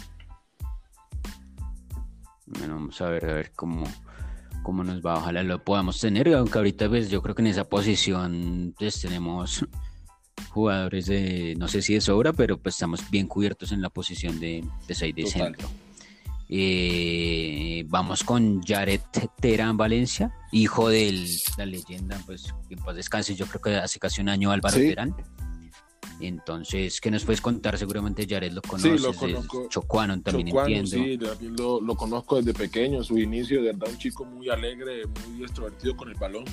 Bueno, 2.45 2.75
vamos 2.75 3.01
a 3.01 3.09
ver, 3.09 3.25
a 3.25 3.33
ver 3.33 3.51
cómo, 3.55 3.83
cómo 4.61 4.83
nos 4.83 5.01
va. 5.01 5.17
Ojalá 5.17 5.43
lo 5.43 5.63
podamos 5.63 5.99
tener, 5.99 6.33
aunque 6.33 6.57
ahorita 6.57 6.89
pues 6.89 7.09
yo 7.09 7.21
creo 7.21 7.35
que 7.35 7.41
en 7.41 7.47
esa 7.47 7.63
posición 7.63 8.75
pues 8.77 9.01
tenemos 9.01 9.65
jugadores 10.49 11.05
de, 11.07 11.55
no 11.57 11.67
sé 11.67 11.81
si 11.81 11.93
de 11.93 12.01
sobra, 12.01 12.33
pero 12.33 12.57
pues 12.57 12.75
estamos 12.75 13.09
bien 13.09 13.27
cubiertos 13.27 13.71
en 13.71 13.81
la 13.81 13.89
posición 13.89 14.39
de, 14.39 14.63
de 14.87 14.95
6 14.95 15.15
de 15.15 15.25
centro. 15.27 15.69
Eh, 16.49 17.83
vamos 17.87 18.23
con 18.23 18.61
Jared 18.61 18.99
Terán 19.39 19.77
Valencia, 19.77 20.31
hijo 20.51 20.89
de 20.89 21.25
la 21.57 21.65
leyenda, 21.65 22.21
pues 22.25 22.53
que 22.67 22.75
en 22.75 22.79
paz 22.83 22.95
descanse, 22.95 23.33
yo 23.33 23.47
creo 23.47 23.61
que 23.61 23.75
hace 23.77 23.97
casi 23.99 24.21
un 24.21 24.29
año 24.29 24.51
Álvaro 24.51 24.75
Terán. 24.75 25.15
Entonces, 26.19 27.01
¿qué 27.01 27.11
nos 27.11 27.25
puedes 27.25 27.41
contar? 27.41 27.77
Seguramente 27.77 28.25
Jared 28.27 28.51
lo 28.51 28.61
conoces, 28.61 29.01
sí, 29.01 29.07
lo 29.07 29.13
conozco. 29.13 29.67
Chocuano 29.69 30.21
también 30.21 30.49
entiendo. 30.49 30.89
Sí, 30.89 31.17
también 31.17 31.55
lo, 31.55 31.81
lo, 31.81 31.95
conozco 31.95 32.37
desde 32.37 32.53
pequeño, 32.53 33.03
su 33.03 33.17
inicio, 33.17 33.61
de 33.61 33.71
verdad, 33.73 33.89
un 33.89 33.97
chico 33.97 34.25
muy 34.25 34.49
alegre, 34.49 35.03
muy 35.27 35.43
extrovertido 35.43 35.95
con 35.97 36.09
el 36.09 36.15
balón. 36.15 36.45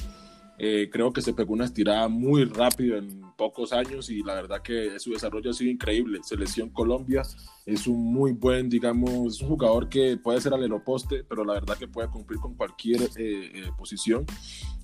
Eh, 0.59 0.91
creo 0.93 1.13
que 1.13 1.23
se 1.23 1.33
pegó 1.33 1.55
una 1.55 1.65
estirada 1.65 2.09
muy 2.09 2.45
rápido 2.45 2.99
en 2.99 3.23
pocos 3.41 3.73
años 3.73 4.11
y 4.11 4.23
la 4.23 4.35
verdad 4.35 4.61
que 4.61 5.01
su 5.01 5.13
desarrollo 5.13 5.49
ha 5.49 5.55
sido 5.55 5.71
increíble. 5.71 6.21
Selección 6.23 6.69
Colombia 6.69 7.23
es 7.65 7.87
un 7.87 8.13
muy 8.13 8.33
buen, 8.33 8.69
digamos, 8.69 9.41
un 9.41 9.49
jugador 9.49 9.89
que 9.89 10.19
puede 10.19 10.43
ser 10.43 10.53
alero 10.53 10.85
poste, 10.85 11.25
pero 11.25 11.43
la 11.43 11.55
verdad 11.55 11.79
que 11.79 11.89
puede 11.89 12.09
cumplir 12.09 12.39
con 12.39 12.55
cualquier 12.55 13.01
eh, 13.01 13.09
eh, 13.17 13.71
posición. 13.79 14.27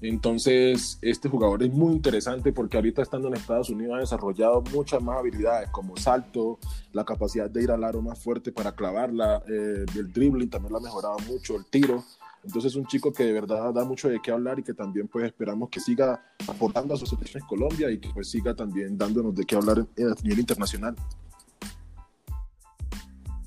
Entonces, 0.01 0.99
este 1.03 1.29
jugador 1.29 1.65
es 1.65 1.71
muy 1.71 1.93
interesante 1.93 2.51
porque 2.51 2.79
ahorita 2.79 3.03
estando 3.03 3.29
en 3.29 3.35
Estados 3.35 3.69
Unidos 3.69 3.95
ha 3.95 4.01
desarrollado 4.01 4.63
muchas 4.73 5.03
más 5.03 5.19
habilidades 5.19 5.69
como 5.69 5.95
salto, 5.99 6.59
la 6.95 7.05
capacidad 7.05 7.51
de 7.51 7.63
ir 7.63 7.71
al 7.71 7.85
aro 7.85 8.01
más 8.01 8.19
fuerte 8.19 8.53
para 8.53 8.73
clavarla, 8.73 9.43
el 9.47 10.13
dribbling 10.15 10.49
también 10.49 10.73
lo 10.73 10.79
ha 10.79 10.83
mejorado 10.83 11.19
mucho, 11.29 11.57
el 11.57 11.67
tiro. 11.67 12.03
Entonces 12.47 12.77
un 12.77 12.87
chico 12.87 13.13
que 13.13 13.25
de 13.25 13.33
verdad 13.33 13.75
da 13.75 13.85
mucho 13.85 14.09
de 14.09 14.21
qué 14.23 14.31
hablar 14.31 14.61
y 14.61 14.63
que 14.63 14.73
también 14.73 15.09
pues 15.09 15.27
esperamos 15.27 15.69
que 15.69 15.81
siga 15.81 16.23
aportando 16.47 16.95
a 16.95 16.97
su 16.97 17.05
selección 17.05 17.43
en 17.43 17.49
Colombia 17.49 17.91
y 17.91 17.99
que 17.99 18.09
pues 18.11 18.31
siga 18.31 18.55
también 18.55 18.97
dándonos 18.97 19.35
de 19.35 19.45
qué 19.45 19.57
hablar 19.57 19.81
a 19.81 20.23
nivel 20.23 20.39
internacional. 20.39 20.95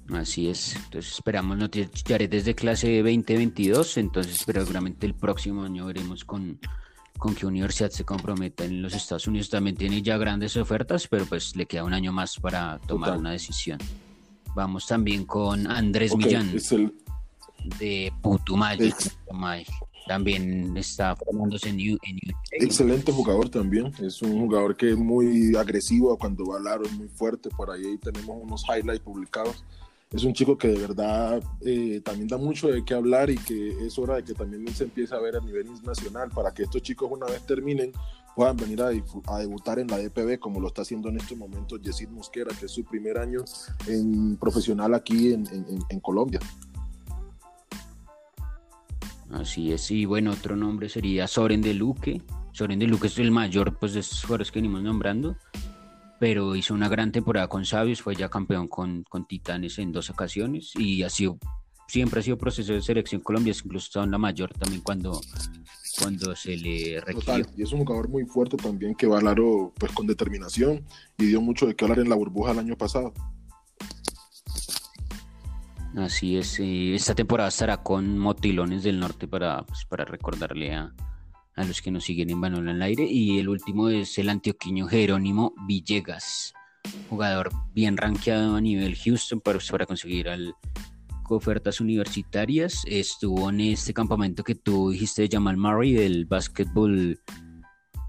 Así 0.10 0.50
es, 0.50 0.76
entonces 0.76 1.14
esperamos 1.14 1.58
noticias 1.58 1.94
desde 2.30 2.56
clase 2.56 2.98
2022, 2.98 3.98
entonces 3.98 4.44
pero 4.46 4.62
seguramente 4.62 5.06
el 5.06 5.14
próximo 5.14 5.64
año 5.64 5.86
veremos 5.86 6.26
con, 6.26 6.60
con 7.18 7.36
qué 7.36 7.46
universidad 7.46 7.92
se 7.92 8.04
comprometa 8.04 8.66
en 8.66 8.82
los 8.82 8.96
Estados 8.96 9.28
Unidos. 9.28 9.50
También 9.50 9.78
tiene 9.78 10.02
ya 10.02 10.18
grandes 10.18 10.58
ofertas, 10.58 11.08
pero 11.08 11.26
pues 11.26 11.56
le 11.56 11.68
queda 11.68 11.86
un 11.86 11.94
año 11.94 12.12
más 12.12 12.38
para 12.38 12.80
tomar 12.80 13.18
una 13.18 13.32
decisión. 13.32 13.78
Vamos 14.56 14.88
también 14.88 15.26
con 15.26 15.68
Andrés 15.68 16.16
Millán. 16.18 16.50
Es 16.56 16.72
el, 16.72 16.92
de 17.80 18.12
Putumayo. 18.22 18.94
También 20.08 20.76
está 20.76 21.16
formándose 21.16 21.70
en, 21.70 21.80
en 21.80 22.00
Excelente 22.52 23.12
jugador 23.12 23.50
también. 23.50 23.94
Es 24.02 24.22
un 24.22 24.40
jugador 24.40 24.76
que 24.76 24.92
es 24.92 24.98
muy 24.98 25.56
agresivo 25.56 26.18
cuando 26.18 26.46
va 26.46 26.58
al 26.58 26.68
aro, 26.68 26.86
es 26.86 26.94
muy 26.94 27.08
fuerte. 27.08 27.50
Por 27.50 27.70
ahí 27.70 27.98
tenemos 27.98 28.38
unos 28.42 28.64
highlights 28.68 29.04
publicados. 29.04 29.64
Es 30.12 30.24
un 30.24 30.34
chico 30.34 30.58
que 30.58 30.70
de 30.70 30.80
verdad 30.80 31.44
eh, 31.64 32.02
también 32.04 32.28
da 32.28 32.38
mucho 32.38 32.70
de 32.70 32.84
qué 32.84 32.96
hablar 32.96 33.30
y 33.30 33.38
que 33.38 33.86
es 33.86 34.00
hora 34.00 34.16
de 34.16 34.24
que 34.24 34.34
también 34.34 34.68
se 34.74 34.86
empiece 34.86 35.14
a 35.14 35.20
ver 35.20 35.36
a 35.36 35.40
nivel 35.40 35.68
nacional 35.84 36.32
para 36.32 36.52
que 36.52 36.64
estos 36.64 36.82
chicos 36.82 37.08
una 37.12 37.28
vez 37.28 37.46
terminen 37.46 37.92
puedan 38.36 38.58
venir 38.58 38.82
a, 38.82 38.88
a, 38.88 39.38
debutar 39.38 39.78
en 39.78 39.88
la 39.88 40.00
DPB 40.00 40.40
como 40.40 40.60
lo 40.60 40.70
está 40.70 40.82
haciendo 40.82 41.10
en 41.10 41.18
estos 41.18 41.38
momentos 41.38 41.80
Yesid 41.82 42.10
Mosquera, 42.10 42.56
que 42.60 42.66
es 42.66 42.72
su 42.72 42.84
primer 42.84 43.20
año 43.20 43.44
en 43.86 44.36
profesional 44.38 44.96
aquí 44.96 45.34
en, 45.34 45.46
en, 45.48 45.80
en 45.88 46.00
Colombia. 46.00 46.40
Así 49.32 49.72
es, 49.72 49.92
y 49.92 50.06
bueno, 50.06 50.32
otro 50.32 50.56
nombre 50.56 50.90
sería 50.90 51.28
Soren 51.28 51.62
de 51.62 51.74
Luque. 51.74 52.22
Soren 52.52 52.80
de 52.80 52.88
Luque 52.88 53.08
es 53.08 53.20
el 53.20 53.32
mayor 53.32 53.78
pues, 53.78 53.94
de 53.94 54.00
estos 54.00 54.24
jugadores 54.24 54.52
que 54.52 54.60
venimos 54.60 54.82
nombrando, 54.82 55.38
pero 56.20 56.56
hizo 56.56 56.74
una 56.74 56.90
gran 56.90 57.12
temporada 57.12 57.48
con 57.48 57.64
Sabios, 57.64 58.02
fue 58.02 58.16
ya 58.16 58.30
campeón 58.30 58.68
con, 58.68 59.04
con 59.04 59.28
Titanes 59.28 59.78
en 59.78 59.92
dos 59.92 60.10
ocasiones 60.10 60.74
y 60.76 61.04
ha 61.04 61.10
sido, 61.10 61.38
siempre 61.88 62.22
ha 62.22 62.24
sido 62.24 62.38
proceso 62.38 62.74
de 62.74 62.82
selección 62.82 63.22
Colombia, 63.22 63.54
incluso 63.64 63.86
estado 63.86 64.06
en 64.06 64.12
la 64.12 64.18
mayor 64.18 64.52
también 64.54 64.82
cuando, 64.82 65.22
cuando 66.02 66.36
se 66.36 66.58
le 66.58 67.00
requiere. 67.00 67.46
Y 67.56 67.62
es 67.62 67.72
un 67.72 67.86
jugador 67.86 68.10
muy 68.10 68.26
fuerte 68.26 68.58
también 68.58 68.96
que 68.96 69.06
va 69.06 69.20
al 69.20 69.28
aro 69.28 69.72
pues, 69.78 69.92
con 69.92 70.08
determinación 70.08 70.84
y 71.20 71.28
dio 71.28 71.40
mucho 71.40 71.68
de 71.68 71.76
qué 71.76 71.86
hablar 71.86 72.00
en 72.00 72.10
la 72.10 72.16
burbuja 72.16 72.52
el 72.52 72.60
año 72.60 72.76
pasado. 72.76 73.14
Así 75.96 76.38
es, 76.38 76.60
eh, 76.60 76.94
esta 76.94 77.16
temporada 77.16 77.50
estará 77.50 77.84
con 77.84 78.18
Motilones 78.18 78.84
del 78.84 79.00
Norte 79.00 79.28
para, 79.28 79.64
pues, 79.64 79.86
para 79.86 80.06
recordarle 80.06 80.74
a, 80.76 80.94
los 81.56 81.82
que 81.82 81.92
nos 81.92 82.06
siguen 82.06 82.30
en 82.30 82.40
Balón 82.40 82.70
al 82.70 82.82
Aire. 82.82 83.06
Y 83.06 83.40
el 83.40 83.50
último 83.50 83.90
es 83.90 84.18
el 84.18 84.30
antioquiño 84.30 84.88
Jerónimo 84.88 85.54
Villegas, 85.68 86.54
jugador 87.10 87.50
bien 87.74 87.98
rankeado 87.98 88.56
a 88.56 88.62
nivel 88.62 88.96
Houston 88.96 89.42
para, 89.42 89.60
para 89.70 89.86
conseguir 89.86 90.30
al, 90.30 90.56
ofertas 91.36 91.82
universitarias. 91.82 92.84
Estuvo 92.86 93.50
en 93.50 93.62
este 93.62 93.94
campamento 93.94 94.44
que 94.44 94.56
tú 94.56 94.92
dijiste 94.92 95.24
de 95.24 95.30
Jamal 95.32 95.58
Murray 95.58 95.94
del 95.94 96.26
Basketball 96.26 97.20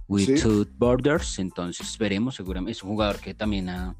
Without 0.08 0.70
Borders. 0.76 1.38
Entonces 1.38 1.96
veremos, 1.98 2.36
seguramente 2.36 2.72
es 2.72 2.82
un 2.82 2.90
jugador 2.90 3.20
que 3.20 3.34
también 3.34 3.68
ha 3.68 3.96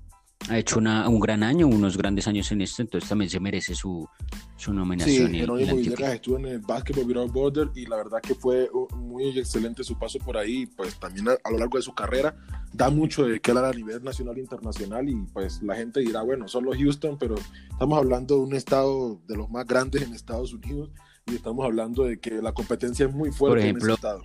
ha 0.49 0.59
hecho 0.59 0.79
un 0.79 1.21
gran 1.21 1.43
año, 1.43 1.67
unos 1.67 1.97
grandes 1.97 2.27
años 2.27 2.51
en 2.51 2.63
esto, 2.63 2.83
entonces 2.83 3.09
también 3.09 3.31
se 3.31 3.39
merece 3.39 3.75
su, 3.75 4.09
su 4.57 4.73
nominación. 4.73 5.31
Sí, 5.31 5.39
Jerónimo 5.39 5.77
Villegas 5.77 6.15
estuvo 6.15 6.39
en 6.39 6.47
el 6.47 6.59
Basketball 6.61 7.07
Without 7.07 7.33
Border 7.33 7.71
y 7.75 7.87
la 7.87 7.97
verdad 7.97 8.21
que 8.23 8.35
fue 8.35 8.71
muy 8.97 9.39
excelente 9.39 9.85
su 9.85 9.99
paso 9.99 10.19
por 10.19 10.37
ahí, 10.37 10.67
pues 10.67 10.99
también 10.99 11.29
a, 11.29 11.51
lo 11.51 11.59
largo 11.59 11.77
de 11.77 11.83
su 11.83 11.95
carrera 11.95 12.35
da 12.73 12.89
mucho 12.89 13.27
de 13.27 13.41
qué 13.41 13.51
hablar 13.51 13.67
a 13.67 13.73
nivel 13.73 14.03
nacional 14.03 14.39
e 14.39 14.41
internacional 14.41 15.09
y 15.09 15.15
pues 15.33 15.63
la 15.63 15.77
gente 15.77 16.01
dirá, 16.01 16.23
bueno, 16.23 16.49
solo 16.49 16.73
Houston, 16.73 17.19
pero 17.19 17.35
estamos 17.71 17.99
hablando 17.99 18.37
de 18.37 18.41
un 18.41 18.55
estado 18.55 19.21
de 19.29 19.37
los 19.37 19.51
más 19.51 19.67
grandes 19.67 20.03
en 20.03 20.15
Estados 20.15 20.53
Unidos 20.53 20.91
y 21.27 21.35
estamos 21.35 21.65
hablando 21.65 22.05
de 22.05 22.19
que 22.19 22.43
la 22.43 22.53
competencia 22.53 23.07
es 23.07 23.13
muy 23.13 23.31
fuerte 23.31 23.69
en 23.69 23.77
ese 23.77 23.93
estado 23.93 24.23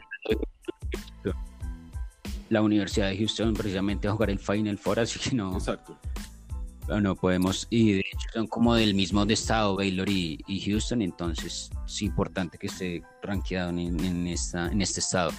la 2.49 2.61
Universidad 2.61 3.09
de 3.09 3.17
Houston 3.17 3.53
precisamente 3.53 4.07
a 4.07 4.11
jugar 4.11 4.29
el 4.29 4.39
Final 4.39 4.77
Four, 4.77 4.99
así 4.99 5.19
que 5.19 5.35
no. 5.35 5.53
Exacto. 5.53 5.97
No 6.87 7.15
podemos, 7.15 7.65
y 7.71 7.93
de 7.93 7.99
hecho 8.01 8.29
son 8.31 8.45
como 8.45 8.75
del 8.75 8.93
mismo 8.93 9.25
de 9.25 9.33
estado, 9.33 9.75
Baylor 9.75 10.07
y, 10.07 10.63
Houston, 10.67 11.01
entonces 11.01 11.71
es 11.83 12.01
importante 12.03 12.59
que 12.59 12.67
esté 12.67 13.01
rankeado 13.23 13.71
en, 13.71 14.27
esta, 14.27 14.67
en 14.67 14.81
este 14.83 14.99
estado. 14.99 15.31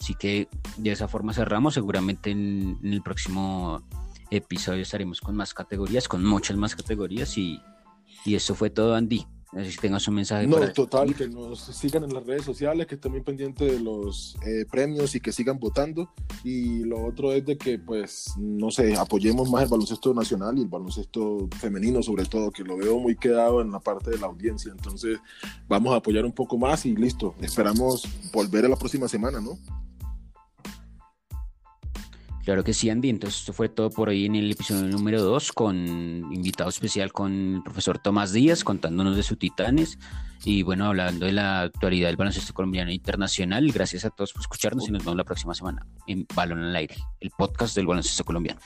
Así 0.00 0.14
que 0.14 0.48
de 0.78 0.90
esa 0.90 1.06
forma 1.06 1.32
cerramos, 1.32 1.74
seguramente 1.74 2.32
en, 2.32 2.76
en 2.82 2.92
el 2.92 3.02
próximo 3.02 3.82
episodio 4.30 4.82
estaremos 4.82 5.20
con 5.20 5.36
más 5.36 5.54
categorías, 5.54 6.08
con 6.08 6.24
muchas 6.24 6.56
más 6.56 6.74
categorías 6.74 7.38
y, 7.38 7.60
y 8.24 8.34
eso 8.34 8.54
fue 8.56 8.70
todo, 8.70 8.94
Andy. 8.96 9.26
No 9.52 9.64
sé 9.64 9.72
si 9.72 9.78
tengas 9.78 10.06
un 10.06 10.14
mensaje. 10.14 10.46
No, 10.46 10.72
total, 10.72 11.14
que 11.14 11.28
nos 11.28 11.60
sigan 11.60 12.04
en 12.04 12.14
las 12.14 12.24
redes 12.24 12.44
sociales, 12.44 12.86
que 12.86 12.94
estén 12.94 13.10
muy 13.10 13.20
pendientes 13.20 13.72
de 13.72 13.80
los 13.80 14.36
eh, 14.46 14.64
premios 14.70 15.14
y 15.16 15.20
que 15.20 15.32
sigan 15.32 15.58
votando. 15.58 16.12
Y 16.44 16.84
lo 16.84 17.04
otro 17.04 17.32
es 17.32 17.44
de 17.44 17.58
que, 17.58 17.78
pues, 17.78 18.32
no 18.38 18.70
sé, 18.70 18.94
apoyemos 18.94 19.50
más 19.50 19.64
el 19.64 19.68
baloncesto 19.68 20.14
nacional 20.14 20.56
y 20.56 20.62
el 20.62 20.68
baloncesto 20.68 21.48
femenino, 21.58 22.00
sobre 22.00 22.26
todo, 22.26 22.52
que 22.52 22.62
lo 22.62 22.76
veo 22.76 23.00
muy 23.00 23.16
quedado 23.16 23.60
en 23.60 23.72
la 23.72 23.80
parte 23.80 24.10
de 24.10 24.18
la 24.18 24.28
audiencia. 24.28 24.70
Entonces, 24.70 25.18
vamos 25.68 25.94
a 25.94 25.96
apoyar 25.96 26.24
un 26.24 26.32
poco 26.32 26.56
más 26.56 26.86
y 26.86 26.94
listo. 26.94 27.34
Esperamos 27.40 28.06
volver 28.32 28.66
a 28.66 28.68
la 28.68 28.76
próxima 28.76 29.08
semana, 29.08 29.40
¿no? 29.40 29.58
Claro 32.50 32.64
que 32.64 32.74
sí, 32.74 32.90
Andy. 32.90 33.10
Entonces, 33.10 33.38
esto 33.38 33.52
fue 33.52 33.68
todo 33.68 33.90
por 33.90 34.08
hoy 34.08 34.26
en 34.26 34.34
el 34.34 34.50
episodio 34.50 34.82
número 34.82 35.22
2 35.22 35.52
con 35.52 35.76
invitado 36.32 36.68
especial 36.68 37.12
con 37.12 37.54
el 37.54 37.62
profesor 37.62 38.00
Tomás 38.00 38.32
Díaz 38.32 38.64
contándonos 38.64 39.14
de 39.14 39.22
sus 39.22 39.38
titanes 39.38 40.00
y 40.44 40.64
bueno, 40.64 40.86
hablando 40.86 41.26
de 41.26 41.32
la 41.32 41.60
actualidad 41.60 42.08
del 42.08 42.16
baloncesto 42.16 42.52
colombiano 42.52 42.90
internacional. 42.90 43.70
Gracias 43.70 44.04
a 44.04 44.10
todos 44.10 44.32
por 44.32 44.40
escucharnos 44.40 44.88
y 44.88 44.90
nos 44.90 45.04
vemos 45.04 45.16
la 45.16 45.22
próxima 45.22 45.54
semana 45.54 45.86
en 46.08 46.26
Balón 46.34 46.64
al 46.64 46.74
Aire, 46.74 46.96
el 47.20 47.30
podcast 47.30 47.76
del 47.76 47.86
baloncesto 47.86 48.24
colombiano. 48.24 48.60